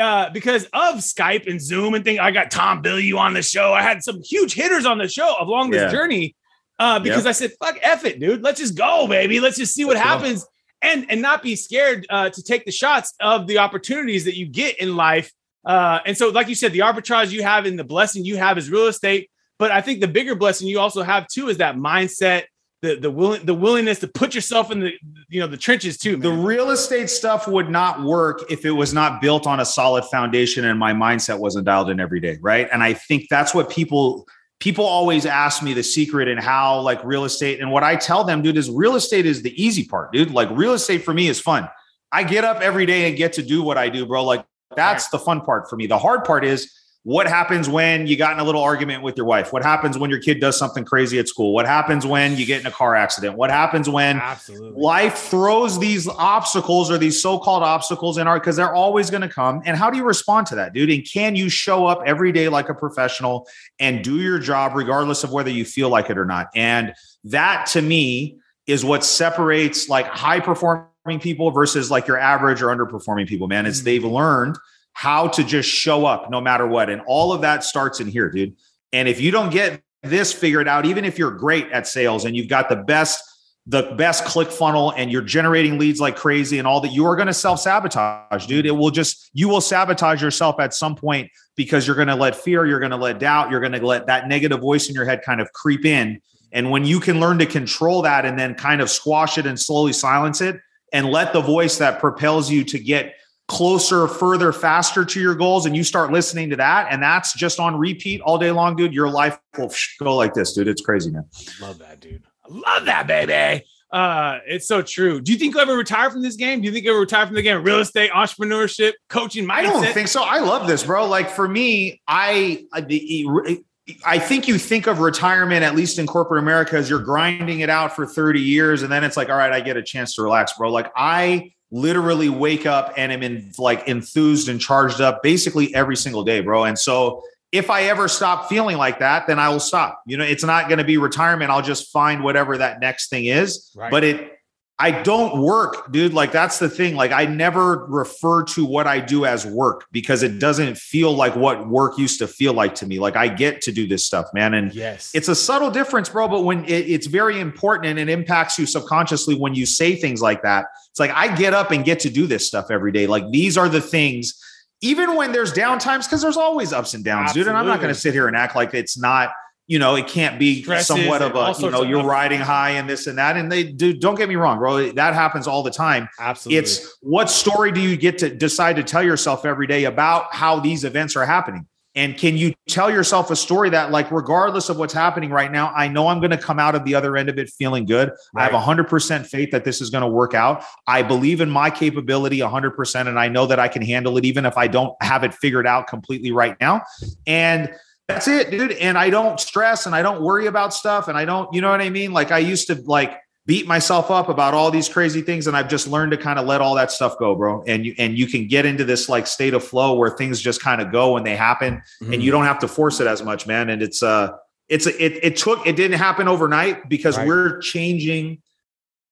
uh, 0.00 0.30
because 0.30 0.64
of 0.72 0.94
Skype 1.00 1.46
and 1.46 1.60
Zoom 1.60 1.92
and 1.92 2.02
thing. 2.02 2.18
I 2.18 2.30
got 2.30 2.50
Tom 2.50 2.82
Bilyeu 2.82 3.18
on 3.18 3.34
the 3.34 3.42
show. 3.42 3.74
I 3.74 3.82
had 3.82 4.02
some 4.02 4.22
huge 4.24 4.54
hitters 4.54 4.86
on 4.86 4.96
the 4.96 5.08
show 5.08 5.34
along 5.38 5.72
this 5.72 5.82
Yeah. 5.82 5.90
journey 5.90 6.34
uh, 6.78 7.00
because 7.00 7.26
I 7.26 7.32
said, 7.32 7.50
"Fuck, 7.62 7.76
F 7.82 8.06
it, 8.06 8.18
dude. 8.18 8.42
Let's 8.42 8.60
just 8.60 8.78
go, 8.78 9.06
baby. 9.06 9.40
Let's 9.40 9.58
just 9.58 9.74
see 9.74 9.84
what 9.84 9.96
Let's 9.96 10.06
go. 10.06 10.10
happens." 10.14 10.46
And, 10.80 11.04
and 11.10 11.20
not 11.20 11.42
be 11.42 11.54
scared 11.54 12.06
uh, 12.08 12.30
to 12.30 12.42
take 12.42 12.64
the 12.64 12.72
shots 12.72 13.12
of 13.20 13.46
the 13.46 13.58
opportunities 13.58 14.24
that 14.24 14.36
you 14.38 14.46
get 14.46 14.78
in 14.80 14.96
life 14.96 15.30
uh, 15.64 16.00
and 16.04 16.16
so, 16.16 16.30
like 16.30 16.48
you 16.48 16.54
said, 16.54 16.72
the 16.72 16.80
arbitrage 16.80 17.30
you 17.30 17.42
have 17.42 17.66
and 17.66 17.78
the 17.78 17.84
blessing 17.84 18.24
you 18.24 18.36
have 18.36 18.58
is 18.58 18.70
real 18.70 18.86
estate. 18.86 19.30
But 19.58 19.70
I 19.70 19.80
think 19.80 20.00
the 20.00 20.08
bigger 20.08 20.34
blessing 20.34 20.66
you 20.66 20.80
also 20.80 21.02
have 21.02 21.28
too 21.28 21.48
is 21.48 21.58
that 21.58 21.76
mindset, 21.76 22.44
the 22.80 22.96
the 22.96 23.10
willing 23.10 23.46
the 23.46 23.54
willingness 23.54 24.00
to 24.00 24.08
put 24.08 24.34
yourself 24.34 24.72
in 24.72 24.80
the 24.80 24.92
you 25.28 25.40
know 25.40 25.46
the 25.46 25.56
trenches 25.56 25.96
too. 25.96 26.16
The 26.16 26.32
real 26.32 26.70
estate 26.70 27.08
stuff 27.08 27.46
would 27.46 27.70
not 27.70 28.02
work 28.02 28.50
if 28.50 28.64
it 28.64 28.72
was 28.72 28.92
not 28.92 29.20
built 29.20 29.46
on 29.46 29.60
a 29.60 29.64
solid 29.64 30.04
foundation 30.06 30.64
and 30.64 30.78
my 30.78 30.92
mindset 30.92 31.38
wasn't 31.38 31.66
dialed 31.66 31.90
in 31.90 32.00
every 32.00 32.18
day, 32.18 32.38
right? 32.40 32.68
And 32.72 32.82
I 32.82 32.94
think 32.94 33.28
that's 33.30 33.54
what 33.54 33.70
people 33.70 34.26
people 34.58 34.84
always 34.84 35.26
ask 35.26 35.62
me 35.62 35.74
the 35.74 35.82
secret 35.82 36.26
and 36.26 36.40
how 36.40 36.80
like 36.80 37.02
real 37.04 37.24
estate 37.24 37.60
and 37.60 37.70
what 37.70 37.84
I 37.84 37.94
tell 37.94 38.24
them, 38.24 38.42
dude, 38.42 38.56
is 38.56 38.68
real 38.68 38.96
estate 38.96 39.26
is 39.26 39.42
the 39.42 39.62
easy 39.62 39.84
part, 39.84 40.12
dude. 40.12 40.32
Like 40.32 40.48
real 40.50 40.72
estate 40.72 41.04
for 41.04 41.14
me 41.14 41.28
is 41.28 41.40
fun. 41.40 41.68
I 42.10 42.24
get 42.24 42.44
up 42.44 42.60
every 42.60 42.84
day 42.84 43.08
and 43.08 43.16
get 43.16 43.32
to 43.34 43.42
do 43.42 43.62
what 43.62 43.78
I 43.78 43.88
do, 43.88 44.06
bro. 44.06 44.24
Like 44.24 44.44
that's 44.76 45.08
the 45.08 45.18
fun 45.18 45.40
part 45.40 45.68
for 45.68 45.76
me. 45.76 45.86
The 45.86 45.98
hard 45.98 46.24
part 46.24 46.44
is 46.44 46.72
what 47.04 47.26
happens 47.26 47.68
when 47.68 48.06
you 48.06 48.16
got 48.16 48.32
in 48.32 48.38
a 48.38 48.44
little 48.44 48.62
argument 48.62 49.02
with 49.02 49.16
your 49.16 49.26
wife? 49.26 49.52
What 49.52 49.64
happens 49.64 49.98
when 49.98 50.08
your 50.08 50.20
kid 50.20 50.38
does 50.38 50.56
something 50.56 50.84
crazy 50.84 51.18
at 51.18 51.26
school? 51.26 51.52
What 51.52 51.66
happens 51.66 52.06
when 52.06 52.36
you 52.36 52.46
get 52.46 52.60
in 52.60 52.66
a 52.66 52.70
car 52.70 52.94
accident? 52.94 53.36
What 53.36 53.50
happens 53.50 53.88
when 53.88 54.18
absolutely. 54.18 54.80
life 54.80 55.18
throws 55.18 55.80
these 55.80 56.06
obstacles 56.06 56.92
or 56.92 56.98
these 56.98 57.20
so-called 57.20 57.64
obstacles 57.64 58.18
in 58.18 58.28
our 58.28 58.38
because 58.38 58.54
they're 58.54 58.72
always 58.72 59.10
going 59.10 59.22
to 59.22 59.28
come 59.28 59.62
and 59.64 59.76
how 59.76 59.90
do 59.90 59.96
you 59.96 60.04
respond 60.04 60.46
to 60.48 60.54
that 60.54 60.74
dude 60.74 60.90
and 60.90 61.04
can 61.10 61.34
you 61.34 61.48
show 61.48 61.86
up 61.86 62.02
every 62.06 62.30
day 62.30 62.48
like 62.48 62.68
a 62.68 62.74
professional 62.74 63.48
and 63.80 64.04
do 64.04 64.20
your 64.20 64.38
job 64.38 64.76
regardless 64.76 65.24
of 65.24 65.32
whether 65.32 65.50
you 65.50 65.64
feel 65.64 65.88
like 65.88 66.08
it 66.08 66.16
or 66.16 66.24
not 66.24 66.48
and 66.54 66.94
that 67.24 67.66
to 67.66 67.82
me 67.82 68.38
is 68.66 68.84
what 68.84 69.04
separates 69.04 69.88
like 69.88 70.06
high 70.06 70.40
performing 70.40 70.86
people 71.20 71.50
versus 71.50 71.90
like 71.90 72.06
your 72.06 72.18
average 72.18 72.62
or 72.62 72.68
underperforming 72.68 73.26
people 73.26 73.48
man. 73.48 73.66
Is 73.66 73.80
Mm. 73.80 73.84
they've 73.84 74.04
learned 74.04 74.58
how 74.94 75.28
to 75.28 75.42
just 75.42 75.68
show 75.68 76.04
up 76.04 76.30
no 76.30 76.40
matter 76.40 76.66
what 76.66 76.90
and 76.90 77.00
all 77.06 77.32
of 77.32 77.40
that 77.40 77.64
starts 77.64 78.00
in 78.00 78.06
here 78.08 78.30
dude. 78.30 78.54
And 78.92 79.08
if 79.08 79.20
you 79.20 79.30
don't 79.30 79.50
get 79.50 79.82
this 80.02 80.32
figured 80.32 80.68
out 80.68 80.84
even 80.84 81.04
if 81.04 81.18
you're 81.18 81.30
great 81.30 81.70
at 81.72 81.86
sales 81.86 82.24
and 82.24 82.36
you've 82.36 82.48
got 82.48 82.68
the 82.68 82.76
best 82.76 83.22
the 83.66 83.94
best 83.96 84.24
click 84.24 84.50
funnel 84.50 84.92
and 84.96 85.12
you're 85.12 85.22
generating 85.22 85.78
leads 85.78 86.00
like 86.00 86.16
crazy 86.16 86.58
and 86.58 86.66
all 86.66 86.80
that 86.80 86.92
you 86.92 87.06
are 87.06 87.14
going 87.14 87.28
to 87.28 87.34
self 87.34 87.60
sabotage 87.60 88.46
dude. 88.46 88.66
It 88.66 88.72
will 88.72 88.90
just 88.90 89.30
you 89.32 89.48
will 89.48 89.60
sabotage 89.60 90.20
yourself 90.20 90.60
at 90.60 90.74
some 90.74 90.96
point 90.96 91.30
because 91.56 91.86
you're 91.86 91.96
going 91.96 92.08
to 92.08 92.16
let 92.16 92.36
fear 92.36 92.66
you're 92.66 92.80
going 92.80 92.90
to 92.90 92.96
let 92.96 93.18
doubt 93.18 93.50
you're 93.50 93.60
going 93.60 93.72
to 93.72 93.84
let 93.84 94.06
that 94.06 94.28
negative 94.28 94.60
voice 94.60 94.88
in 94.88 94.94
your 94.94 95.04
head 95.04 95.22
kind 95.22 95.40
of 95.40 95.52
creep 95.52 95.84
in. 95.84 96.20
And 96.52 96.70
when 96.70 96.84
you 96.84 97.00
can 97.00 97.18
learn 97.18 97.38
to 97.38 97.46
control 97.46 98.02
that 98.02 98.26
and 98.26 98.38
then 98.38 98.54
kind 98.54 98.80
of 98.82 98.90
squash 98.90 99.38
it 99.38 99.46
and 99.46 99.58
slowly 99.58 99.92
silence 99.92 100.40
it 100.40 100.56
and 100.92 101.08
let 101.08 101.32
the 101.32 101.40
voice 101.40 101.78
that 101.78 101.98
propels 102.00 102.50
you 102.50 102.64
to 102.64 102.78
get 102.78 103.14
closer, 103.48 104.06
further, 104.08 104.52
faster 104.52 105.04
to 105.04 105.20
your 105.20 105.34
goals, 105.34 105.66
and 105.66 105.76
you 105.76 105.84
start 105.84 106.10
listening 106.12 106.50
to 106.50 106.56
that, 106.56 106.88
and 106.90 107.02
that's 107.02 107.34
just 107.34 107.58
on 107.60 107.76
repeat 107.76 108.20
all 108.22 108.38
day 108.38 108.50
long, 108.50 108.76
dude, 108.76 108.94
your 108.94 109.10
life 109.10 109.38
will 109.58 109.72
go 110.00 110.16
like 110.16 110.32
this, 110.32 110.52
dude. 110.52 110.68
It's 110.68 110.80
crazy, 110.82 111.10
man. 111.10 111.24
Love 111.60 111.78
that, 111.80 112.00
dude. 112.00 112.22
I 112.44 112.48
love 112.76 112.84
that, 112.86 113.06
baby. 113.06 113.64
Uh, 113.90 114.38
it's 114.46 114.66
so 114.66 114.80
true. 114.80 115.20
Do 115.20 115.32
you 115.32 115.38
think 115.38 115.52
you'll 115.52 115.60
ever 115.62 115.76
retire 115.76 116.10
from 116.10 116.22
this 116.22 116.36
game? 116.36 116.62
Do 116.62 116.66
you 116.66 116.72
think 116.72 116.84
you'll 116.86 116.94
ever 116.94 117.00
retire 117.00 117.26
from 117.26 117.34
the 117.34 117.42
game? 117.42 117.62
Real 117.62 117.80
estate, 117.80 118.10
entrepreneurship, 118.10 118.92
coaching, 119.10 119.44
mindset. 119.44 119.50
I 119.50 119.62
don't 119.64 119.86
think 119.92 120.08
so. 120.08 120.22
I 120.22 120.38
love 120.38 120.66
this, 120.66 120.84
bro. 120.84 121.06
Like 121.06 121.28
for 121.28 121.46
me, 121.46 122.00
I 122.08 122.64
I- 122.72 122.80
the- 122.80 123.62
I 124.04 124.18
think 124.18 124.48
you 124.48 124.58
think 124.58 124.86
of 124.86 125.00
retirement, 125.00 125.62
at 125.62 125.74
least 125.74 125.98
in 125.98 126.06
corporate 126.06 126.42
America, 126.42 126.76
as 126.76 126.88
you're 126.90 127.00
grinding 127.00 127.60
it 127.60 127.70
out 127.70 127.94
for 127.94 128.06
30 128.06 128.40
years, 128.40 128.82
and 128.82 128.92
then 128.92 129.04
it's 129.04 129.16
like, 129.16 129.28
all 129.28 129.36
right, 129.36 129.52
I 129.52 129.60
get 129.60 129.76
a 129.76 129.82
chance 129.82 130.14
to 130.14 130.22
relax, 130.22 130.52
bro. 130.54 130.70
Like 130.70 130.92
I 130.96 131.52
literally 131.70 132.28
wake 132.28 132.66
up 132.66 132.92
and 132.96 133.10
am 133.10 133.22
in 133.22 133.52
like 133.58 133.88
enthused 133.88 134.48
and 134.48 134.60
charged 134.60 135.00
up 135.00 135.22
basically 135.22 135.74
every 135.74 135.96
single 135.96 136.22
day, 136.22 136.40
bro. 136.40 136.64
And 136.64 136.78
so 136.78 137.22
if 137.50 137.70
I 137.70 137.84
ever 137.84 138.08
stop 138.08 138.48
feeling 138.48 138.76
like 138.76 138.98
that, 139.00 139.26
then 139.26 139.38
I 139.38 139.48
will 139.48 139.60
stop. 139.60 140.02
You 140.06 140.16
know, 140.16 140.24
it's 140.24 140.44
not 140.44 140.68
going 140.68 140.78
to 140.78 140.84
be 140.84 140.96
retirement. 140.96 141.50
I'll 141.50 141.62
just 141.62 141.90
find 141.90 142.22
whatever 142.22 142.58
that 142.58 142.80
next 142.80 143.08
thing 143.08 143.26
is. 143.26 143.70
Right. 143.76 143.90
But 143.90 144.04
it, 144.04 144.38
I 144.78 144.90
don't 145.02 145.40
work, 145.40 145.92
dude. 145.92 146.12
Like 146.12 146.32
that's 146.32 146.58
the 146.58 146.68
thing. 146.68 146.96
Like 146.96 147.12
I 147.12 147.24
never 147.26 147.84
refer 147.86 148.42
to 148.44 148.64
what 148.64 148.86
I 148.86 148.98
do 148.98 149.26
as 149.26 149.46
work 149.46 149.86
because 149.92 150.22
it 150.22 150.38
doesn't 150.40 150.76
feel 150.76 151.14
like 151.14 151.36
what 151.36 151.68
work 151.68 151.98
used 151.98 152.18
to 152.18 152.26
feel 152.26 152.52
like 152.52 152.74
to 152.76 152.86
me. 152.86 152.98
Like 152.98 153.14
I 153.14 153.28
get 153.28 153.60
to 153.62 153.72
do 153.72 153.86
this 153.86 154.04
stuff, 154.04 154.26
man. 154.34 154.54
And 154.54 154.74
yes, 154.74 155.12
it's 155.14 155.28
a 155.28 155.36
subtle 155.36 155.70
difference, 155.70 156.08
bro. 156.08 156.26
But 156.26 156.42
when 156.42 156.64
it, 156.64 156.88
it's 156.88 157.06
very 157.06 157.38
important 157.38 157.86
and 157.86 157.98
it 157.98 158.12
impacts 158.12 158.58
you 158.58 158.66
subconsciously 158.66 159.36
when 159.36 159.54
you 159.54 159.66
say 159.66 159.94
things 159.94 160.20
like 160.20 160.42
that, 160.42 160.66
it's 160.90 160.98
like 160.98 161.12
I 161.12 161.32
get 161.36 161.54
up 161.54 161.70
and 161.70 161.84
get 161.84 162.00
to 162.00 162.10
do 162.10 162.26
this 162.26 162.46
stuff 162.46 162.70
every 162.70 162.92
day. 162.92 163.06
Like 163.06 163.30
these 163.30 163.56
are 163.56 163.68
the 163.68 163.80
things 163.80 164.42
even 164.82 165.14
when 165.14 165.30
there's 165.30 165.52
downtimes, 165.52 166.06
because 166.06 166.20
there's 166.20 166.36
always 166.36 166.72
ups 166.72 166.94
and 166.94 167.04
downs, 167.04 167.30
Absolutely. 167.30 167.44
dude. 167.44 167.48
And 167.50 167.56
I'm 167.56 167.66
not 167.66 167.80
going 167.80 167.94
to 167.94 167.98
sit 167.98 168.12
here 168.12 168.26
and 168.26 168.36
act 168.36 168.56
like 168.56 168.74
it's 168.74 168.98
not, 168.98 169.30
you 169.66 169.78
know, 169.78 169.94
it 169.94 170.06
can't 170.06 170.38
be 170.38 170.62
Stresses 170.62 170.86
somewhat 170.88 171.22
of 171.22 171.34
a, 171.34 171.54
you 171.60 171.70
know, 171.70 171.82
you're 171.82 172.04
riding 172.04 172.40
high 172.40 172.70
and 172.70 172.88
this 172.88 173.06
and 173.06 173.16
that. 173.18 173.36
And 173.36 173.50
they 173.50 173.64
do, 173.64 173.92
don't 173.92 174.16
get 174.16 174.28
me 174.28 174.34
wrong, 174.34 174.58
bro. 174.58 174.92
That 174.92 175.14
happens 175.14 175.46
all 175.46 175.62
the 175.62 175.70
time. 175.70 176.08
Absolutely. 176.18 176.58
It's 176.58 176.98
what 177.00 177.30
story 177.30 177.72
do 177.72 177.80
you 177.80 177.96
get 177.96 178.18
to 178.18 178.28
decide 178.28 178.76
to 178.76 178.82
tell 178.82 179.02
yourself 179.02 179.46
every 179.46 179.66
day 179.66 179.84
about 179.84 180.34
how 180.34 180.60
these 180.60 180.84
events 180.84 181.16
are 181.16 181.24
happening? 181.24 181.66
And 181.94 182.16
can 182.16 182.38
you 182.38 182.54
tell 182.68 182.90
yourself 182.90 183.30
a 183.30 183.36
story 183.36 183.68
that, 183.68 183.90
like, 183.90 184.10
regardless 184.10 184.70
of 184.70 184.78
what's 184.78 184.94
happening 184.94 185.28
right 185.30 185.52
now, 185.52 185.74
I 185.76 185.88
know 185.88 186.08
I'm 186.08 186.20
going 186.20 186.30
to 186.30 186.38
come 186.38 186.58
out 186.58 186.74
of 186.74 186.84
the 186.86 186.94
other 186.94 187.18
end 187.18 187.28
of 187.28 187.38
it 187.38 187.50
feeling 187.50 187.84
good. 187.84 188.10
Right. 188.32 188.50
I 188.50 188.50
have 188.50 188.62
100% 188.62 189.26
faith 189.26 189.50
that 189.50 189.64
this 189.64 189.82
is 189.82 189.90
going 189.90 190.00
to 190.00 190.08
work 190.08 190.32
out. 190.32 190.64
I 190.86 191.02
believe 191.02 191.42
in 191.42 191.50
my 191.50 191.68
capability 191.68 192.38
100%, 192.38 193.08
and 193.08 193.18
I 193.18 193.28
know 193.28 193.44
that 193.44 193.58
I 193.58 193.68
can 193.68 193.82
handle 193.82 194.16
it, 194.16 194.24
even 194.24 194.46
if 194.46 194.56
I 194.56 194.68
don't 194.68 194.94
have 195.02 195.22
it 195.22 195.34
figured 195.34 195.66
out 195.66 195.86
completely 195.86 196.32
right 196.32 196.56
now. 196.62 196.80
And 197.26 197.70
that's 198.12 198.28
it, 198.28 198.50
dude. 198.50 198.72
And 198.72 198.96
I 198.98 199.10
don't 199.10 199.38
stress 199.40 199.86
and 199.86 199.94
I 199.94 200.02
don't 200.02 200.22
worry 200.22 200.46
about 200.46 200.74
stuff. 200.74 201.08
And 201.08 201.16
I 201.16 201.24
don't, 201.24 201.52
you 201.54 201.60
know 201.60 201.70
what 201.70 201.80
I 201.80 201.90
mean? 201.90 202.12
Like, 202.12 202.30
I 202.30 202.38
used 202.38 202.66
to, 202.68 202.74
like, 202.84 203.18
beat 203.46 203.66
myself 203.66 204.10
up 204.10 204.28
about 204.28 204.54
all 204.54 204.70
these 204.70 204.88
crazy 204.88 205.20
things 205.20 205.46
and 205.46 205.56
I've 205.56 205.68
just 205.68 205.88
learned 205.88 206.12
to 206.12 206.16
kind 206.16 206.38
of 206.38 206.46
let 206.46 206.60
all 206.60 206.76
that 206.76 206.92
stuff 206.92 207.18
go, 207.18 207.34
bro. 207.34 207.64
And 207.66 207.84
you 207.84 207.94
and 207.98 208.16
you 208.16 208.26
can 208.26 208.46
get 208.46 208.64
into 208.66 208.84
this 208.84 209.08
like 209.08 209.26
state 209.26 209.52
of 209.54 209.64
flow 209.64 209.94
where 209.94 210.10
things 210.10 210.40
just 210.40 210.62
kind 210.62 210.80
of 210.80 210.92
go 210.92 211.16
and 211.16 211.26
they 211.26 211.34
happen 211.34 211.82
mm-hmm. 212.00 212.12
and 212.12 212.22
you 212.22 212.30
don't 212.30 212.44
have 212.44 212.60
to 212.60 212.68
force 212.68 213.00
it 213.00 213.06
as 213.06 213.22
much, 213.22 213.46
man. 213.46 213.68
And 213.70 213.82
it's 213.82 214.02
uh 214.02 214.30
it's 214.68 214.86
it 214.86 215.18
it 215.24 215.36
took 215.36 215.66
it 215.66 215.74
didn't 215.74 215.98
happen 215.98 216.28
overnight 216.28 216.88
because 216.88 217.18
right. 217.18 217.26
we're 217.26 217.58
changing 217.58 218.40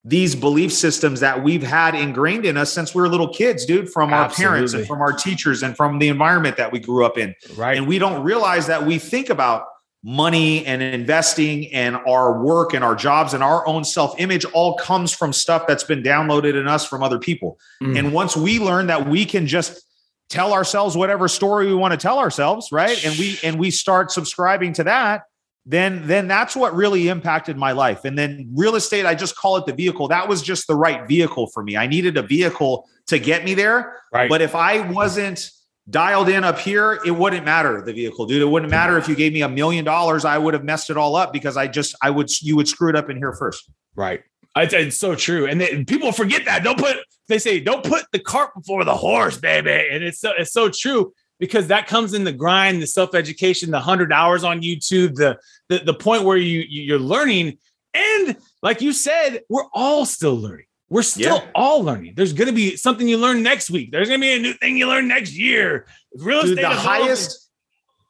these 0.02 0.34
belief 0.34 0.72
systems 0.72 1.20
that 1.20 1.42
we've 1.42 1.62
had 1.62 1.94
ingrained 1.94 2.46
in 2.46 2.56
us 2.56 2.72
since 2.72 2.94
we 2.94 3.02
were 3.02 3.08
little 3.08 3.32
kids, 3.32 3.66
dude, 3.66 3.90
from 3.90 4.12
our 4.12 4.24
Absolutely. 4.24 4.54
parents 4.54 4.72
and 4.72 4.86
from 4.86 5.02
our 5.02 5.12
teachers 5.12 5.62
and 5.62 5.76
from 5.76 5.98
the 5.98 6.08
environment 6.08 6.56
that 6.56 6.72
we 6.72 6.78
grew 6.78 7.04
up 7.04 7.18
in. 7.18 7.34
Right. 7.54 7.76
And 7.76 7.86
we 7.86 7.98
don't 7.98 8.22
realize 8.22 8.66
that 8.68 8.86
we 8.86 8.98
think 8.98 9.28
about 9.28 9.64
money 10.02 10.64
and 10.64 10.82
investing 10.82 11.70
and 11.74 11.96
our 12.08 12.42
work 12.42 12.72
and 12.72 12.82
our 12.82 12.94
jobs 12.94 13.34
and 13.34 13.42
our 13.42 13.66
own 13.66 13.84
self 13.84 14.18
image 14.18 14.46
all 14.46 14.76
comes 14.78 15.12
from 15.12 15.32
stuff 15.32 15.66
that's 15.66 15.84
been 15.84 16.02
downloaded 16.02 16.58
in 16.58 16.66
us 16.66 16.86
from 16.86 17.02
other 17.02 17.18
people. 17.18 17.58
Mm. 17.82 17.98
And 17.98 18.12
once 18.12 18.34
we 18.34 18.58
learn 18.58 18.86
that 18.86 19.06
we 19.06 19.26
can 19.26 19.46
just 19.46 19.82
tell 20.30 20.54
ourselves 20.54 20.96
whatever 20.96 21.28
story 21.28 21.66
we 21.66 21.74
want 21.74 21.92
to 21.92 21.98
tell 21.98 22.18
ourselves, 22.18 22.68
right? 22.72 23.04
And 23.04 23.18
we 23.18 23.38
and 23.42 23.58
we 23.58 23.70
start 23.70 24.10
subscribing 24.10 24.72
to 24.74 24.84
that, 24.84 25.24
then 25.66 26.06
then 26.06 26.26
that's 26.26 26.56
what 26.56 26.74
really 26.74 27.08
impacted 27.08 27.56
my 27.56 27.72
life. 27.72 28.04
And 28.04 28.18
then 28.18 28.50
real 28.54 28.76
estate, 28.76 29.06
I 29.06 29.14
just 29.14 29.36
call 29.36 29.56
it 29.56 29.66
the 29.66 29.72
vehicle. 29.72 30.08
That 30.08 30.28
was 30.28 30.42
just 30.42 30.66
the 30.66 30.74
right 30.74 31.06
vehicle 31.06 31.48
for 31.48 31.62
me. 31.62 31.76
I 31.76 31.86
needed 31.86 32.16
a 32.16 32.22
vehicle 32.22 32.88
to 33.08 33.18
get 33.18 33.44
me 33.44 33.54
there. 33.54 34.00
Right. 34.12 34.28
But 34.28 34.40
if 34.40 34.54
I 34.54 34.90
wasn't 34.90 35.50
dialed 35.88 36.28
in 36.28 36.44
up 36.44 36.58
here, 36.58 37.00
it 37.04 37.10
wouldn't 37.10 37.44
matter 37.44 37.82
the 37.82 37.92
vehicle, 37.92 38.26
dude. 38.26 38.42
It 38.42 38.46
wouldn't 38.46 38.70
matter 38.70 38.96
if 38.96 39.08
you 39.08 39.14
gave 39.14 39.32
me 39.32 39.42
a 39.42 39.48
million 39.48 39.84
dollars. 39.84 40.24
I 40.24 40.38
would 40.38 40.54
have 40.54 40.64
messed 40.64 40.88
it 40.90 40.96
all 40.96 41.16
up 41.16 41.32
because 41.32 41.56
I 41.56 41.66
just 41.66 41.94
I 42.02 42.10
would 42.10 42.30
you 42.40 42.56
would 42.56 42.68
screw 42.68 42.88
it 42.88 42.96
up 42.96 43.10
in 43.10 43.16
here 43.16 43.32
first. 43.32 43.70
Right. 43.94 44.22
It's, 44.56 44.74
it's 44.74 44.96
so 44.96 45.14
true, 45.14 45.46
and 45.46 45.60
they, 45.60 45.84
people 45.84 46.10
forget 46.10 46.44
that. 46.46 46.64
Don't 46.64 46.78
put 46.78 46.96
they 47.28 47.38
say 47.38 47.60
don't 47.60 47.84
put 47.84 48.04
the 48.12 48.18
cart 48.18 48.50
before 48.54 48.84
the 48.84 48.96
horse, 48.96 49.36
baby, 49.36 49.70
and 49.70 50.02
it's 50.02 50.18
so 50.18 50.32
it's 50.36 50.52
so 50.52 50.68
true 50.68 51.12
because 51.40 51.68
that 51.68 51.88
comes 51.88 52.14
in 52.14 52.22
the 52.22 52.32
grind, 52.32 52.80
the 52.80 52.86
self 52.86 53.14
education, 53.14 53.72
the 53.72 53.80
hundred 53.80 54.12
hours 54.12 54.44
on 54.44 54.60
YouTube, 54.60 55.14
the, 55.14 55.38
the 55.68 55.78
the 55.78 55.94
point 55.94 56.22
where 56.22 56.36
you 56.36 56.60
you're 56.68 57.00
learning, 57.00 57.58
and 57.94 58.36
like 58.62 58.80
you 58.80 58.92
said, 58.92 59.40
we're 59.48 59.66
all 59.72 60.06
still 60.06 60.36
learning. 60.36 60.66
We're 60.90 61.02
still 61.02 61.38
yeah. 61.38 61.50
all 61.54 61.82
learning. 61.82 62.14
There's 62.16 62.32
going 62.32 62.48
to 62.48 62.54
be 62.54 62.76
something 62.76 63.08
you 63.08 63.16
learn 63.16 63.42
next 63.42 63.70
week. 63.70 63.92
There's 63.92 64.08
going 64.08 64.20
to 64.20 64.24
be 64.24 64.34
a 64.34 64.38
new 64.40 64.52
thing 64.54 64.76
you 64.76 64.88
learn 64.88 65.08
next 65.08 65.32
year. 65.32 65.86
Real 66.16 66.42
Dude, 66.42 66.58
estate. 66.58 66.62
The 66.62 66.68
highest, 66.68 67.50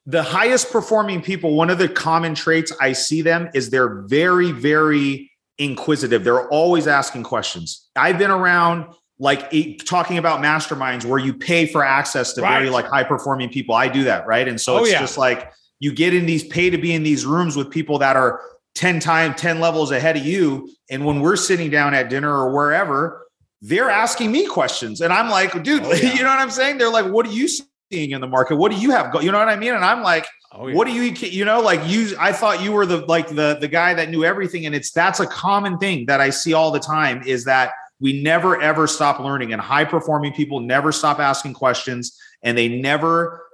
the 0.06 0.22
highest 0.22 0.72
performing 0.72 1.20
people. 1.20 1.54
One 1.54 1.68
of 1.68 1.78
the 1.78 1.88
common 1.88 2.34
traits 2.34 2.72
I 2.80 2.94
see 2.94 3.20
them 3.20 3.50
is 3.52 3.68
they're 3.68 4.02
very, 4.06 4.50
very 4.50 5.30
inquisitive. 5.58 6.24
They're 6.24 6.48
always 6.48 6.86
asking 6.86 7.24
questions. 7.24 7.90
I've 7.94 8.18
been 8.18 8.30
around 8.30 8.94
like 9.20 9.84
talking 9.84 10.16
about 10.16 10.40
masterminds 10.40 11.04
where 11.04 11.18
you 11.18 11.34
pay 11.34 11.66
for 11.66 11.84
access 11.84 12.32
to 12.32 12.40
right. 12.40 12.58
very 12.58 12.70
like 12.70 12.86
high 12.86 13.04
performing 13.04 13.50
people. 13.50 13.74
I 13.74 13.86
do 13.86 14.04
that, 14.04 14.26
right? 14.26 14.48
And 14.48 14.58
so 14.58 14.78
oh, 14.78 14.78
it's 14.78 14.92
yeah. 14.92 14.98
just 14.98 15.18
like 15.18 15.52
you 15.78 15.92
get 15.92 16.14
in 16.14 16.24
these 16.24 16.42
pay 16.44 16.70
to 16.70 16.78
be 16.78 16.94
in 16.94 17.02
these 17.02 17.26
rooms 17.26 17.54
with 17.54 17.70
people 17.70 17.98
that 17.98 18.16
are 18.16 18.40
10 18.76 18.98
times 18.98 19.40
10 19.40 19.60
levels 19.60 19.90
ahead 19.90 20.16
of 20.16 20.24
you 20.24 20.70
and 20.90 21.04
when 21.04 21.20
we're 21.20 21.36
sitting 21.36 21.70
down 21.70 21.92
at 21.92 22.08
dinner 22.08 22.32
or 22.32 22.54
wherever 22.54 23.26
they're 23.62 23.90
asking 23.90 24.30
me 24.30 24.46
questions 24.46 25.00
and 25.00 25.12
i'm 25.12 25.28
like 25.28 25.62
dude 25.64 25.82
oh, 25.82 25.92
yeah. 25.92 26.12
you 26.14 26.22
know 26.22 26.28
what 26.28 26.38
i'm 26.38 26.50
saying 26.50 26.78
they're 26.78 26.88
like 26.88 27.06
what 27.06 27.26
are 27.26 27.32
you 27.32 27.48
seeing 27.48 28.12
in 28.12 28.20
the 28.20 28.28
market 28.28 28.56
what 28.56 28.70
do 28.70 28.78
you 28.78 28.92
have 28.92 29.12
you 29.22 29.32
know 29.32 29.38
what 29.38 29.48
i 29.48 29.56
mean 29.56 29.74
and 29.74 29.84
i'm 29.84 30.02
like 30.02 30.24
oh, 30.52 30.68
yeah. 30.68 30.74
what 30.74 30.86
do 30.86 30.92
you 30.92 31.02
you 31.02 31.44
know 31.44 31.60
like 31.60 31.80
you 31.84 32.14
i 32.20 32.32
thought 32.32 32.62
you 32.62 32.70
were 32.70 32.86
the 32.86 32.98
like 33.06 33.28
the 33.28 33.58
the 33.60 33.68
guy 33.68 33.92
that 33.92 34.08
knew 34.08 34.24
everything 34.24 34.66
and 34.66 34.74
it's 34.74 34.92
that's 34.92 35.18
a 35.18 35.26
common 35.26 35.76
thing 35.78 36.06
that 36.06 36.20
i 36.20 36.30
see 36.30 36.52
all 36.52 36.70
the 36.70 36.78
time 36.78 37.20
is 37.24 37.44
that 37.44 37.72
we 38.00 38.22
never 38.22 38.60
ever 38.60 38.86
stop 38.86 39.20
learning 39.20 39.52
and 39.52 39.60
high 39.60 39.84
performing 39.84 40.32
people 40.32 40.60
never 40.60 40.90
stop 40.92 41.18
asking 41.18 41.54
questions 41.54 42.18
and 42.42 42.56
they 42.56 42.68
never 42.68 43.46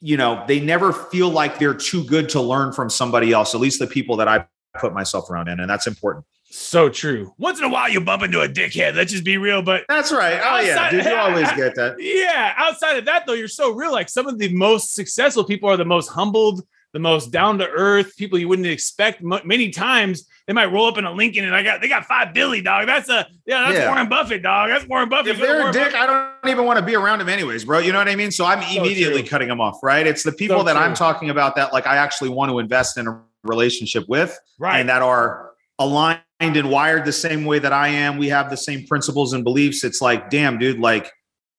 you 0.00 0.16
know 0.16 0.44
they 0.48 0.60
never 0.60 0.92
feel 0.92 1.30
like 1.30 1.58
they're 1.58 1.74
too 1.74 2.04
good 2.04 2.28
to 2.28 2.40
learn 2.40 2.72
from 2.72 2.90
somebody 2.90 3.32
else 3.32 3.54
at 3.54 3.60
least 3.60 3.78
the 3.78 3.86
people 3.86 4.16
that 4.16 4.28
i 4.28 4.44
put 4.78 4.92
myself 4.92 5.30
around 5.30 5.48
in, 5.48 5.60
and 5.60 5.68
that's 5.68 5.86
important. 5.86 6.24
So 6.50 6.90
true. 6.90 7.32
Once 7.38 7.58
in 7.58 7.64
a 7.64 7.68
while, 7.68 7.88
you 7.88 8.00
bump 8.00 8.22
into 8.22 8.42
a 8.42 8.48
dickhead. 8.48 8.94
Let's 8.94 9.10
just 9.10 9.24
be 9.24 9.38
real. 9.38 9.62
But 9.62 9.84
that's 9.88 10.12
right. 10.12 10.38
Oh 10.42 10.46
outside, 10.46 10.66
yeah, 10.66 10.90
dude, 10.90 11.04
you 11.04 11.14
always 11.16 11.52
get 11.52 11.74
that. 11.76 11.96
Yeah. 11.98 12.52
Outside 12.56 12.98
of 12.98 13.06
that, 13.06 13.26
though, 13.26 13.32
you're 13.32 13.48
so 13.48 13.72
real. 13.72 13.92
Like 13.92 14.10
some 14.10 14.26
of 14.26 14.38
the 14.38 14.52
most 14.52 14.94
successful 14.94 15.44
people 15.44 15.70
are 15.70 15.78
the 15.78 15.84
most 15.84 16.08
humbled, 16.08 16.62
the 16.92 16.98
most 16.98 17.30
down 17.30 17.58
to 17.58 17.68
earth 17.68 18.16
people 18.16 18.38
you 18.38 18.48
wouldn't 18.48 18.68
expect. 18.68 19.22
Many 19.22 19.70
times 19.70 20.26
they 20.46 20.52
might 20.52 20.66
roll 20.66 20.86
up 20.86 20.98
in 20.98 21.04
a 21.04 21.12
Lincoln 21.12 21.44
and 21.44 21.54
I 21.54 21.62
got 21.62 21.80
they 21.80 21.88
got 21.88 22.04
five 22.04 22.34
Billy 22.34 22.60
dog. 22.60 22.86
That's 22.86 23.08
a 23.08 23.26
yeah, 23.46 23.64
that's 23.64 23.78
yeah. 23.78 23.88
Warren 23.88 24.08
Buffett 24.08 24.42
dog. 24.42 24.70
That's 24.70 24.86
Warren 24.86 25.08
Buffett. 25.08 25.32
If 25.32 25.38
they're 25.38 25.58
Warren 25.58 25.68
a 25.68 25.72
dick, 25.72 25.92
Buffett. 25.92 26.00
I 26.00 26.06
don't 26.42 26.50
even 26.50 26.64
want 26.64 26.78
to 26.78 26.84
be 26.84 26.94
around 26.94 27.20
him 27.20 27.28
anyways, 27.28 27.64
bro. 27.64 27.78
You 27.78 27.92
know 27.92 27.98
what 27.98 28.08
I 28.08 28.16
mean? 28.16 28.30
So 28.30 28.44
I'm 28.44 28.62
so 28.62 28.80
immediately 28.82 29.22
true. 29.22 29.30
cutting 29.30 29.48
them 29.48 29.60
off. 29.60 29.78
Right? 29.82 30.06
It's 30.06 30.22
the 30.22 30.32
people 30.32 30.58
so 30.58 30.64
that 30.64 30.74
true. 30.74 30.82
I'm 30.82 30.94
talking 30.94 31.30
about 31.30 31.56
that 31.56 31.72
like 31.72 31.86
I 31.86 31.96
actually 31.96 32.30
want 32.30 32.50
to 32.50 32.58
invest 32.58 32.98
in 32.98 33.06
a 33.06 33.20
relationship 33.44 34.08
with, 34.08 34.38
right? 34.58 34.78
And 34.78 34.88
that 34.88 35.02
are 35.02 35.52
aligned 35.78 36.20
and 36.40 36.70
wired 36.70 37.04
the 37.04 37.12
same 37.12 37.44
way 37.44 37.58
that 37.58 37.72
I 37.72 37.88
am. 37.88 38.18
We 38.18 38.28
have 38.28 38.50
the 38.50 38.56
same 38.56 38.86
principles 38.86 39.32
and 39.32 39.44
beliefs. 39.44 39.84
It's 39.84 40.00
like, 40.00 40.30
damn, 40.30 40.58
dude, 40.58 40.80
like, 40.80 41.12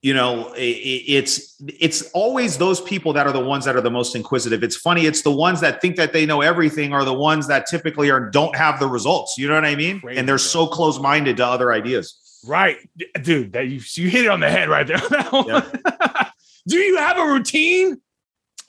you 0.04 0.14
know, 0.14 0.54
it's 0.58 1.56
it's 1.66 2.12
always 2.12 2.58
those 2.58 2.82
people 2.82 3.14
that 3.14 3.26
are 3.26 3.32
the 3.32 3.40
ones 3.40 3.64
that 3.64 3.76
are 3.76 3.82
the 3.82 3.90
most 3.90 4.16
inquisitive. 4.16 4.62
It's 4.62 4.76
funny. 4.76 5.06
It's 5.06 5.22
the 5.22 5.32
ones 5.32 5.62
that 5.62 5.82
think 5.82 5.96
that 5.96 6.12
they 6.12 6.26
know 6.26 6.42
everything 6.42 6.94
are 6.94 7.06
the 7.06 7.14
ones 7.14 7.48
that 7.48 7.66
typically 7.68 8.12
are 8.12 8.30
don't 8.30 8.54
have 8.56 8.82
the 8.82 8.88
results. 8.88 9.38
You 9.38 9.48
know 9.48 9.56
what 9.56 9.64
I 9.64 9.76
mean? 9.76 10.02
Crazy, 10.02 10.20
and 10.20 10.28
they're 10.28 10.38
so 10.38 10.68
close 10.68 11.00
minded 11.00 11.38
to 11.38 11.46
other 11.48 11.72
ideas. 11.72 12.42
Right, 12.46 12.78
dude. 13.22 13.54
That 13.54 13.70
you 13.70 13.80
you 13.96 14.10
hit 14.10 14.26
it 14.26 14.28
on 14.28 14.42
the 14.42 14.50
head 14.50 14.68
right 14.68 14.86
there. 14.86 15.00
Do 16.68 16.78
you 16.78 16.98
have 16.98 17.18
a 17.18 17.26
routine 17.26 18.02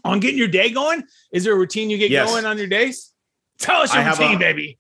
on 0.05 0.21
getting 0.21 0.39
your 0.39 0.49
day 0.49 0.71
going? 0.71 1.03
Is 1.33 1.45
there 1.45 1.53
a 1.53 1.57
routine 1.59 1.91
you 1.91 1.99
get 1.99 2.11
yes. 2.11 2.31
going 2.31 2.45
on 2.45 2.59
your 2.59 2.69
days? 2.69 3.13
Tell 3.59 3.83
us 3.83 3.93
your 3.93 4.05
routine, 4.05 4.37
a, 4.37 4.39
baby 4.39 4.79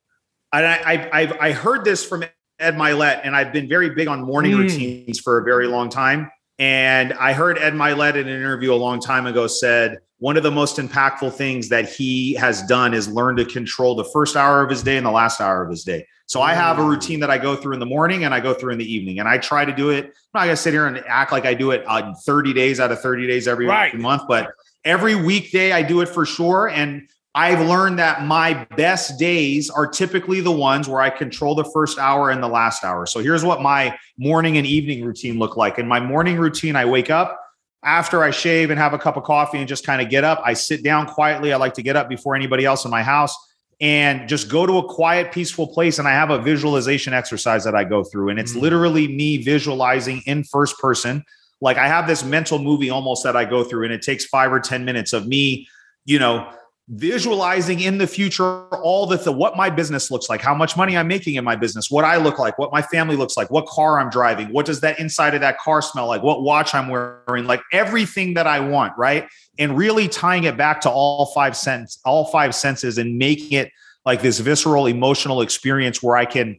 and 0.54 0.66
I, 0.66 1.10
I've, 1.12 1.32
I've 1.40 1.56
heard 1.56 1.84
this 1.84 2.04
from 2.04 2.24
Ed 2.58 2.74
Mylett, 2.74 3.22
and 3.24 3.34
I've 3.34 3.52
been 3.52 3.68
very 3.68 3.90
big 3.90 4.08
on 4.08 4.22
morning 4.22 4.52
mm. 4.52 4.58
routines 4.58 5.18
for 5.18 5.38
a 5.38 5.44
very 5.44 5.66
long 5.66 5.88
time. 5.88 6.30
And 6.58 7.12
I 7.14 7.32
heard 7.32 7.58
Ed 7.58 7.74
Mylett 7.74 8.14
in 8.14 8.28
an 8.28 8.36
interview 8.36 8.72
a 8.72 8.76
long 8.76 9.00
time 9.00 9.26
ago 9.26 9.46
said 9.46 9.98
one 10.18 10.36
of 10.36 10.42
the 10.42 10.50
most 10.50 10.76
impactful 10.76 11.34
things 11.34 11.68
that 11.68 11.88
he 11.88 12.34
has 12.34 12.62
done 12.62 12.94
is 12.94 13.08
learn 13.08 13.36
to 13.36 13.44
control 13.44 13.94
the 13.94 14.04
first 14.04 14.36
hour 14.36 14.62
of 14.62 14.70
his 14.70 14.82
day 14.82 14.96
and 14.96 15.04
the 15.04 15.10
last 15.10 15.40
hour 15.40 15.62
of 15.62 15.70
his 15.70 15.82
day. 15.82 16.06
So 16.26 16.40
I 16.40 16.54
have 16.54 16.78
a 16.78 16.82
mm. 16.82 16.88
routine 16.88 17.20
that 17.20 17.30
I 17.30 17.36
go 17.36 17.54
through 17.56 17.74
in 17.74 17.80
the 17.80 17.86
morning 17.86 18.24
and 18.24 18.32
I 18.32 18.40
go 18.40 18.54
through 18.54 18.72
in 18.72 18.78
the 18.78 18.90
evening, 18.90 19.18
and 19.18 19.28
I 19.28 19.36
try 19.38 19.64
to 19.64 19.74
do 19.74 19.90
it. 19.90 20.06
I'm 20.06 20.40
not 20.40 20.44
gonna 20.44 20.56
sit 20.56 20.72
here 20.72 20.86
and 20.86 21.02
act 21.06 21.32
like 21.32 21.44
I 21.44 21.54
do 21.54 21.72
it 21.72 21.84
on 21.86 22.14
30 22.14 22.54
days 22.54 22.80
out 22.80 22.90
of 22.90 23.00
30 23.00 23.26
days 23.26 23.46
every 23.46 23.66
right. 23.66 23.94
month, 23.94 24.22
but 24.28 24.52
every 24.84 25.14
weekday 25.14 25.72
I 25.72 25.82
do 25.82 26.00
it 26.00 26.08
for 26.08 26.24
sure. 26.24 26.68
And 26.68 27.08
I've 27.34 27.66
learned 27.66 27.98
that 27.98 28.24
my 28.24 28.64
best 28.76 29.18
days 29.18 29.68
are 29.68 29.88
typically 29.88 30.40
the 30.40 30.52
ones 30.52 30.88
where 30.88 31.00
I 31.00 31.10
control 31.10 31.56
the 31.56 31.64
first 31.64 31.98
hour 31.98 32.30
and 32.30 32.40
the 32.40 32.48
last 32.48 32.84
hour. 32.84 33.06
So 33.06 33.18
here's 33.18 33.44
what 33.44 33.60
my 33.60 33.98
morning 34.16 34.56
and 34.56 34.66
evening 34.66 35.04
routine 35.04 35.38
look 35.38 35.56
like. 35.56 35.78
In 35.78 35.88
my 35.88 35.98
morning 35.98 36.36
routine, 36.36 36.76
I 36.76 36.84
wake 36.84 37.10
up 37.10 37.40
after 37.82 38.22
I 38.22 38.30
shave 38.30 38.70
and 38.70 38.78
have 38.78 38.94
a 38.94 38.98
cup 38.98 39.16
of 39.16 39.24
coffee 39.24 39.58
and 39.58 39.66
just 39.66 39.84
kind 39.84 40.00
of 40.00 40.08
get 40.08 40.22
up. 40.22 40.40
I 40.44 40.54
sit 40.54 40.84
down 40.84 41.06
quietly. 41.06 41.52
I 41.52 41.56
like 41.56 41.74
to 41.74 41.82
get 41.82 41.96
up 41.96 42.08
before 42.08 42.36
anybody 42.36 42.64
else 42.64 42.84
in 42.84 42.90
my 42.92 43.02
house 43.02 43.36
and 43.80 44.28
just 44.28 44.48
go 44.48 44.64
to 44.64 44.78
a 44.78 44.88
quiet, 44.88 45.32
peaceful 45.32 45.66
place. 45.66 45.98
And 45.98 46.06
I 46.06 46.12
have 46.12 46.30
a 46.30 46.38
visualization 46.38 47.12
exercise 47.12 47.64
that 47.64 47.74
I 47.74 47.82
go 47.82 48.04
through. 48.04 48.28
And 48.28 48.38
it's 48.38 48.52
mm-hmm. 48.52 48.60
literally 48.60 49.08
me 49.08 49.38
visualizing 49.38 50.22
in 50.26 50.44
first 50.44 50.78
person. 50.78 51.24
Like 51.60 51.78
I 51.78 51.88
have 51.88 52.06
this 52.06 52.22
mental 52.22 52.60
movie 52.60 52.90
almost 52.90 53.24
that 53.24 53.36
I 53.36 53.44
go 53.44 53.64
through, 53.64 53.84
and 53.84 53.92
it 53.92 54.02
takes 54.02 54.24
five 54.26 54.52
or 54.52 54.60
10 54.60 54.84
minutes 54.84 55.12
of 55.12 55.26
me, 55.26 55.66
you 56.04 56.18
know, 56.18 56.52
visualizing 56.88 57.80
in 57.80 57.96
the 57.96 58.06
future 58.06 58.66
all 58.68 59.06
the 59.06 59.16
th- 59.16 59.34
what 59.34 59.56
my 59.56 59.70
business 59.70 60.10
looks 60.10 60.28
like 60.28 60.42
how 60.42 60.54
much 60.54 60.76
money 60.76 60.98
i'm 60.98 61.08
making 61.08 61.34
in 61.36 61.42
my 61.42 61.56
business 61.56 61.90
what 61.90 62.04
i 62.04 62.18
look 62.18 62.38
like 62.38 62.58
what 62.58 62.70
my 62.72 62.82
family 62.82 63.16
looks 63.16 63.38
like 63.38 63.50
what 63.50 63.64
car 63.64 63.98
i'm 63.98 64.10
driving 64.10 64.48
what 64.48 64.66
does 64.66 64.82
that 64.82 65.00
inside 65.00 65.34
of 65.34 65.40
that 65.40 65.58
car 65.58 65.80
smell 65.80 66.06
like 66.06 66.22
what 66.22 66.42
watch 66.42 66.74
i'm 66.74 66.88
wearing 66.88 67.46
like 67.46 67.62
everything 67.72 68.34
that 68.34 68.46
i 68.46 68.60
want 68.60 68.92
right? 68.98 69.26
And 69.58 69.78
really 69.78 70.08
tying 70.08 70.44
it 70.44 70.58
back 70.58 70.82
to 70.82 70.90
all 70.90 71.32
five 71.34 71.56
sense 71.56 71.98
all 72.04 72.26
five 72.26 72.54
senses 72.54 72.98
and 72.98 73.16
making 73.16 73.52
it 73.52 73.70
like 74.04 74.20
this 74.20 74.38
visceral 74.40 74.86
emotional 74.86 75.40
experience 75.40 76.02
where 76.02 76.18
i 76.18 76.26
can 76.26 76.58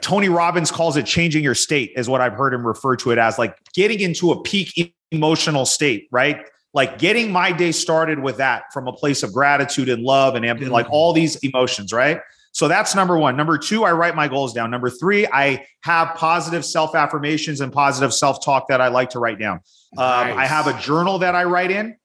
tony 0.00 0.28
robbins 0.28 0.70
calls 0.70 0.96
it 0.96 1.06
changing 1.06 1.42
your 1.42 1.56
state 1.56 1.90
is 1.96 2.08
what 2.08 2.20
i've 2.20 2.34
heard 2.34 2.54
him 2.54 2.64
refer 2.64 2.94
to 2.94 3.10
it 3.10 3.18
as 3.18 3.36
like 3.36 3.56
getting 3.74 3.98
into 3.98 4.30
a 4.30 4.40
peak 4.42 4.94
emotional 5.10 5.66
state 5.66 6.06
right 6.12 6.46
like 6.76 6.98
getting 6.98 7.32
my 7.32 7.50
day 7.52 7.72
started 7.72 8.18
with 8.18 8.36
that 8.36 8.64
from 8.70 8.86
a 8.86 8.92
place 8.92 9.22
of 9.22 9.32
gratitude 9.32 9.88
and 9.88 10.02
love 10.02 10.34
and 10.34 10.44
mm-hmm. 10.44 10.70
like 10.70 10.86
all 10.90 11.14
these 11.14 11.36
emotions, 11.36 11.90
right? 11.90 12.20
So 12.52 12.68
that's 12.68 12.94
number 12.94 13.16
one. 13.16 13.34
Number 13.34 13.56
two, 13.56 13.84
I 13.84 13.92
write 13.92 14.14
my 14.14 14.28
goals 14.28 14.52
down. 14.52 14.70
Number 14.70 14.90
three, 14.90 15.26
I 15.26 15.66
have 15.80 16.14
positive 16.16 16.66
self 16.66 16.94
affirmations 16.94 17.62
and 17.62 17.72
positive 17.72 18.12
self 18.12 18.44
talk 18.44 18.68
that 18.68 18.82
I 18.82 18.88
like 18.88 19.08
to 19.10 19.18
write 19.18 19.38
down. 19.38 19.60
Nice. 19.94 20.32
Um, 20.32 20.38
I 20.38 20.46
have 20.46 20.66
a 20.66 20.78
journal 20.78 21.18
that 21.20 21.34
I 21.34 21.44
write 21.44 21.70
in, 21.70 21.96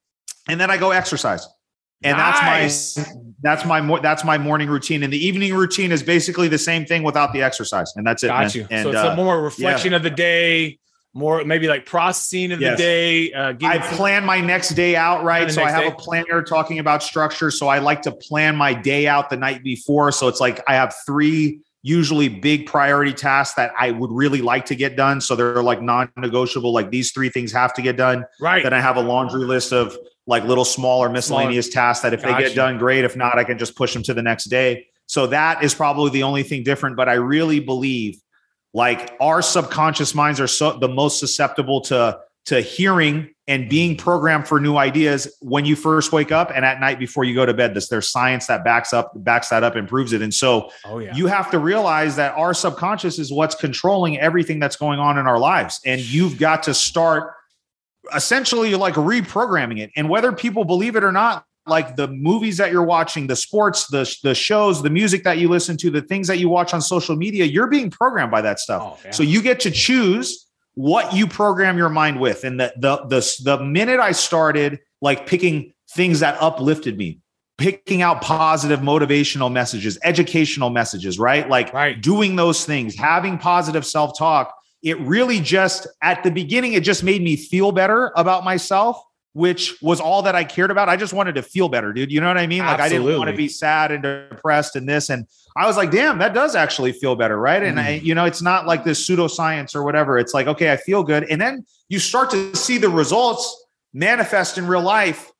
and 0.47 0.59
then 0.59 0.71
I 0.71 0.77
go 0.77 0.91
exercise. 0.91 1.45
And 2.01 2.17
nice. 2.17 2.93
that's 2.95 3.07
my 3.07 3.13
that's 3.41 3.65
my 3.65 3.99
that's 3.99 4.23
my 4.23 4.37
morning 4.37 4.69
routine. 4.69 5.03
And 5.03 5.11
the 5.11 5.25
evening 5.25 5.53
routine 5.53 5.91
is 5.91 6.01
basically 6.01 6.47
the 6.47 6.57
same 6.57 6.85
thing 6.85 7.03
without 7.03 7.33
the 7.33 7.41
exercise. 7.43 7.91
And 7.97 8.07
that's 8.07 8.23
it. 8.23 8.27
Got 8.27 8.39
man. 8.39 8.51
you. 8.53 8.67
And, 8.71 8.83
so 8.83 8.89
it's 8.89 8.99
uh, 8.99 9.09
a 9.11 9.15
more 9.17 9.41
reflection 9.41 9.91
yeah. 9.91 9.97
of 9.97 10.03
the 10.03 10.09
day, 10.09 10.79
more 11.13 11.43
maybe 11.43 11.67
like 11.67 11.85
processing 11.85 12.51
of 12.51 12.61
yes. 12.61 12.77
the 12.77 12.83
day. 12.83 13.33
Uh, 13.33 13.53
I 13.63 13.79
plan 13.79 14.23
my 14.23 14.39
next 14.39 14.69
day 14.69 14.95
out 14.95 15.23
right, 15.23 15.51
so 15.51 15.63
I 15.63 15.69
have 15.69 15.83
day. 15.83 15.87
a 15.89 15.95
planner 15.95 16.41
talking 16.41 16.79
about 16.79 17.03
structure. 17.03 17.51
So 17.51 17.67
I 17.67 17.79
like 17.79 18.01
to 18.03 18.11
plan 18.11 18.55
my 18.55 18.73
day 18.73 19.07
out 19.07 19.29
the 19.29 19.37
night 19.37 19.63
before. 19.63 20.11
So 20.11 20.27
it's 20.27 20.39
like 20.39 20.61
I 20.67 20.75
have 20.75 20.95
three 21.05 21.59
usually 21.83 22.29
big 22.29 22.67
priority 22.67 23.11
tasks 23.11 23.55
that 23.55 23.71
I 23.77 23.91
would 23.91 24.11
really 24.11 24.41
like 24.41 24.65
to 24.65 24.75
get 24.75 24.95
done. 24.95 25.19
So 25.19 25.35
they're 25.35 25.63
like 25.63 25.81
non-negotiable. 25.81 26.71
Like 26.71 26.91
these 26.91 27.11
three 27.11 27.29
things 27.29 27.51
have 27.51 27.73
to 27.73 27.81
get 27.81 27.97
done. 27.97 28.23
Right. 28.39 28.63
Then 28.63 28.73
I 28.73 28.79
have 28.79 28.97
a 28.97 29.01
laundry 29.01 29.45
list 29.45 29.73
of 29.73 29.97
like 30.27 30.43
little 30.43 30.65
smaller 30.65 31.09
miscellaneous 31.09 31.71
smaller. 31.71 31.87
tasks 31.87 32.03
that 32.03 32.13
if 32.13 32.21
they 32.21 32.37
get 32.37 32.55
done, 32.55 32.77
great. 32.77 33.03
If 33.03 33.15
not, 33.15 33.37
I 33.37 33.43
can 33.43 33.57
just 33.57 33.75
push 33.75 33.93
them 33.93 34.03
to 34.03 34.13
the 34.13 34.21
next 34.21 34.45
day. 34.45 34.87
So 35.07 35.27
that 35.27 35.63
is 35.63 35.73
probably 35.73 36.11
the 36.11 36.23
only 36.23 36.43
thing 36.43 36.63
different. 36.63 36.95
But 36.95 37.09
I 37.09 37.13
really 37.13 37.59
believe 37.59 38.21
like 38.73 39.15
our 39.19 39.41
subconscious 39.41 40.15
minds 40.15 40.39
are 40.39 40.47
so 40.47 40.77
the 40.77 40.87
most 40.87 41.19
susceptible 41.19 41.81
to 41.81 42.19
to 42.45 42.59
hearing 42.59 43.29
and 43.47 43.69
being 43.69 43.95
programmed 43.95 44.47
for 44.47 44.59
new 44.59 44.77
ideas 44.77 45.35
when 45.41 45.63
you 45.63 45.75
first 45.75 46.11
wake 46.11 46.31
up 46.31 46.51
and 46.55 46.65
at 46.65 46.79
night 46.79 46.97
before 46.97 47.23
you 47.23 47.35
go 47.35 47.45
to 47.45 47.53
bed. 47.53 47.73
This 47.73 47.89
there's 47.89 48.07
science 48.07 48.47
that 48.47 48.63
backs 48.63 48.93
up 48.93 49.11
backs 49.15 49.49
that 49.49 49.63
up 49.63 49.75
and 49.75 49.87
proves 49.87 50.13
it. 50.13 50.21
And 50.21 50.33
so 50.33 50.71
oh, 50.85 50.99
yeah. 50.99 51.15
you 51.15 51.27
have 51.27 51.51
to 51.51 51.59
realize 51.59 52.15
that 52.15 52.35
our 52.35 52.53
subconscious 52.53 53.19
is 53.19 53.31
what's 53.31 53.55
controlling 53.55 54.17
everything 54.17 54.59
that's 54.59 54.75
going 54.75 54.99
on 54.99 55.17
in 55.17 55.27
our 55.27 55.37
lives. 55.37 55.79
And 55.85 56.01
you've 56.01 56.39
got 56.39 56.63
to 56.63 56.73
start 56.73 57.33
essentially 58.15 58.73
like 58.75 58.95
reprogramming 58.95 59.79
it. 59.79 59.91
And 59.95 60.09
whether 60.09 60.31
people 60.31 60.63
believe 60.63 60.95
it 60.95 61.03
or 61.03 61.11
not, 61.11 61.45
like 61.67 61.95
the 61.95 62.07
movies 62.07 62.57
that 62.57 62.71
you're 62.71 62.83
watching, 62.83 63.27
the 63.27 63.35
sports, 63.35 63.87
the 63.87 64.17
the 64.23 64.33
shows, 64.33 64.81
the 64.81 64.89
music 64.89 65.23
that 65.23 65.37
you 65.37 65.47
listen 65.47 65.77
to, 65.77 65.89
the 65.89 66.01
things 66.01 66.27
that 66.27 66.37
you 66.37 66.49
watch 66.49 66.73
on 66.73 66.81
social 66.81 67.15
media, 67.15 67.45
you're 67.45 67.67
being 67.67 67.89
programmed 67.89 68.31
by 68.31 68.41
that 68.41 68.59
stuff. 68.59 68.81
Oh, 68.83 68.99
yeah. 69.05 69.11
So 69.11 69.23
you 69.23 69.41
get 69.41 69.59
to 69.61 69.71
choose 69.71 70.47
what 70.73 71.13
you 71.13 71.27
program 71.27 71.77
your 71.77 71.89
mind 71.89 72.19
with. 72.19 72.43
And 72.43 72.59
the 72.59 72.73
the 72.77 72.97
the 73.07 73.41
the 73.43 73.63
minute 73.63 73.99
I 73.99 74.11
started 74.11 74.79
like 75.01 75.27
picking 75.27 75.73
things 75.91 76.19
that 76.21 76.41
uplifted 76.41 76.97
me, 76.97 77.19
picking 77.57 78.01
out 78.01 78.21
positive 78.21 78.79
motivational 78.79 79.51
messages, 79.51 79.99
educational 80.03 80.69
messages, 80.69 81.19
right? 81.19 81.47
Like 81.47 81.73
right. 81.73 82.01
doing 82.01 82.35
those 82.35 82.65
things, 82.65 82.95
having 82.95 83.37
positive 83.37 83.85
self-talk, 83.85 84.53
it 84.83 84.99
really 85.01 85.39
just 85.39 85.87
at 86.01 86.23
the 86.23 86.31
beginning 86.31 86.73
it 86.73 86.83
just 86.83 87.03
made 87.03 87.21
me 87.21 87.35
feel 87.35 87.71
better 87.71 88.11
about 88.15 88.43
myself 88.43 89.01
which 89.33 89.81
was 89.81 90.01
all 90.01 90.23
that 90.23 90.35
I 90.35 90.43
cared 90.43 90.71
about. 90.71 90.89
I 90.89 90.97
just 90.97 91.13
wanted 91.13 91.35
to 91.35 91.41
feel 91.41 91.69
better, 91.69 91.93
dude. 91.93 92.11
You 92.11 92.19
know 92.19 92.27
what 92.27 92.37
I 92.37 92.47
mean? 92.47 92.59
Like 92.59 92.79
Absolutely. 92.79 92.97
I 92.97 93.07
didn't 93.07 93.19
want 93.19 93.29
to 93.31 93.37
be 93.37 93.47
sad 93.47 93.91
and 93.91 94.03
depressed 94.03 94.75
and 94.75 94.87
this. 94.87 95.09
And 95.09 95.25
I 95.55 95.67
was 95.67 95.77
like, 95.77 95.91
damn, 95.91 96.17
that 96.19 96.33
does 96.33 96.55
actually 96.55 96.91
feel 96.91 97.15
better. 97.15 97.39
Right. 97.39 97.63
And 97.63 97.77
mm. 97.77 97.83
I, 97.83 97.89
you 97.91 98.13
know, 98.13 98.25
it's 98.25 98.41
not 98.41 98.67
like 98.67 98.83
this 98.83 99.07
pseudoscience 99.07 99.73
or 99.73 99.83
whatever. 99.83 100.17
It's 100.17 100.33
like, 100.33 100.47
okay, 100.47 100.71
I 100.71 100.77
feel 100.77 101.03
good. 101.03 101.23
And 101.29 101.39
then 101.39 101.65
you 101.87 101.99
start 101.99 102.29
to 102.31 102.55
see 102.55 102.77
the 102.77 102.89
results 102.89 103.65
manifest 103.93 104.57
in 104.57 104.67
real 104.67 104.81
life. 104.81 105.31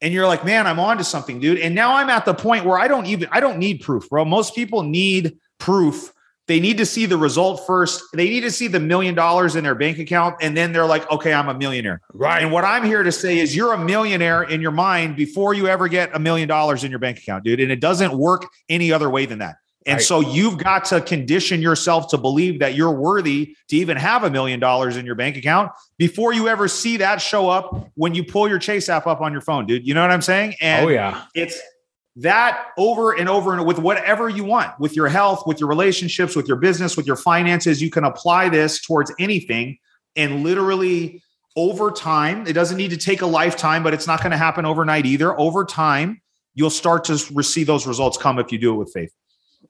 And 0.00 0.12
you're 0.12 0.26
like, 0.26 0.44
man, 0.44 0.66
I'm 0.66 0.80
on 0.80 0.98
to 0.98 1.04
something, 1.04 1.38
dude. 1.38 1.58
And 1.58 1.74
now 1.74 1.94
I'm 1.94 2.10
at 2.10 2.24
the 2.24 2.34
point 2.34 2.64
where 2.64 2.78
I 2.78 2.88
don't 2.88 3.06
even, 3.06 3.28
I 3.30 3.40
don't 3.40 3.58
need 3.58 3.82
proof, 3.82 4.08
bro. 4.08 4.24
Most 4.24 4.54
people 4.54 4.82
need 4.82 5.38
proof 5.58 6.12
they 6.52 6.60
need 6.60 6.76
to 6.76 6.84
see 6.84 7.06
the 7.06 7.16
result 7.16 7.66
first. 7.66 8.04
They 8.12 8.28
need 8.28 8.42
to 8.42 8.50
see 8.50 8.68
the 8.68 8.78
million 8.78 9.14
dollars 9.14 9.56
in 9.56 9.64
their 9.64 9.74
bank 9.74 9.98
account. 9.98 10.36
And 10.42 10.54
then 10.54 10.70
they're 10.70 10.84
like, 10.84 11.10
okay, 11.10 11.32
I'm 11.32 11.48
a 11.48 11.54
millionaire. 11.54 12.02
Right. 12.12 12.42
And 12.42 12.52
what 12.52 12.62
I'm 12.62 12.84
here 12.84 13.02
to 13.02 13.10
say 13.10 13.38
is 13.38 13.56
you're 13.56 13.72
a 13.72 13.78
millionaire 13.78 14.42
in 14.42 14.60
your 14.60 14.70
mind 14.70 15.16
before 15.16 15.54
you 15.54 15.66
ever 15.66 15.88
get 15.88 16.14
a 16.14 16.18
million 16.18 16.46
dollars 16.48 16.84
in 16.84 16.90
your 16.90 17.00
bank 17.00 17.16
account, 17.16 17.44
dude. 17.44 17.58
And 17.58 17.72
it 17.72 17.80
doesn't 17.80 18.12
work 18.12 18.44
any 18.68 18.92
other 18.92 19.08
way 19.08 19.24
than 19.24 19.38
that. 19.38 19.56
And 19.86 19.96
right. 19.96 20.04
so 20.04 20.20
you've 20.20 20.58
got 20.58 20.84
to 20.86 21.00
condition 21.00 21.62
yourself 21.62 22.08
to 22.08 22.18
believe 22.18 22.60
that 22.60 22.74
you're 22.74 22.92
worthy 22.92 23.56
to 23.68 23.76
even 23.76 23.96
have 23.96 24.22
a 24.22 24.30
million 24.30 24.60
dollars 24.60 24.98
in 24.98 25.06
your 25.06 25.14
bank 25.14 25.38
account 25.38 25.72
before 25.96 26.34
you 26.34 26.48
ever 26.48 26.68
see 26.68 26.98
that 26.98 27.22
show 27.22 27.48
up 27.48 27.90
when 27.94 28.14
you 28.14 28.22
pull 28.22 28.46
your 28.46 28.58
Chase 28.58 28.90
app 28.90 29.06
up 29.06 29.22
on 29.22 29.32
your 29.32 29.40
phone, 29.40 29.64
dude. 29.64 29.86
You 29.86 29.94
know 29.94 30.02
what 30.02 30.10
I'm 30.10 30.20
saying? 30.20 30.56
And 30.60 30.84
oh, 30.84 30.88
yeah. 30.90 31.24
It's 31.34 31.58
that 32.16 32.68
over 32.76 33.12
and 33.12 33.28
over 33.28 33.54
and 33.54 33.66
with 33.66 33.78
whatever 33.78 34.28
you 34.28 34.44
want 34.44 34.78
with 34.78 34.94
your 34.94 35.08
health, 35.08 35.46
with 35.46 35.58
your 35.58 35.68
relationships, 35.68 36.36
with 36.36 36.46
your 36.46 36.58
business, 36.58 36.96
with 36.96 37.06
your 37.06 37.16
finances. 37.16 37.80
You 37.80 37.90
can 37.90 38.04
apply 38.04 38.50
this 38.50 38.84
towards 38.84 39.12
anything 39.18 39.78
and 40.16 40.42
literally 40.42 41.22
over 41.56 41.90
time, 41.90 42.46
it 42.46 42.54
doesn't 42.54 42.76
need 42.76 42.90
to 42.90 42.96
take 42.96 43.20
a 43.20 43.26
lifetime, 43.26 43.82
but 43.82 43.92
it's 43.92 44.06
not 44.06 44.20
going 44.20 44.30
to 44.30 44.38
happen 44.38 44.64
overnight 44.64 45.04
either. 45.04 45.38
Over 45.38 45.64
time, 45.64 46.20
you'll 46.54 46.70
start 46.70 47.04
to 47.04 47.22
receive 47.32 47.66
those 47.66 47.86
results 47.86 48.16
come 48.16 48.38
if 48.38 48.50
you 48.52 48.58
do 48.58 48.72
it 48.74 48.76
with 48.76 48.92
faith. 48.92 49.12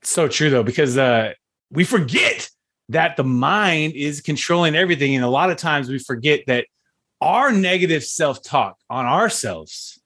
So 0.03 0.29
true 0.29 0.51
though, 0.51 0.63
because 0.63 0.97
uh, 0.97 1.33
we 1.71 1.85
forget 1.85 2.49
that 2.89 3.17
the 3.17 3.25
mind 3.25 3.95
is 3.95 4.21
controlling 4.21 4.75
everything. 4.75 5.15
And 5.15 5.25
a 5.25 5.29
lot 5.29 5.51
of 5.51 5.57
times 5.57 5.89
we 5.89 5.99
forget 5.99 6.41
that 6.47 6.67
our 7.21 7.53
negative 7.53 8.05
self 8.05 8.43
talk 8.43 8.77
on 8.91 9.07
ourselves 9.07 10.01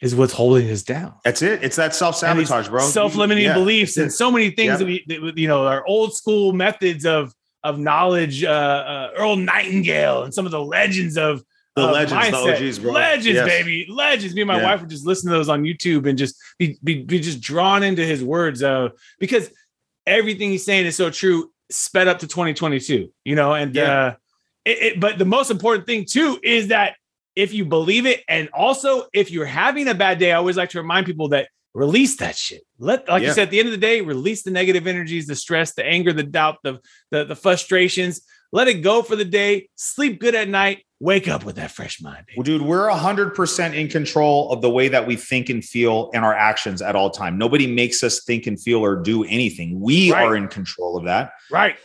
is 0.00 0.14
what's 0.14 0.32
holding 0.32 0.70
us 0.70 0.82
down. 0.82 1.14
That's 1.24 1.42
it. 1.42 1.62
It's 1.62 1.76
that 1.76 1.94
self 1.94 2.16
sabotage, 2.16 2.68
bro. 2.68 2.80
Self 2.80 3.14
limiting 3.14 3.44
yeah. 3.44 3.54
beliefs 3.54 3.96
and 3.96 4.12
so 4.12 4.30
many 4.30 4.50
things 4.50 4.68
yeah. 4.68 4.76
that 4.76 4.84
we, 4.84 5.04
that, 5.08 5.38
you 5.38 5.48
know, 5.48 5.66
our 5.66 5.86
old 5.86 6.14
school 6.14 6.52
methods 6.52 7.04
of 7.04 7.34
of 7.62 7.78
knowledge. 7.78 8.42
Uh, 8.42 8.48
uh, 8.50 9.10
Earl 9.16 9.36
Nightingale 9.36 10.24
and 10.24 10.32
some 10.32 10.46
of 10.46 10.52
the 10.52 10.62
legends 10.62 11.16
of 11.18 11.44
the 11.76 11.86
legends, 11.86 12.12
mindset. 12.12 12.58
the 12.58 12.66
OGs, 12.66 12.78
bro. 12.78 12.92
Legends, 12.92 13.26
yes. 13.26 13.46
baby, 13.46 13.86
legends. 13.88 14.34
Me 14.34 14.42
and 14.42 14.48
my 14.48 14.58
yeah. 14.58 14.64
wife 14.64 14.80
would 14.80 14.90
just 14.90 15.06
listen 15.06 15.30
to 15.30 15.36
those 15.36 15.48
on 15.48 15.62
YouTube 15.62 16.08
and 16.08 16.18
just 16.18 16.36
be, 16.58 16.78
be, 16.82 17.02
be 17.02 17.20
just 17.20 17.40
drawn 17.40 17.82
into 17.82 18.04
his 18.04 18.24
words. 18.24 18.62
Uh, 18.62 18.88
because 19.18 19.50
everything 20.06 20.50
he's 20.50 20.64
saying 20.64 20.86
is 20.86 20.96
so 20.96 21.10
true. 21.10 21.50
Sped 21.70 22.08
up 22.08 22.18
to 22.18 22.26
2022, 22.26 23.12
you 23.24 23.34
know, 23.36 23.54
and 23.54 23.78
uh, 23.78 24.16
it, 24.64 24.82
it, 24.82 25.00
but 25.00 25.18
the 25.18 25.24
most 25.24 25.52
important 25.52 25.86
thing 25.86 26.04
too 26.04 26.40
is 26.42 26.68
that 26.68 26.96
if 27.36 27.52
you 27.52 27.64
believe 27.64 28.06
it. 28.06 28.22
And 28.28 28.48
also, 28.52 29.06
if 29.12 29.30
you're 29.30 29.46
having 29.46 29.88
a 29.88 29.94
bad 29.94 30.18
day, 30.18 30.32
I 30.32 30.36
always 30.36 30.56
like 30.56 30.70
to 30.70 30.78
remind 30.78 31.06
people 31.06 31.28
that 31.28 31.48
release 31.74 32.16
that 32.16 32.36
shit. 32.36 32.62
Let, 32.78 33.08
like 33.08 33.22
yeah. 33.22 33.28
you 33.28 33.34
said, 33.34 33.42
at 33.44 33.50
the 33.50 33.58
end 33.58 33.68
of 33.68 33.72
the 33.72 33.78
day, 33.78 34.00
release 34.00 34.42
the 34.42 34.50
negative 34.50 34.86
energies, 34.86 35.26
the 35.26 35.36
stress, 35.36 35.74
the 35.74 35.84
anger, 35.84 36.12
the 36.12 36.22
doubt, 36.22 36.58
the, 36.62 36.80
the, 37.10 37.24
the 37.24 37.36
frustrations. 37.36 38.22
Let 38.52 38.68
it 38.68 38.82
go 38.82 39.02
for 39.02 39.14
the 39.14 39.24
day. 39.24 39.68
Sleep 39.76 40.20
good 40.20 40.34
at 40.34 40.48
night. 40.48 40.84
Wake 40.98 41.28
up 41.28 41.44
with 41.44 41.56
that 41.56 41.70
fresh 41.70 42.02
mind. 42.02 42.26
Well, 42.36 42.42
dude, 42.42 42.60
we're 42.60 42.88
100% 42.88 43.74
in 43.74 43.88
control 43.88 44.52
of 44.52 44.60
the 44.60 44.68
way 44.68 44.88
that 44.88 45.06
we 45.06 45.16
think 45.16 45.48
and 45.48 45.64
feel 45.64 46.10
and 46.12 46.24
our 46.24 46.34
actions 46.34 46.82
at 46.82 46.94
all 46.94 47.08
time. 47.10 47.38
Nobody 47.38 47.66
makes 47.66 48.02
us 48.02 48.22
think 48.24 48.46
and 48.46 48.60
feel 48.60 48.84
or 48.84 48.96
do 48.96 49.24
anything. 49.24 49.80
We 49.80 50.12
right. 50.12 50.24
are 50.24 50.36
in 50.36 50.48
control 50.48 50.98
of 50.98 51.04
that. 51.04 51.32
Right. 51.50 51.76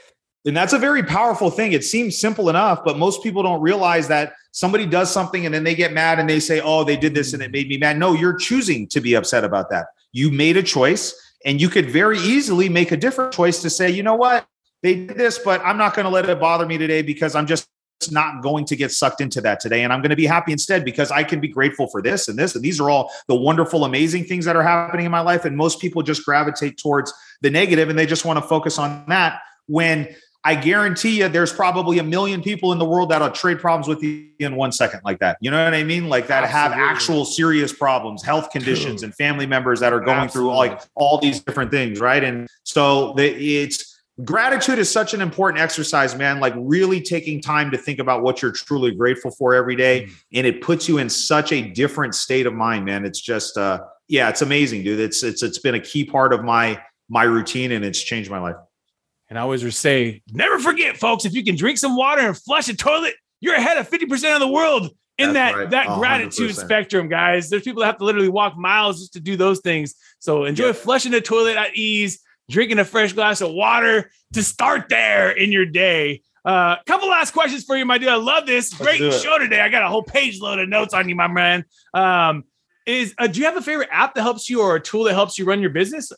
And 0.46 0.56
that's 0.56 0.74
a 0.74 0.78
very 0.78 1.02
powerful 1.02 1.50
thing. 1.50 1.72
It 1.72 1.84
seems 1.84 2.20
simple 2.20 2.50
enough, 2.50 2.84
but 2.84 2.98
most 2.98 3.24
people 3.24 3.42
don't 3.42 3.62
realize 3.62 4.10
that 4.10 4.34
somebody 4.56 4.86
does 4.86 5.12
something 5.12 5.46
and 5.46 5.54
then 5.54 5.66
they 5.66 5.76
get 5.76 5.92
mad 5.92 6.18
and 6.18 6.30
they 6.30 6.40
say, 6.40 6.62
Oh, 6.62 6.86
they 6.86 6.96
did 6.96 7.14
this 7.14 7.34
and 7.34 7.44
it 7.44 7.52
made 7.52 7.68
me 7.68 7.78
mad. 7.78 8.00
No, 8.00 8.14
you're 8.14 8.38
choosing 8.38 8.88
to 8.88 9.02
be 9.02 9.14
upset 9.14 9.44
about 9.44 9.70
that. 9.70 9.88
you 10.14 10.32
made 10.32 10.56
a 10.56 10.64
choice 10.64 11.14
and 11.46 11.60
you 11.60 11.68
could 11.68 11.92
very 11.92 12.18
easily 12.20 12.70
make 12.70 12.94
a 12.94 12.98
different 12.98 13.34
choice 13.34 13.62
to 13.62 13.70
say, 13.70 13.92
you 13.92 14.02
know 14.02 14.16
what, 14.16 14.48
they 14.82 14.96
did 15.06 15.18
this, 15.18 15.38
but 15.38 15.60
I'm 15.66 15.78
not 15.78 15.94
going 15.94 16.06
to 16.06 16.10
let 16.10 16.30
it 16.30 16.40
bother 16.40 16.66
me 16.66 16.78
today 16.78 17.02
because 17.02 17.36
I'm 17.36 17.46
just 17.46 17.68
not 18.12 18.42
going 18.42 18.64
to 18.66 18.78
get 18.78 18.92
sucked 18.92 19.20
into 19.20 19.42
that 19.42 19.60
today. 19.60 19.84
And 19.84 19.92
I'm 19.92 20.00
going 20.00 20.12
to 20.12 20.16
be 20.16 20.26
happy 20.26 20.54
instead 20.54 20.86
because 20.86 21.12
I 21.12 21.24
can 21.24 21.42
be 21.42 21.50
grateful 21.50 21.88
for 21.88 22.02
this 22.02 22.30
and 22.30 22.40
this. 22.40 22.56
And 22.56 22.64
these 22.64 22.80
are 22.80 22.90
all 22.90 23.12
the 23.28 23.36
wonderful, 23.36 23.84
amazing 23.84 24.24
things 24.24 24.46
that 24.46 24.56
are 24.56 24.64
happening 24.64 25.06
in 25.06 25.12
my 25.12 25.20
life. 25.20 25.44
And 25.44 25.58
most 25.58 25.82
people 25.82 26.02
just 26.02 26.24
gravitate 26.24 26.78
towards 26.78 27.14
the 27.42 27.50
negative 27.50 27.90
and 27.90 28.00
they 28.00 28.06
just 28.06 28.24
want 28.24 28.38
to 28.42 28.48
focus 28.48 28.80
on 28.80 29.04
that 29.10 29.42
when 29.68 30.16
I 30.46 30.54
guarantee 30.54 31.18
you 31.18 31.28
there's 31.28 31.52
probably 31.52 31.98
a 31.98 32.04
million 32.04 32.44
people 32.44 32.72
in 32.72 32.78
the 32.78 32.86
world 32.86 33.10
that'll 33.10 33.32
trade 33.32 33.60
problems 33.60 33.88
with 33.88 34.04
you 34.04 34.28
in 34.38 34.56
one 34.56 34.72
second 34.72 35.02
like 35.04 35.18
that. 35.18 35.38
You 35.42 35.50
know 35.50 35.64
what 35.64 35.74
I 35.74 35.84
mean? 35.84 36.08
Like 36.08 36.28
that 36.28 36.44
Absolutely. 36.44 36.78
have 36.78 36.92
actual 36.92 37.26
serious 37.26 37.74
problems, 37.74 38.24
health 38.24 38.52
conditions, 38.52 39.02
Dude. 39.02 39.06
and 39.06 39.16
family 39.16 39.48
members 39.48 39.80
that 39.80 39.92
are 39.92 40.00
going 40.00 40.20
Absolutely. 40.20 40.52
through 40.52 40.56
like 40.56 40.82
all 40.94 41.18
these 41.18 41.40
different 41.40 41.72
things, 41.72 42.00
right? 42.00 42.24
And 42.24 42.48
so 42.64 43.14
the, 43.14 43.26
it's 43.26 44.00
gratitude 44.24 44.78
is 44.78 44.88
such 44.88 45.16
an 45.16 45.22
important 45.22 45.64
exercise, 45.64 46.16
man. 46.16 46.40
Like 46.40 46.54
really 46.56 47.02
taking 47.02 47.42
time 47.42 47.72
to 47.72 47.78
think 47.80 47.98
about 47.98 48.22
what 48.22 48.44
you're 48.44 48.52
truly 48.52 48.92
grateful 48.92 49.32
for 49.32 49.56
every 49.56 49.76
day. 49.76 50.04
Mm. 50.04 50.14
And 50.36 50.48
it 50.48 50.62
puts 50.62 50.88
you 50.88 51.00
in 51.00 51.10
such 51.10 51.54
a 51.54 51.62
different 51.64 52.14
state 52.14 52.46
of 52.46 52.54
mind, 52.54 52.86
man. 52.86 53.04
It's 53.04 53.20
just 53.20 53.58
uh 53.58 53.82
yeah, 54.08 54.30
it's 54.30 54.44
amazing, 54.44 54.84
dude. 54.84 55.00
It's 55.00 55.24
it's 55.24 55.42
it's 55.42 55.58
been 55.58 55.74
a 55.74 55.80
key 55.80 56.06
part 56.06 56.34
of 56.34 56.44
my 56.44 56.80
my 57.10 57.24
routine 57.24 57.72
and 57.72 57.84
it's 57.84 58.02
changed 58.02 58.30
my 58.30 58.40
life. 58.40 58.58
And 59.30 59.40
I 59.40 59.42
always 59.42 59.76
say, 59.76 60.22
never 60.32 60.60
forget, 60.60 60.98
folks, 60.98 61.26
if 61.26 61.34
you 61.34 61.44
can 61.44 61.56
drink 61.56 61.78
some 61.78 61.96
water 61.96 62.22
and 62.22 62.38
flush 62.38 62.70
a 62.70 62.76
toilet, 62.76 63.16
you're 63.42 63.56
ahead 63.56 63.78
of 63.78 63.90
50% 63.90 64.34
of 64.34 64.40
the 64.40 64.48
world 64.48 64.92
in 65.18 65.34
That's 65.34 65.56
that 65.56 65.60
right. 65.60 65.70
that 65.72 65.88
100%. 65.88 66.00
gratitude 66.00 66.56
spectrum, 66.56 67.10
guys. 67.10 67.50
There's 67.50 67.64
people 67.64 67.82
that 67.82 67.88
have 67.88 67.98
to 67.98 68.06
literally 68.06 68.30
walk 68.30 68.58
miles 68.58 69.00
just 69.00 69.14
to 69.14 69.20
do 69.20 69.36
those 69.36 69.62
things. 69.62 69.96
So 70.20 70.46
enjoy 70.46 70.68
yeah. 70.68 70.74
flushing 70.74 71.12
the 71.12 71.22
toilet 71.22 71.58
at 71.58 71.76
ease 71.76 72.20
drinking 72.50 72.80
a 72.80 72.86
fresh 72.86 73.14
glass 73.14 73.42
of 73.42 73.52
water 73.52 74.12
to 74.34 74.44
start 74.44 74.90
there 74.90 75.32
in 75.32 75.52
your 75.52 75.66
day. 75.66 76.22
A 76.46 76.50
uh, 76.50 76.76
couple 76.86 77.10
last 77.10 77.32
questions 77.32 77.64
for 77.64 77.76
you, 77.76 77.86
my 77.86 77.98
dude. 77.98 78.10
I 78.10 78.16
love 78.16 78.46
this. 78.46 78.72
Great 78.72 79.00
show 79.00 79.40
today. 79.40 79.62
I 79.62 79.70
got 79.70 79.82
a 79.82 79.88
whole 79.88 80.04
page 80.04 80.40
load 80.40 80.60
of 80.60 80.70
notes 80.70 80.94
on 80.94 81.10
you, 81.10 81.16
my 81.16 81.28
man. 81.28 81.66
Um, 81.94 82.44
is 82.86 83.16
uh, 83.18 83.26
do 83.26 83.40
you 83.40 83.46
have 83.46 83.58
a 83.58 83.64
favorite 83.64 83.90
app 83.92 84.14
that 84.14 84.22
helps 84.22 84.48
you 84.48 84.62
or 84.62 84.76
a 84.76 84.80
tool 84.80 85.06
that 85.06 85.16
helps 85.16 85.40
you 85.40 85.46
run 85.46 85.60
your 85.60 85.72
business? 85.72 86.12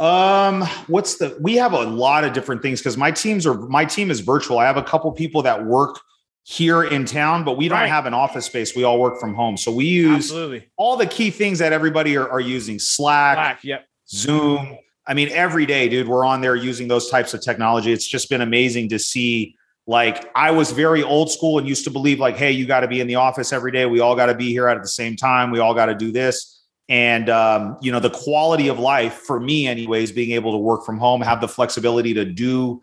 Um, 0.00 0.62
what's 0.86 1.16
the? 1.16 1.36
We 1.40 1.56
have 1.56 1.72
a 1.72 1.82
lot 1.82 2.24
of 2.24 2.32
different 2.32 2.62
things 2.62 2.80
because 2.80 2.96
my 2.96 3.10
teams 3.10 3.46
are 3.46 3.54
my 3.54 3.84
team 3.84 4.10
is 4.10 4.20
virtual. 4.20 4.58
I 4.58 4.66
have 4.66 4.76
a 4.76 4.82
couple 4.82 5.10
people 5.12 5.42
that 5.42 5.64
work 5.64 6.00
here 6.44 6.84
in 6.84 7.04
town, 7.04 7.44
but 7.44 7.56
we 7.56 7.68
don't 7.68 7.80
right. 7.80 7.88
have 7.88 8.06
an 8.06 8.14
office 8.14 8.46
space. 8.46 8.76
We 8.76 8.84
all 8.84 9.00
work 9.00 9.18
from 9.18 9.34
home, 9.34 9.56
so 9.56 9.72
we 9.72 9.86
use 9.86 10.26
Absolutely. 10.26 10.68
all 10.76 10.96
the 10.96 11.06
key 11.06 11.30
things 11.30 11.58
that 11.58 11.72
everybody 11.72 12.16
are, 12.16 12.28
are 12.28 12.40
using: 12.40 12.78
Slack, 12.78 13.36
Slack 13.36 13.64
yep. 13.64 13.88
Zoom, 14.08 14.78
I 15.08 15.14
mean, 15.14 15.30
every 15.30 15.64
day, 15.64 15.88
dude, 15.88 16.06
we're 16.06 16.24
on 16.24 16.42
there 16.42 16.54
using 16.54 16.86
those 16.86 17.10
types 17.10 17.32
of 17.32 17.40
technology. 17.40 17.92
It's 17.92 18.06
just 18.06 18.28
been 18.28 18.42
amazing 18.42 18.90
to 18.90 18.98
see. 18.98 19.56
Like, 19.86 20.30
I 20.34 20.50
was 20.50 20.70
very 20.70 21.02
old 21.02 21.32
school 21.32 21.58
and 21.58 21.66
used 21.66 21.84
to 21.84 21.90
believe, 21.90 22.20
like, 22.20 22.36
hey, 22.36 22.52
you 22.52 22.66
got 22.66 22.80
to 22.80 22.88
be 22.88 23.00
in 23.00 23.06
the 23.06 23.14
office 23.14 23.54
every 23.54 23.72
day. 23.72 23.86
We 23.86 24.00
all 24.00 24.14
got 24.14 24.26
to 24.26 24.34
be 24.34 24.50
here 24.50 24.68
at 24.68 24.82
the 24.82 24.88
same 24.88 25.16
time. 25.16 25.50
We 25.50 25.60
all 25.60 25.72
got 25.72 25.86
to 25.86 25.94
do 25.94 26.12
this. 26.12 26.57
And, 26.88 27.28
um, 27.28 27.76
you 27.82 27.92
know, 27.92 28.00
the 28.00 28.10
quality 28.10 28.68
of 28.68 28.78
life 28.78 29.14
for 29.26 29.38
me, 29.38 29.66
anyways, 29.66 30.12
being 30.12 30.30
able 30.30 30.52
to 30.52 30.58
work 30.58 30.84
from 30.86 30.98
home, 30.98 31.20
have 31.20 31.40
the 31.40 31.48
flexibility 31.48 32.14
to 32.14 32.24
do 32.24 32.80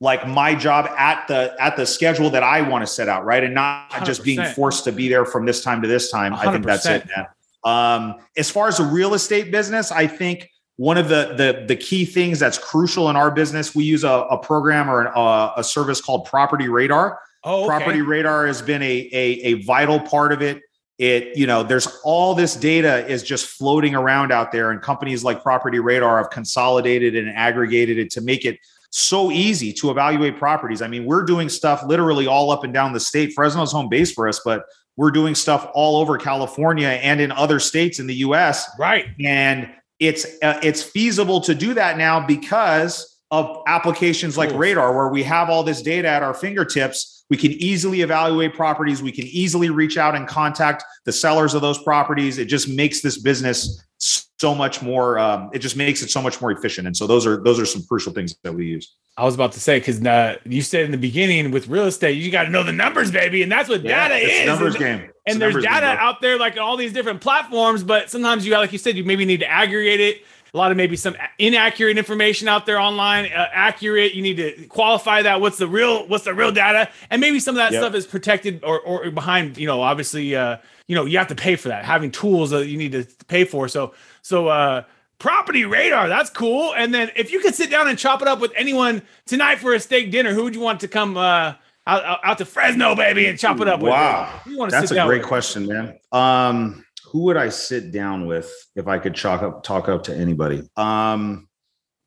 like 0.00 0.26
my 0.26 0.54
job 0.54 0.86
at 0.98 1.28
the 1.28 1.54
at 1.60 1.76
the 1.76 1.86
schedule 1.86 2.28
that 2.30 2.42
I 2.42 2.60
want 2.62 2.82
to 2.82 2.86
set 2.92 3.08
out, 3.08 3.24
right? 3.24 3.44
And 3.44 3.54
not 3.54 3.90
100%. 3.90 4.04
just 4.04 4.24
being 4.24 4.44
forced 4.46 4.84
to 4.84 4.92
be 4.92 5.08
there 5.08 5.24
from 5.24 5.46
this 5.46 5.62
time 5.62 5.80
to 5.82 5.88
this 5.88 6.10
time. 6.10 6.32
100%. 6.32 6.38
I 6.38 6.52
think 6.52 6.66
that's 6.66 6.86
it, 6.86 7.06
man. 7.16 7.26
Um, 7.64 8.16
as 8.36 8.50
far 8.50 8.66
as 8.66 8.78
the 8.78 8.84
real 8.84 9.14
estate 9.14 9.52
business, 9.52 9.92
I 9.92 10.08
think 10.08 10.50
one 10.76 10.98
of 10.98 11.08
the, 11.08 11.34
the 11.36 11.64
the 11.68 11.76
key 11.76 12.04
things 12.04 12.40
that's 12.40 12.58
crucial 12.58 13.10
in 13.10 13.16
our 13.16 13.30
business 13.30 13.74
we 13.74 13.84
use 13.84 14.02
a, 14.02 14.08
a 14.08 14.38
program 14.38 14.90
or 14.90 15.02
an, 15.02 15.12
a, 15.14 15.52
a, 15.58 15.64
service 15.64 16.00
called 16.00 16.26
PropertyRadar 16.26 17.16
oh, 17.44 17.70
okay. 17.70 17.84
PropertyRadar 17.84 18.46
has 18.48 18.62
been 18.62 18.82
a, 18.82 19.08
a 19.12 19.40
a 19.42 19.52
vital 19.62 20.00
part 20.00 20.32
of 20.32 20.42
it 20.42 20.62
it 20.98 21.36
you 21.36 21.46
know 21.46 21.62
there's 21.62 21.88
all 22.04 22.34
this 22.34 22.54
data 22.54 23.06
is 23.06 23.22
just 23.22 23.46
floating 23.46 23.94
around 23.94 24.30
out 24.30 24.52
there 24.52 24.70
and 24.70 24.82
companies 24.82 25.24
like 25.24 25.42
PropertyRadar 25.42 26.18
have 26.18 26.30
consolidated 26.30 27.16
and 27.16 27.30
aggregated 27.30 27.98
it 27.98 28.10
to 28.10 28.20
make 28.20 28.44
it 28.44 28.58
so 28.90 29.30
easy 29.30 29.72
to 29.72 29.90
evaluate 29.90 30.36
properties. 30.36 30.82
I 30.82 30.88
mean 30.88 31.04
we're 31.04 31.24
doing 31.24 31.48
stuff 31.48 31.82
literally 31.84 32.26
all 32.26 32.50
up 32.50 32.64
and 32.64 32.74
down 32.74 32.92
the 32.92 33.00
state. 33.00 33.32
Fresno's 33.34 33.72
home 33.72 33.88
base 33.88 34.12
for 34.12 34.28
us 34.28 34.40
but 34.44 34.64
we're 34.96 35.10
doing 35.10 35.34
stuff 35.34 35.70
all 35.72 35.96
over 35.96 36.18
california 36.18 36.88
and 36.88 37.18
in 37.18 37.32
other 37.32 37.58
states 37.58 37.98
in 37.98 38.06
the 38.06 38.16
us 38.16 38.68
right. 38.78 39.06
And 39.24 39.70
it's 39.98 40.26
uh, 40.42 40.58
it's 40.62 40.82
feasible 40.82 41.40
to 41.42 41.54
do 41.54 41.74
that 41.74 41.96
now 41.96 42.24
because 42.26 43.20
of 43.30 43.62
applications 43.66 44.36
like 44.36 44.52
radar 44.52 44.94
where 44.94 45.08
we 45.08 45.22
have 45.22 45.48
all 45.48 45.62
this 45.62 45.80
data 45.80 46.06
at 46.08 46.22
our 46.22 46.34
fingertips 46.34 47.21
we 47.32 47.38
can 47.38 47.52
easily 47.52 48.02
evaluate 48.02 48.52
properties. 48.52 49.02
We 49.02 49.10
can 49.10 49.24
easily 49.24 49.70
reach 49.70 49.96
out 49.96 50.14
and 50.14 50.28
contact 50.28 50.84
the 51.06 51.12
sellers 51.12 51.54
of 51.54 51.62
those 51.62 51.82
properties. 51.82 52.36
It 52.36 52.44
just 52.44 52.68
makes 52.68 53.00
this 53.00 53.16
business 53.16 53.82
so 53.96 54.54
much 54.54 54.82
more 54.82 55.18
um, 55.18 55.48
it 55.54 55.60
just 55.60 55.74
makes 55.74 56.02
it 56.02 56.10
so 56.10 56.20
much 56.20 56.42
more 56.42 56.52
efficient. 56.52 56.86
And 56.86 56.94
so 56.94 57.06
those 57.06 57.26
are 57.26 57.42
those 57.42 57.58
are 57.58 57.64
some 57.64 57.84
crucial 57.88 58.12
things 58.12 58.36
that 58.42 58.52
we 58.52 58.66
use. 58.66 58.94
I 59.16 59.24
was 59.24 59.34
about 59.34 59.52
to 59.52 59.60
say 59.60 59.78
because 59.78 60.04
uh, 60.04 60.36
you 60.44 60.60
said 60.60 60.84
in 60.84 60.90
the 60.90 60.98
beginning 60.98 61.52
with 61.52 61.68
real 61.68 61.86
estate 61.86 62.18
you 62.18 62.30
got 62.30 62.42
to 62.42 62.50
know 62.50 62.64
the 62.64 62.72
numbers 62.72 63.10
baby 63.10 63.42
and 63.42 63.50
that's 63.50 63.70
what 63.70 63.82
yeah, 63.82 64.08
data 64.08 64.26
is. 64.26 64.46
numbers 64.46 64.76
game. 64.76 65.10
And 65.26 65.40
there's 65.40 65.54
data 65.54 65.86
out 65.86 66.20
there 66.20 66.38
like 66.38 66.58
all 66.58 66.76
these 66.76 66.92
different 66.92 67.22
platforms 67.22 67.82
but 67.82 68.10
sometimes 68.10 68.44
you 68.44 68.52
like 68.52 68.72
you 68.72 68.78
said 68.78 68.94
you 68.94 69.04
maybe 69.04 69.24
need 69.24 69.40
to 69.40 69.50
aggregate 69.50 70.00
it 70.00 70.22
a 70.54 70.58
lot 70.58 70.70
of 70.70 70.76
maybe 70.76 70.96
some 70.96 71.16
inaccurate 71.38 71.96
information 71.96 72.46
out 72.46 72.66
there 72.66 72.78
online 72.78 73.26
uh, 73.26 73.48
accurate 73.52 74.14
you 74.14 74.22
need 74.22 74.36
to 74.36 74.66
qualify 74.66 75.22
that 75.22 75.40
what's 75.40 75.58
the 75.58 75.66
real 75.66 76.06
what's 76.08 76.24
the 76.24 76.34
real 76.34 76.52
data 76.52 76.90
and 77.10 77.20
maybe 77.20 77.40
some 77.40 77.54
of 77.54 77.58
that 77.58 77.72
yep. 77.72 77.80
stuff 77.80 77.94
is 77.94 78.06
protected 78.06 78.62
or, 78.64 78.80
or 78.80 79.10
behind 79.10 79.56
you 79.56 79.66
know 79.66 79.80
obviously 79.80 80.34
uh, 80.36 80.56
you 80.86 80.94
know 80.94 81.04
you 81.04 81.18
have 81.18 81.28
to 81.28 81.34
pay 81.34 81.56
for 81.56 81.68
that 81.68 81.84
having 81.84 82.10
tools 82.10 82.50
that 82.50 82.66
you 82.66 82.76
need 82.76 82.92
to 82.92 83.06
pay 83.28 83.44
for 83.44 83.68
so 83.68 83.94
so 84.22 84.48
uh 84.48 84.82
PropertyRadar 85.18 86.08
that's 86.08 86.30
cool 86.30 86.74
and 86.74 86.92
then 86.92 87.10
if 87.14 87.30
you 87.30 87.40
could 87.40 87.54
sit 87.54 87.70
down 87.70 87.88
and 87.88 87.98
chop 87.98 88.20
it 88.22 88.28
up 88.28 88.40
with 88.40 88.52
anyone 88.56 89.02
tonight 89.24 89.56
for 89.56 89.72
a 89.72 89.80
steak 89.80 90.10
dinner 90.10 90.34
who 90.34 90.42
would 90.42 90.54
you 90.54 90.60
want 90.60 90.80
to 90.80 90.88
come 90.88 91.16
uh 91.16 91.54
out, 91.86 92.20
out 92.22 92.38
to 92.38 92.44
Fresno, 92.44 92.94
baby, 92.94 93.26
and 93.26 93.36
chop 93.36 93.60
it 93.60 93.66
up. 93.66 93.80
With? 93.80 93.90
Wow, 93.90 94.40
that's 94.68 94.92
a 94.92 95.04
great 95.04 95.18
with? 95.18 95.26
question, 95.26 95.66
man. 95.66 95.98
Um, 96.12 96.84
who 97.12 97.24
would 97.24 97.36
I 97.36 97.50
sit 97.50 97.92
down 97.92 98.26
with 98.26 98.50
if 98.74 98.88
I 98.88 98.98
could 98.98 99.14
chalk 99.14 99.42
up, 99.42 99.62
talk 99.62 99.86
up 99.86 100.04
to 100.04 100.16
anybody? 100.16 100.62
Um, 100.78 101.46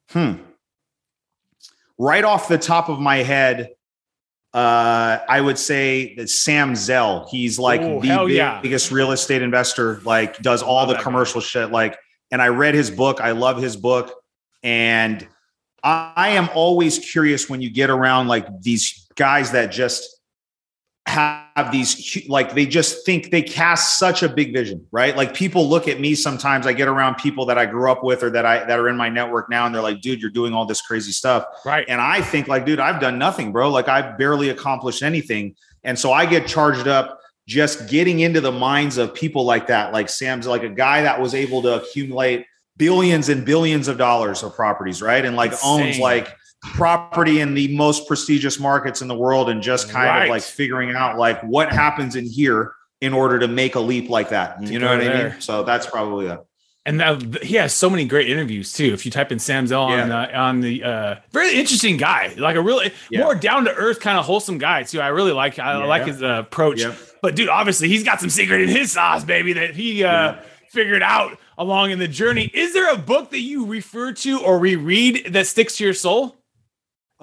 hmm. 0.10 0.34
Right 2.00 2.24
off 2.24 2.48
the 2.48 2.58
top 2.58 2.90
of 2.90 3.00
my 3.00 3.18
head, 3.18 3.70
uh, 4.52 5.20
I 5.30 5.42
would 5.42 5.60
say 5.60 6.16
that 6.16 6.30
Sam 6.30 6.76
Zell. 6.76 7.28
He's 7.30 7.60
like 7.60 7.82
Ooh, 7.82 8.02
the 8.02 8.26
big, 8.26 8.30
yeah. 8.36 8.60
biggest 8.62 8.92
real 8.92 9.12
estate 9.12 9.44
investor. 9.44 10.02
Like, 10.04 10.40
does 10.40 10.64
all 10.64 10.88
the 10.88 10.96
commercial 10.96 11.40
guy. 11.40 11.46
shit. 11.46 11.72
Like, 11.72 12.00
and 12.32 12.42
I 12.42 12.48
read 12.48 12.74
his 12.74 12.90
book. 12.90 13.22
I 13.22 13.32
love 13.32 13.62
his 13.62 13.78
book, 13.78 14.12
and 14.64 15.26
I 15.84 16.30
am 16.30 16.50
always 16.56 16.98
curious 16.98 17.48
when 17.48 17.62
you 17.62 17.70
get 17.70 17.92
around 17.92 18.28
like 18.28 18.48
these 18.62 19.08
guys 19.16 19.52
that 19.52 19.72
just 19.72 20.20
have 21.08 21.72
these 21.72 22.28
like 22.28 22.54
they 22.56 22.66
just 22.66 23.06
think 23.06 23.30
they 23.30 23.42
cast 23.42 24.00
such 24.00 24.24
a 24.24 24.30
big 24.30 24.52
vision 24.52 24.86
right? 24.92 25.16
Like 25.16 25.34
people 25.34 25.70
look 25.70 25.88
at 25.88 26.00
me 26.00 26.16
sometimes. 26.16 26.66
I 26.66 26.74
get 26.74 26.88
around 26.88 27.16
people 27.16 27.46
that 27.46 27.58
i 27.58 27.66
grew 27.66 27.92
up 27.92 28.04
with 28.04 28.24
or 28.24 28.30
that 28.32 28.46
i 28.46 28.64
that 28.66 28.80
are 28.80 28.90
in 28.90 28.98
my 28.98 29.08
network 29.08 29.50
now 29.50 29.66
and 29.66 29.74
they're 29.74 29.82
like 29.82 30.02
dude 30.02 30.20
you're 30.20 30.32
doing 30.32 30.54
all 30.54 30.66
this 30.66 30.82
crazy 30.82 31.12
stuff. 31.12 31.46
Right. 31.64 31.86
And 31.88 32.02
i 32.02 32.22
think 32.22 32.48
like 32.48 32.66
dude 32.66 32.80
i've 32.80 33.00
done 33.00 33.20
nothing 33.20 33.52
bro. 33.52 33.70
Like 33.70 33.88
i've 33.88 34.18
barely 34.18 34.50
accomplished 34.50 35.04
anything. 35.04 35.56
And 35.84 35.98
so 35.98 36.12
i 36.12 36.26
get 36.26 36.48
charged 36.48 36.88
up 36.88 37.20
just 37.48 37.88
getting 37.88 38.22
into 38.22 38.42
the 38.42 38.52
minds 38.52 38.98
of 38.98 39.14
people 39.14 39.46
like 39.46 39.68
that. 39.68 39.94
Like 39.94 40.10
sam's 40.10 40.48
like 40.48 40.64
a 40.64 40.70
guy 40.70 41.04
that 41.04 41.22
was 41.22 41.36
able 41.36 41.62
to 41.62 41.82
accumulate 41.82 42.48
billions 42.78 43.30
and 43.30 43.46
billions 43.46 43.88
of 43.88 43.98
dollars 43.98 44.44
of 44.44 44.56
properties, 44.56 45.02
right? 45.02 45.24
And 45.24 45.36
like 45.36 45.52
Insane. 45.52 45.82
owns 45.82 46.00
like 46.00 46.36
property 46.74 47.40
in 47.40 47.54
the 47.54 47.76
most 47.76 48.08
prestigious 48.08 48.60
markets 48.60 49.02
in 49.02 49.08
the 49.08 49.16
world 49.16 49.50
and 49.50 49.62
just 49.62 49.90
kind 49.90 50.08
right. 50.08 50.24
of 50.24 50.30
like 50.30 50.42
figuring 50.42 50.96
out 50.96 51.18
like 51.18 51.42
what 51.44 51.72
happens 51.72 52.16
in 52.16 52.26
here 52.26 52.74
in 53.02 53.14
order 53.14 53.40
to 53.40 53.48
make 53.48 53.76
a 53.76 53.80
leap 53.80 54.10
like 54.10 54.30
that. 54.30 54.62
You 54.64 54.80
know 54.80 54.90
what 54.90 55.00
there. 55.00 55.28
I 55.28 55.30
mean? 55.32 55.42
So 55.42 55.64
that's 55.64 55.86
probably 55.86 56.28
that. 56.28 56.46
And 56.88 57.36
he 57.42 57.56
has 57.56 57.74
so 57.74 57.90
many 57.90 58.06
great 58.06 58.30
interviews 58.30 58.72
too. 58.72 58.94
If 58.94 59.06
you 59.06 59.12
type 59.12 59.32
in 59.32 59.40
Sam 59.40 59.66
Zell 59.66 59.90
yeah. 59.90 60.04
on 60.04 60.12
uh, 60.12 60.32
on 60.36 60.62
the 60.62 60.84
uh, 60.84 61.16
very 61.32 61.56
interesting 61.56 61.98
guy, 61.98 62.36
like 62.38 62.56
a 62.56 62.62
really 62.62 62.94
yeah. 63.10 63.22
more 63.22 63.34
down 63.34 63.66
to 63.66 63.74
earth 63.74 64.00
kind 64.00 64.20
of 64.20 64.26
wholesome 64.26 64.60
guy 64.60 64.84
too. 64.84 65.02
I 65.02 65.08
really 65.08 65.32
like 65.32 65.58
I 65.58 65.80
yeah. 65.80 65.86
like 65.86 66.06
his 66.06 66.22
uh, 66.22 66.44
approach. 66.46 66.84
But 67.24 67.36
dude, 67.36 67.50
obviously 67.50 67.88
he's 67.88 68.04
got 68.04 68.20
some 68.20 68.30
secret 68.30 68.62
in 68.62 68.70
his 68.70 68.92
sauce, 68.92 69.24
baby, 69.24 69.54
that 69.54 69.74
he 69.74 70.04
uh, 70.04 70.36
figured 70.70 71.02
out 71.02 71.40
along 71.58 71.90
in 71.90 71.98
the 71.98 72.08
journey. 72.08 72.52
Is 72.54 72.74
there 72.74 72.94
a 72.94 72.98
book 72.98 73.32
that 73.32 73.40
you 73.40 73.66
refer 73.66 74.12
to 74.12 74.42
or 74.42 74.60
reread 74.60 75.34
that 75.34 75.48
sticks 75.48 75.78
to 75.78 75.86
your 75.86 75.94
soul? 75.94 76.36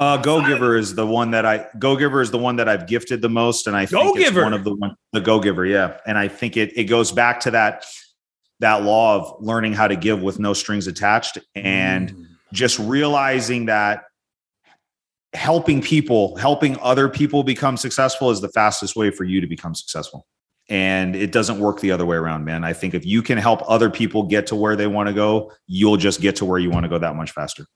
Uh, 0.02 0.16
Go 0.16 0.44
Giver 0.44 0.76
is 0.76 0.94
the 0.96 1.06
one 1.06 1.30
that 1.30 1.46
I 1.46 1.66
Go 1.78 1.96
Giver 1.96 2.20
is 2.20 2.30
the 2.32 2.38
one 2.38 2.56
that 2.56 2.68
I've 2.68 2.86
gifted 2.88 3.22
the 3.22 3.28
most, 3.28 3.66
and 3.68 3.76
I 3.76 3.86
think 3.86 4.02
Go-Giver. 4.02 4.40
it's 4.40 4.44
one 4.44 4.52
of 4.52 4.64
the 4.64 4.74
one 4.74 4.96
the 5.12 5.20
Go 5.20 5.38
Giver, 5.38 5.64
yeah. 5.64 5.98
And 6.06 6.18
I 6.18 6.26
think 6.28 6.56
it 6.56 6.76
it 6.76 6.84
goes 6.84 7.12
back 7.12 7.38
to 7.40 7.50
that 7.52 7.84
that 8.60 8.82
law 8.82 9.16
of 9.16 9.36
learning 9.40 9.74
how 9.74 9.86
to 9.88 9.96
give 9.96 10.22
with 10.22 10.38
no 10.38 10.54
strings 10.54 10.86
attached 10.86 11.38
and 11.54 12.10
Mm. 12.10 12.26
just 12.52 12.78
realizing 12.78 13.66
that 13.66 14.04
helping 15.34 15.80
people, 15.80 16.36
helping 16.36 16.78
other 16.80 17.08
people 17.08 17.42
become 17.44 17.76
successful 17.76 18.30
is 18.30 18.40
the 18.40 18.48
fastest 18.50 18.94
way 18.96 19.10
for 19.10 19.24
you 19.24 19.40
to 19.40 19.46
become 19.46 19.74
successful. 19.74 20.26
And 20.68 21.16
it 21.16 21.32
doesn't 21.32 21.58
work 21.58 21.80
the 21.80 21.90
other 21.90 22.04
way 22.06 22.16
around, 22.16 22.44
man. 22.44 22.64
I 22.64 22.72
think 22.72 22.94
if 22.94 23.04
you 23.06 23.22
can 23.22 23.38
help 23.38 23.62
other 23.68 23.88
people 23.90 24.24
get 24.24 24.46
to 24.48 24.56
where 24.56 24.76
they 24.76 24.86
want 24.86 25.08
to 25.08 25.12
go, 25.14 25.50
you'll 25.66 25.96
just 25.96 26.20
get 26.20 26.36
to 26.36 26.44
where 26.44 26.58
you 26.58 26.70
want 26.70 26.84
to 26.84 26.88
go 26.88 26.98
that 26.98 27.16
much 27.16 27.30
faster. 27.32 27.66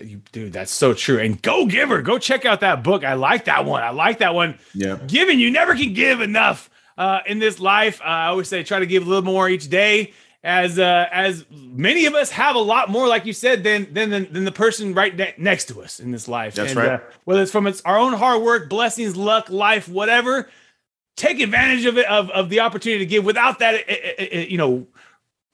You, 0.00 0.20
dude, 0.32 0.52
that's 0.52 0.72
so 0.72 0.92
true. 0.92 1.18
And 1.18 1.40
go 1.40 1.66
giver, 1.66 2.02
go 2.02 2.18
check 2.18 2.44
out 2.44 2.60
that 2.60 2.82
book. 2.82 3.04
I 3.04 3.14
like 3.14 3.46
that 3.46 3.64
one. 3.64 3.82
I 3.82 3.90
like 3.90 4.18
that 4.18 4.34
one. 4.34 4.58
Yeah. 4.74 4.98
Giving, 5.06 5.40
you 5.40 5.50
never 5.50 5.74
can 5.74 5.94
give 5.94 6.20
enough 6.20 6.68
uh, 6.98 7.20
in 7.26 7.38
this 7.38 7.60
life. 7.60 8.00
Uh, 8.00 8.04
I 8.04 8.26
always 8.26 8.48
say 8.48 8.62
try 8.62 8.78
to 8.78 8.86
give 8.86 9.06
a 9.06 9.08
little 9.08 9.24
more 9.24 9.48
each 9.48 9.68
day. 9.68 10.12
As 10.44 10.78
uh, 10.78 11.08
as 11.10 11.44
many 11.50 12.06
of 12.06 12.14
us 12.14 12.30
have 12.30 12.54
a 12.54 12.60
lot 12.60 12.88
more, 12.88 13.08
like 13.08 13.26
you 13.26 13.32
said, 13.32 13.64
than 13.64 13.92
than 13.92 14.10
than, 14.10 14.32
than 14.32 14.44
the 14.44 14.52
person 14.52 14.94
right 14.94 15.16
ne- 15.16 15.34
next 15.38 15.64
to 15.68 15.82
us 15.82 15.98
in 15.98 16.12
this 16.12 16.28
life. 16.28 16.54
That's 16.54 16.70
And, 16.70 16.78
right. 16.78 16.90
Uh, 16.90 17.00
whether 17.24 17.42
it's 17.42 17.50
from 17.50 17.66
it's 17.66 17.80
our 17.80 17.98
own 17.98 18.12
hard 18.12 18.42
work, 18.42 18.68
blessings, 18.68 19.16
luck, 19.16 19.50
life, 19.50 19.88
whatever, 19.88 20.48
take 21.16 21.40
advantage 21.40 21.84
of 21.84 21.98
it 21.98 22.06
of, 22.06 22.30
of 22.30 22.48
the 22.48 22.60
opportunity 22.60 23.00
to 23.00 23.06
give 23.06 23.24
without 23.24 23.58
that 23.58 23.74
uh, 23.74 24.22
uh, 24.22 24.38
uh, 24.38 24.40
you 24.42 24.56
know 24.56 24.86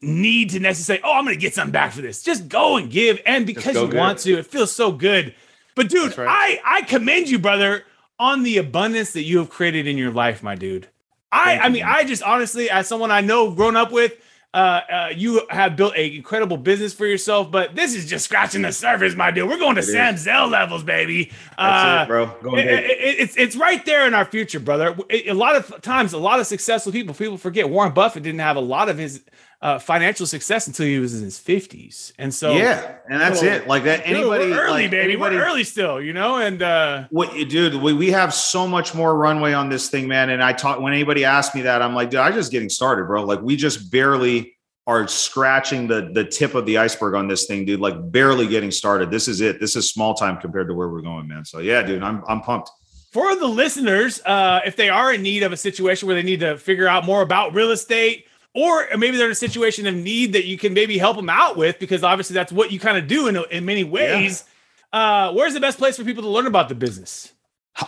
need 0.02 0.50
to 0.50 0.58
necessarily 0.60 1.02
oh 1.04 1.12
i'm 1.14 1.24
gonna 1.24 1.36
get 1.36 1.54
something 1.54 1.72
back 1.72 1.92
for 1.92 2.02
this 2.02 2.22
just 2.22 2.48
go 2.48 2.76
and 2.76 2.90
give 2.90 3.20
and 3.24 3.46
because 3.46 3.74
you 3.76 3.88
want 3.96 4.18
to 4.18 4.38
it 4.38 4.46
feels 4.46 4.72
so 4.72 4.90
good 4.90 5.34
but 5.76 5.88
dude 5.88 6.16
right. 6.18 6.28
i 6.28 6.78
i 6.78 6.82
commend 6.82 7.28
you 7.28 7.38
brother 7.38 7.84
on 8.18 8.42
the 8.42 8.58
abundance 8.58 9.12
that 9.12 9.22
you 9.22 9.38
have 9.38 9.48
created 9.48 9.86
in 9.86 9.96
your 9.96 10.10
life 10.10 10.42
my 10.42 10.54
dude 10.56 10.88
i 11.30 11.44
Thank 11.52 11.62
i 11.64 11.68
mean 11.68 11.84
man. 11.84 11.94
i 11.96 12.04
just 12.04 12.22
honestly 12.22 12.68
as 12.68 12.88
someone 12.88 13.10
i 13.12 13.20
know 13.20 13.52
grown 13.52 13.76
up 13.76 13.92
with 13.92 14.14
uh, 14.54 14.80
uh, 14.92 15.08
you 15.16 15.40
have 15.48 15.76
built 15.76 15.94
a 15.96 16.14
incredible 16.14 16.58
business 16.58 16.92
for 16.92 17.06
yourself, 17.06 17.50
but 17.50 17.74
this 17.74 17.94
is 17.94 18.04
just 18.06 18.26
scratching 18.26 18.60
the 18.60 18.70
surface, 18.70 19.14
my 19.14 19.30
dude. 19.30 19.48
We're 19.48 19.56
going 19.56 19.76
to 19.76 19.80
It 19.80 19.84
is. 19.86 19.92
Sam 19.92 20.16
Zell 20.18 20.46
levels, 20.46 20.82
baby. 20.82 21.32
That's 21.56 22.00
Uh, 22.00 22.02
it, 22.02 22.06
bro. 22.08 22.26
Going 22.42 22.58
it- 22.58 22.66
it- 22.68 22.90
it- 22.90 23.16
it's 23.20 23.36
it's 23.38 23.56
right 23.56 23.82
there 23.86 24.06
in 24.06 24.12
our 24.12 24.26
future, 24.26 24.60
brother. 24.60 24.94
A 25.10 25.32
lot 25.32 25.56
of 25.56 25.80
times, 25.80 26.12
a 26.12 26.18
lot 26.18 26.38
of 26.38 26.46
successful 26.46 26.92
people 26.92 27.14
people 27.14 27.38
forget 27.38 27.70
Warren 27.70 27.94
Buffett 27.94 28.24
didn't 28.24 28.40
have 28.40 28.56
a 28.56 28.60
lot 28.60 28.90
of 28.90 28.98
his 28.98 29.22
uh, 29.62 29.78
financial 29.78 30.26
success 30.26 30.66
until 30.66 30.86
he 30.86 30.98
was 30.98 31.16
in 31.16 31.22
his 31.24 31.38
fifties, 31.38 32.12
and 32.18 32.34
so 32.34 32.52
yeah, 32.52 32.96
and 33.08 33.20
that's 33.20 33.38
So, 33.40 33.46
it. 33.46 33.68
Like 33.68 33.84
that. 33.84 34.02
Anybody 34.04 34.52
early, 34.52 34.82
like, 34.82 34.90
baby, 34.90 35.12
Anybody, 35.12 35.36
we're 35.36 35.44
early 35.46 35.62
still, 35.64 36.00
you 36.02 36.12
know, 36.12 36.38
and 36.38 36.60
uh, 36.62 37.04
What, 37.10 37.32
dude? 37.48 37.76
We, 37.76 37.92
we 37.92 38.10
have 38.10 38.34
so 38.34 38.66
much 38.66 38.92
more 38.92 39.16
runway 39.16 39.52
on 39.52 39.68
this 39.68 39.88
thing, 39.88 40.08
man. 40.08 40.30
And 40.30 40.42
I 40.42 40.52
talk 40.52 40.80
when 40.80 40.92
anybody 40.92 41.24
asks 41.24 41.54
me 41.54 41.62
that, 41.62 41.80
I'm 41.80 41.94
like, 41.94 42.10
dude, 42.10 42.18
I'm 42.18 42.32
just 42.34 42.50
getting 42.50 42.68
started, 42.68 43.06
bro. 43.06 43.24
Like 43.24 43.40
we 43.40 43.54
just 43.54 43.90
barely 43.92 44.56
are 44.88 45.06
scratching 45.06 45.86
the 45.86 46.10
the 46.12 46.24
tip 46.24 46.56
of 46.56 46.66
the 46.66 46.78
iceberg 46.78 47.14
on 47.14 47.28
this 47.28 47.46
thing, 47.46 47.64
dude. 47.64 47.78
Like 47.78 47.94
barely 48.10 48.48
getting 48.48 48.72
started. 48.72 49.12
This 49.12 49.28
is 49.28 49.40
it. 49.40 49.60
This 49.60 49.76
is 49.76 49.88
small 49.88 50.14
time 50.14 50.38
compared 50.38 50.66
to 50.68 50.74
where 50.74 50.88
we're 50.88 51.02
going, 51.02 51.28
man. 51.28 51.44
So 51.44 51.60
yeah, 51.60 51.82
dude, 51.82 52.02
I'm 52.02 52.24
I'm 52.26 52.40
pumped. 52.40 52.68
for 53.12 53.36
the 53.36 53.46
listeners, 53.46 54.20
uh, 54.26 54.58
if 54.66 54.74
they 54.74 54.88
are 54.88 55.12
in 55.14 55.22
need 55.22 55.44
of 55.44 55.52
a 55.52 55.56
situation 55.56 56.08
where 56.08 56.16
they 56.16 56.24
need 56.24 56.40
to 56.40 56.58
figure 56.58 56.88
out 56.88 57.04
more 57.04 57.22
about 57.22 57.54
real 57.54 57.70
estate, 57.70 58.26
or 58.54 58.86
maybe 58.98 59.16
they're 59.16 59.26
in 59.26 59.32
a 59.32 59.34
situation 59.34 59.86
of 59.86 59.94
need 59.94 60.34
that 60.34 60.44
you 60.44 60.58
can 60.58 60.74
maybe 60.74 60.98
help 60.98 61.16
them 61.16 61.30
out 61.30 61.56
with, 61.56 61.78
because 61.78 62.02
obviously 62.02 62.34
that's 62.34 62.52
what 62.52 62.70
you 62.70 62.78
kind 62.78 62.98
of 62.98 63.06
do 63.06 63.28
in, 63.28 63.36
in 63.50 63.64
many 63.64 63.84
ways. 63.84 64.44
Uh, 64.92 65.32
where's 65.32 65.54
the 65.54 65.60
best 65.60 65.78
place 65.78 65.96
for 65.96 66.04
people 66.04 66.22
to 66.22 66.28
learn 66.28 66.46
about 66.46 66.68
the 66.68 66.74
business? 66.74 67.32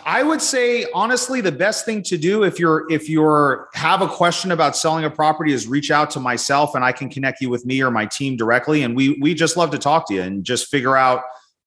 I 0.03 0.23
would 0.23 0.41
say 0.41 0.87
honestly, 0.95 1.41
the 1.41 1.51
best 1.51 1.85
thing 1.85 2.01
to 2.03 2.17
do 2.17 2.43
if 2.43 2.59
you're 2.59 2.91
if 2.91 3.07
you're 3.07 3.69
have 3.75 4.01
a 4.01 4.07
question 4.07 4.51
about 4.51 4.75
selling 4.75 5.05
a 5.05 5.11
property 5.11 5.53
is 5.53 5.67
reach 5.67 5.91
out 5.91 6.09
to 6.11 6.19
myself 6.19 6.73
and 6.73 6.83
I 6.83 6.91
can 6.91 7.07
connect 7.07 7.39
you 7.39 7.51
with 7.51 7.67
me 7.67 7.83
or 7.83 7.91
my 7.91 8.07
team 8.07 8.35
directly. 8.35 8.81
And 8.81 8.95
we 8.95 9.19
we 9.21 9.35
just 9.35 9.57
love 9.57 9.69
to 9.71 9.77
talk 9.77 10.07
to 10.07 10.15
you 10.15 10.23
and 10.23 10.43
just 10.43 10.71
figure 10.71 10.97
out 10.97 11.21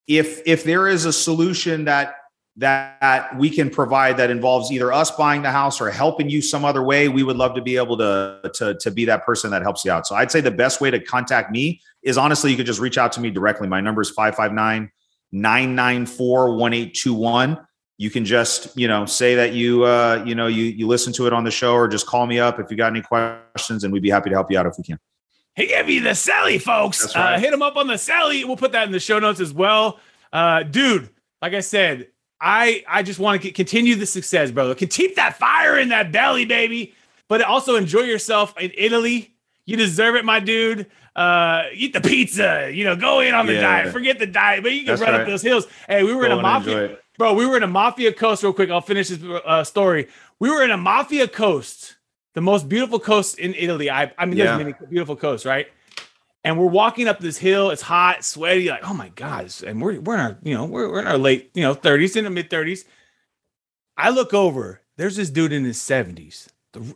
if 0.08 0.42
if 0.46 0.64
there 0.64 0.88
is 0.88 1.04
a 1.04 1.12
solution 1.12 1.84
that 1.84 2.16
that 2.58 3.36
we 3.38 3.48
can 3.48 3.70
provide 3.70 4.16
that 4.16 4.30
involves 4.30 4.70
either 4.70 4.92
us 4.92 5.10
buying 5.12 5.42
the 5.42 5.50
house 5.50 5.80
or 5.80 5.90
helping 5.90 6.28
you 6.28 6.42
some 6.42 6.64
other 6.64 6.82
way, 6.82 7.08
we 7.08 7.22
would 7.22 7.36
love 7.36 7.54
to 7.54 7.62
be 7.62 7.76
able 7.76 7.96
to 7.96 8.50
to 8.54 8.74
to 8.74 8.90
be 8.90 9.04
that 9.06 9.24
person 9.24 9.50
that 9.52 9.62
helps 9.62 9.84
you 9.84 9.92
out. 9.92 10.06
So 10.06 10.14
I'd 10.14 10.30
say 10.30 10.40
the 10.40 10.50
best 10.50 10.80
way 10.80 10.90
to 10.90 11.00
contact 11.00 11.50
me 11.50 11.80
is 12.02 12.18
honestly 12.18 12.50
you 12.50 12.56
could 12.56 12.66
just 12.66 12.80
reach 12.80 12.98
out 12.98 13.12
to 13.12 13.20
me 13.20 13.30
directly. 13.30 13.68
My 13.68 13.80
number 13.80 14.02
is 14.02 14.10
559 14.10 14.90
994 15.30 16.56
1821 16.56 17.58
you 17.98 18.10
can 18.10 18.24
just 18.24 18.76
you 18.78 18.88
know 18.88 19.04
say 19.04 19.34
that 19.34 19.52
you 19.52 19.84
uh 19.84 20.22
you 20.24 20.34
know 20.34 20.46
you 20.46 20.64
you 20.64 20.86
listen 20.86 21.12
to 21.12 21.26
it 21.26 21.32
on 21.32 21.44
the 21.44 21.50
show 21.50 21.74
or 21.74 21.86
just 21.86 22.06
call 22.06 22.26
me 22.26 22.38
up 22.38 22.58
if 22.58 22.70
you 22.70 22.76
got 22.76 22.90
any 22.90 23.02
questions 23.02 23.84
and 23.84 23.92
we'd 23.92 24.02
be 24.02 24.08
happy 24.08 24.30
to 24.30 24.36
help 24.36 24.50
you 24.50 24.58
out 24.58 24.64
if 24.64 24.74
we 24.78 24.84
can 24.84 24.98
He 25.54 25.66
gave 25.66 25.86
me 25.86 25.98
the 25.98 26.14
Sally, 26.14 26.58
folks. 26.58 27.14
Right. 27.14 27.34
Uh, 27.34 27.38
hit 27.38 27.52
him 27.52 27.62
up 27.62 27.76
on 27.76 27.88
the 27.88 27.98
Sally. 27.98 28.44
We'll 28.44 28.56
put 28.56 28.72
that 28.72 28.86
in 28.86 28.92
the 28.92 29.00
show 29.00 29.18
notes 29.18 29.40
as 29.40 29.52
well. 29.52 29.98
Uh, 30.32 30.62
dude, 30.62 31.10
like 31.42 31.52
I 31.52 31.60
said, 31.60 32.08
I 32.40 32.84
I 32.88 33.02
just 33.02 33.18
want 33.18 33.42
to 33.42 33.50
continue 33.50 33.94
the 33.96 34.06
success, 34.06 34.50
brother. 34.50 34.74
Can 34.74 34.88
keep 34.88 35.16
that 35.16 35.38
fire 35.38 35.78
in 35.78 35.88
that 35.90 36.12
belly, 36.12 36.44
baby. 36.44 36.94
But 37.28 37.42
also 37.42 37.76
enjoy 37.76 38.02
yourself 38.02 38.54
in 38.58 38.72
Italy. 38.76 39.34
You 39.66 39.76
deserve 39.76 40.14
it, 40.16 40.24
my 40.24 40.40
dude. 40.40 40.86
Uh, 41.14 41.64
eat 41.74 41.92
the 41.92 42.00
pizza. 42.00 42.70
You 42.72 42.84
know, 42.84 42.96
go 42.96 43.20
in 43.20 43.34
on 43.34 43.44
the 43.46 43.54
Yeah. 43.54 43.60
diet. 43.60 43.92
Forget 43.92 44.18
the 44.18 44.26
diet, 44.26 44.62
but 44.62 44.72
you 44.72 44.78
can 44.78 44.86
That's 44.86 45.02
run 45.02 45.14
up 45.20 45.26
those 45.26 45.42
hills. 45.42 45.66
Hey, 45.88 46.04
we 46.04 46.14
were 46.14 46.24
in 46.24 46.30
Go 46.30 46.38
Amalfi, 46.38 46.96
bro. 47.18 47.34
We 47.34 47.44
were 47.44 47.56
in 47.56 47.62
Amalfi 47.64 48.10
coast. 48.12 48.42
Real 48.42 48.52
quick, 48.54 48.70
I'll 48.70 48.80
finish 48.80 49.08
this 49.08 49.22
uh, 49.44 49.62
story. 49.64 50.08
We 50.38 50.48
were 50.48 50.62
in 50.62 50.70
Amalfi 50.70 51.26
coast, 51.26 51.96
the 52.34 52.40
most 52.40 52.68
beautiful 52.68 52.98
coast 53.00 53.38
in 53.38 53.52
Italy. 53.54 53.90
I, 53.90 54.12
I 54.16 54.24
mean, 54.24 54.38
Yeah. 54.38 54.44
there's 54.56 54.58
many 54.58 54.74
beautiful 54.88 55.16
coasts, 55.16 55.44
right? 55.44 55.66
And 56.44 56.58
we're 56.58 56.66
walking 56.66 57.08
up 57.08 57.18
this 57.18 57.36
hill. 57.38 57.70
It's 57.70 57.82
hot, 57.82 58.24
sweaty. 58.24 58.68
Like, 58.68 58.88
oh 58.88 58.94
my 58.94 59.08
god! 59.10 59.52
And 59.66 59.82
we're 59.82 60.00
we're 60.00 60.14
in 60.14 60.20
our 60.20 60.38
you 60.42 60.54
know 60.54 60.64
we're, 60.64 60.90
we're 60.90 61.00
in 61.00 61.06
our 61.06 61.18
late 61.18 61.50
you 61.54 61.62
know 61.62 61.74
30s 61.74 62.16
in 62.16 62.24
the 62.24 62.30
mid 62.30 62.48
30s. 62.48 62.84
I 63.96 64.10
look 64.10 64.32
over. 64.32 64.80
There's 64.96 65.16
this 65.16 65.30
dude 65.30 65.52
in 65.52 65.64
his 65.64 65.78
70s. 65.78 66.48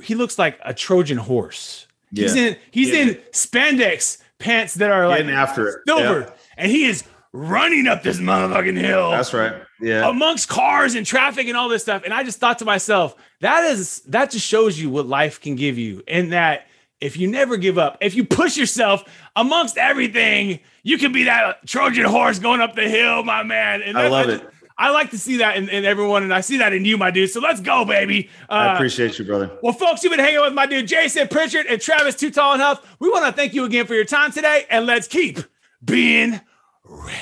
He 0.03 0.15
looks 0.15 0.39
like 0.39 0.59
a 0.65 0.73
Trojan 0.75 1.19
horse. 1.19 1.87
Yeah. 2.13 2.23
He's 2.23 2.37
in 2.37 2.57
he's 2.71 2.91
Yeah. 2.91 3.01
in 3.03 3.15
spandex 3.33 4.19
pants 4.39 4.75
that 4.75 4.91
are 4.91 5.09
like 5.09 5.25
after 5.27 5.69
it. 5.69 5.79
silver, 5.87 6.21
Yeah. 6.21 6.31
and 6.57 6.71
he 6.71 6.85
is 6.87 7.05
running 7.33 7.87
up 7.89 8.03
this 8.03 8.19
motherfucking 8.19 8.77
hill 8.77 9.11
that's 9.11 9.33
right 9.33 9.63
yeah 9.81 10.07
amongst 10.11 10.49
cars 10.51 10.95
and 10.95 11.07
traffic 11.07 11.49
and 11.49 11.57
all 11.57 11.69
this 11.69 11.83
stuff. 11.83 12.03
And 12.05 12.13
I 12.13 12.23
just 12.25 12.39
thought 12.39 12.59
to 12.59 12.65
myself, 12.67 13.17
that 13.41 13.65
is 13.71 14.01
that 14.09 14.31
just 14.31 14.47
shows 14.47 14.79
you 14.79 14.91
what 14.91 15.07
life 15.07 15.41
can 15.41 15.57
give 15.57 15.79
you, 15.79 16.03
and 16.07 16.33
that 16.33 16.67
if 17.03 17.17
you 17.17 17.29
never 17.29 17.57
give 17.57 17.79
up, 17.79 17.99
if 18.01 18.15
you 18.15 18.25
push 18.25 18.57
yourself 18.57 19.05
amongst 19.37 19.77
everything, 19.77 20.61
you 20.83 20.99
can 20.99 21.13
be 21.13 21.25
that 21.25 21.67
Trojan 21.67 22.05
horse 22.05 22.39
going 22.39 22.61
up 22.61 22.75
the 22.77 22.89
hill, 22.89 23.25
my 23.25 23.43
man. 23.43 23.83
And 23.83 23.99
i 23.99 24.03
that- 24.03 24.11
love 24.11 24.27
just- 24.27 24.45
it 24.45 24.49
I 24.79 24.91
like 24.91 25.11
to 25.11 25.19
see 25.19 25.37
that 25.37 25.57
in, 25.59 25.69
in 25.69 25.85
everyone, 25.85 26.23
and 26.23 26.33
I 26.33 26.41
see 26.41 26.57
that 26.57 26.73
in 26.73 26.85
you, 26.85 26.97
my 26.97 27.11
dude. 27.11 27.31
So 27.31 27.41
let's 27.41 27.61
go, 27.61 27.85
baby. 27.85 28.31
Uh, 28.49 28.55
i 28.55 28.75
appreciate 28.75 29.17
you 29.19 29.25
brother 29.25 29.51
well, 29.63 29.75
folks, 29.75 30.03
you've 30.03 30.11
been 30.11 30.19
hanging 30.19 30.41
with 30.41 30.55
my 30.55 30.67
dude 30.67 30.89
Jason 30.89 31.29
Pritchard 31.29 31.67
and 31.67 31.81
Travis 31.81 32.17
Too 32.17 32.31
Tall 32.31 32.55
and 32.55 32.63
Houk. 32.63 32.83
We 32.99 33.11
want 33.11 33.27
to 33.27 33.33
thank 33.33 33.53
you 33.53 33.65
again 33.65 33.87
for 33.87 33.95
your 33.95 34.07
time 34.07 34.33
today, 34.33 34.65
and 34.71 34.87
let's 34.87 35.07
keep 35.07 35.39
being 35.85 36.41
real. 36.85 37.13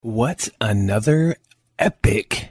What 0.00 0.48
another 0.60 1.36
epic 1.78 2.50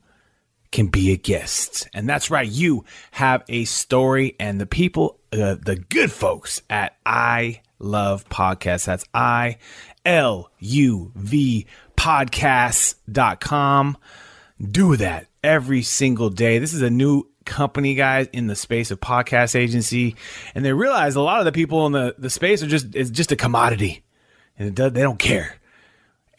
can 0.71 0.87
be 0.87 1.11
a 1.11 1.17
guest. 1.17 1.87
And 1.93 2.07
that's 2.07 2.31
right, 2.31 2.47
you 2.47 2.85
have 3.11 3.43
a 3.49 3.65
story, 3.65 4.35
and 4.39 4.59
the 4.59 4.65
people, 4.65 5.19
uh, 5.33 5.55
the 5.55 5.83
good 5.89 6.11
folks 6.11 6.61
at 6.69 6.95
I 7.05 7.61
Love 7.79 8.27
Podcasts, 8.29 8.85
that's 8.85 9.05
I 9.13 9.57
L 10.05 10.49
U 10.59 11.11
V 11.15 11.65
podcasts.com, 11.97 13.97
do 14.71 14.95
that 14.95 15.27
every 15.43 15.81
single 15.81 16.29
day. 16.29 16.59
This 16.59 16.73
is 16.73 16.81
a 16.81 16.89
new 16.89 17.27
company 17.45 17.95
guys 17.95 18.27
in 18.33 18.47
the 18.47 18.55
space 18.55 18.91
of 18.91 18.99
podcast 18.99 19.55
agency 19.55 20.15
and 20.53 20.63
they 20.63 20.71
realize 20.71 21.15
a 21.15 21.21
lot 21.21 21.39
of 21.39 21.45
the 21.45 21.51
people 21.51 21.87
in 21.87 21.91
the, 21.91 22.13
the 22.19 22.29
space 22.29 22.61
are 22.61 22.67
just 22.67 22.95
it's 22.95 23.09
just 23.09 23.31
a 23.31 23.35
commodity 23.35 24.03
and 24.59 24.75
does, 24.75 24.93
they 24.93 25.01
don't 25.01 25.17
care 25.17 25.55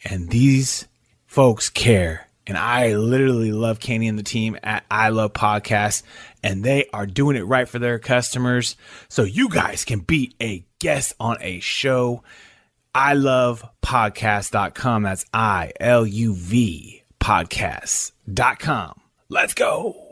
and 0.05 0.29
these 0.29 0.87
folks 1.25 1.69
care 1.69 2.27
and 2.45 2.57
I 2.57 2.95
literally 2.95 3.51
love 3.51 3.79
Candy 3.79 4.07
and 4.07 4.19
the 4.19 4.23
team 4.23 4.57
at 4.63 4.83
I 4.89 5.09
Love 5.09 5.33
Podcasts, 5.33 6.03
and 6.43 6.63
they 6.63 6.87
are 6.93 7.05
doing 7.05 7.37
it 7.37 7.45
right 7.45 7.67
for 7.67 7.79
their 7.79 7.99
customers. 7.99 8.75
So 9.07 9.23
you 9.23 9.49
guys 9.49 9.85
can 9.85 9.99
be 9.99 10.35
a 10.41 10.65
guest 10.79 11.13
on 11.19 11.37
a 11.41 11.59
show. 11.59 12.23
I 12.93 13.13
love 13.13 13.67
podcast.com. 13.81 15.03
That's 15.03 15.25
I 15.33 15.71
L 15.79 16.05
U 16.05 16.33
V 16.33 17.03
podcast.com. 17.19 18.99
Let's 19.29 19.53
go. 19.53 20.02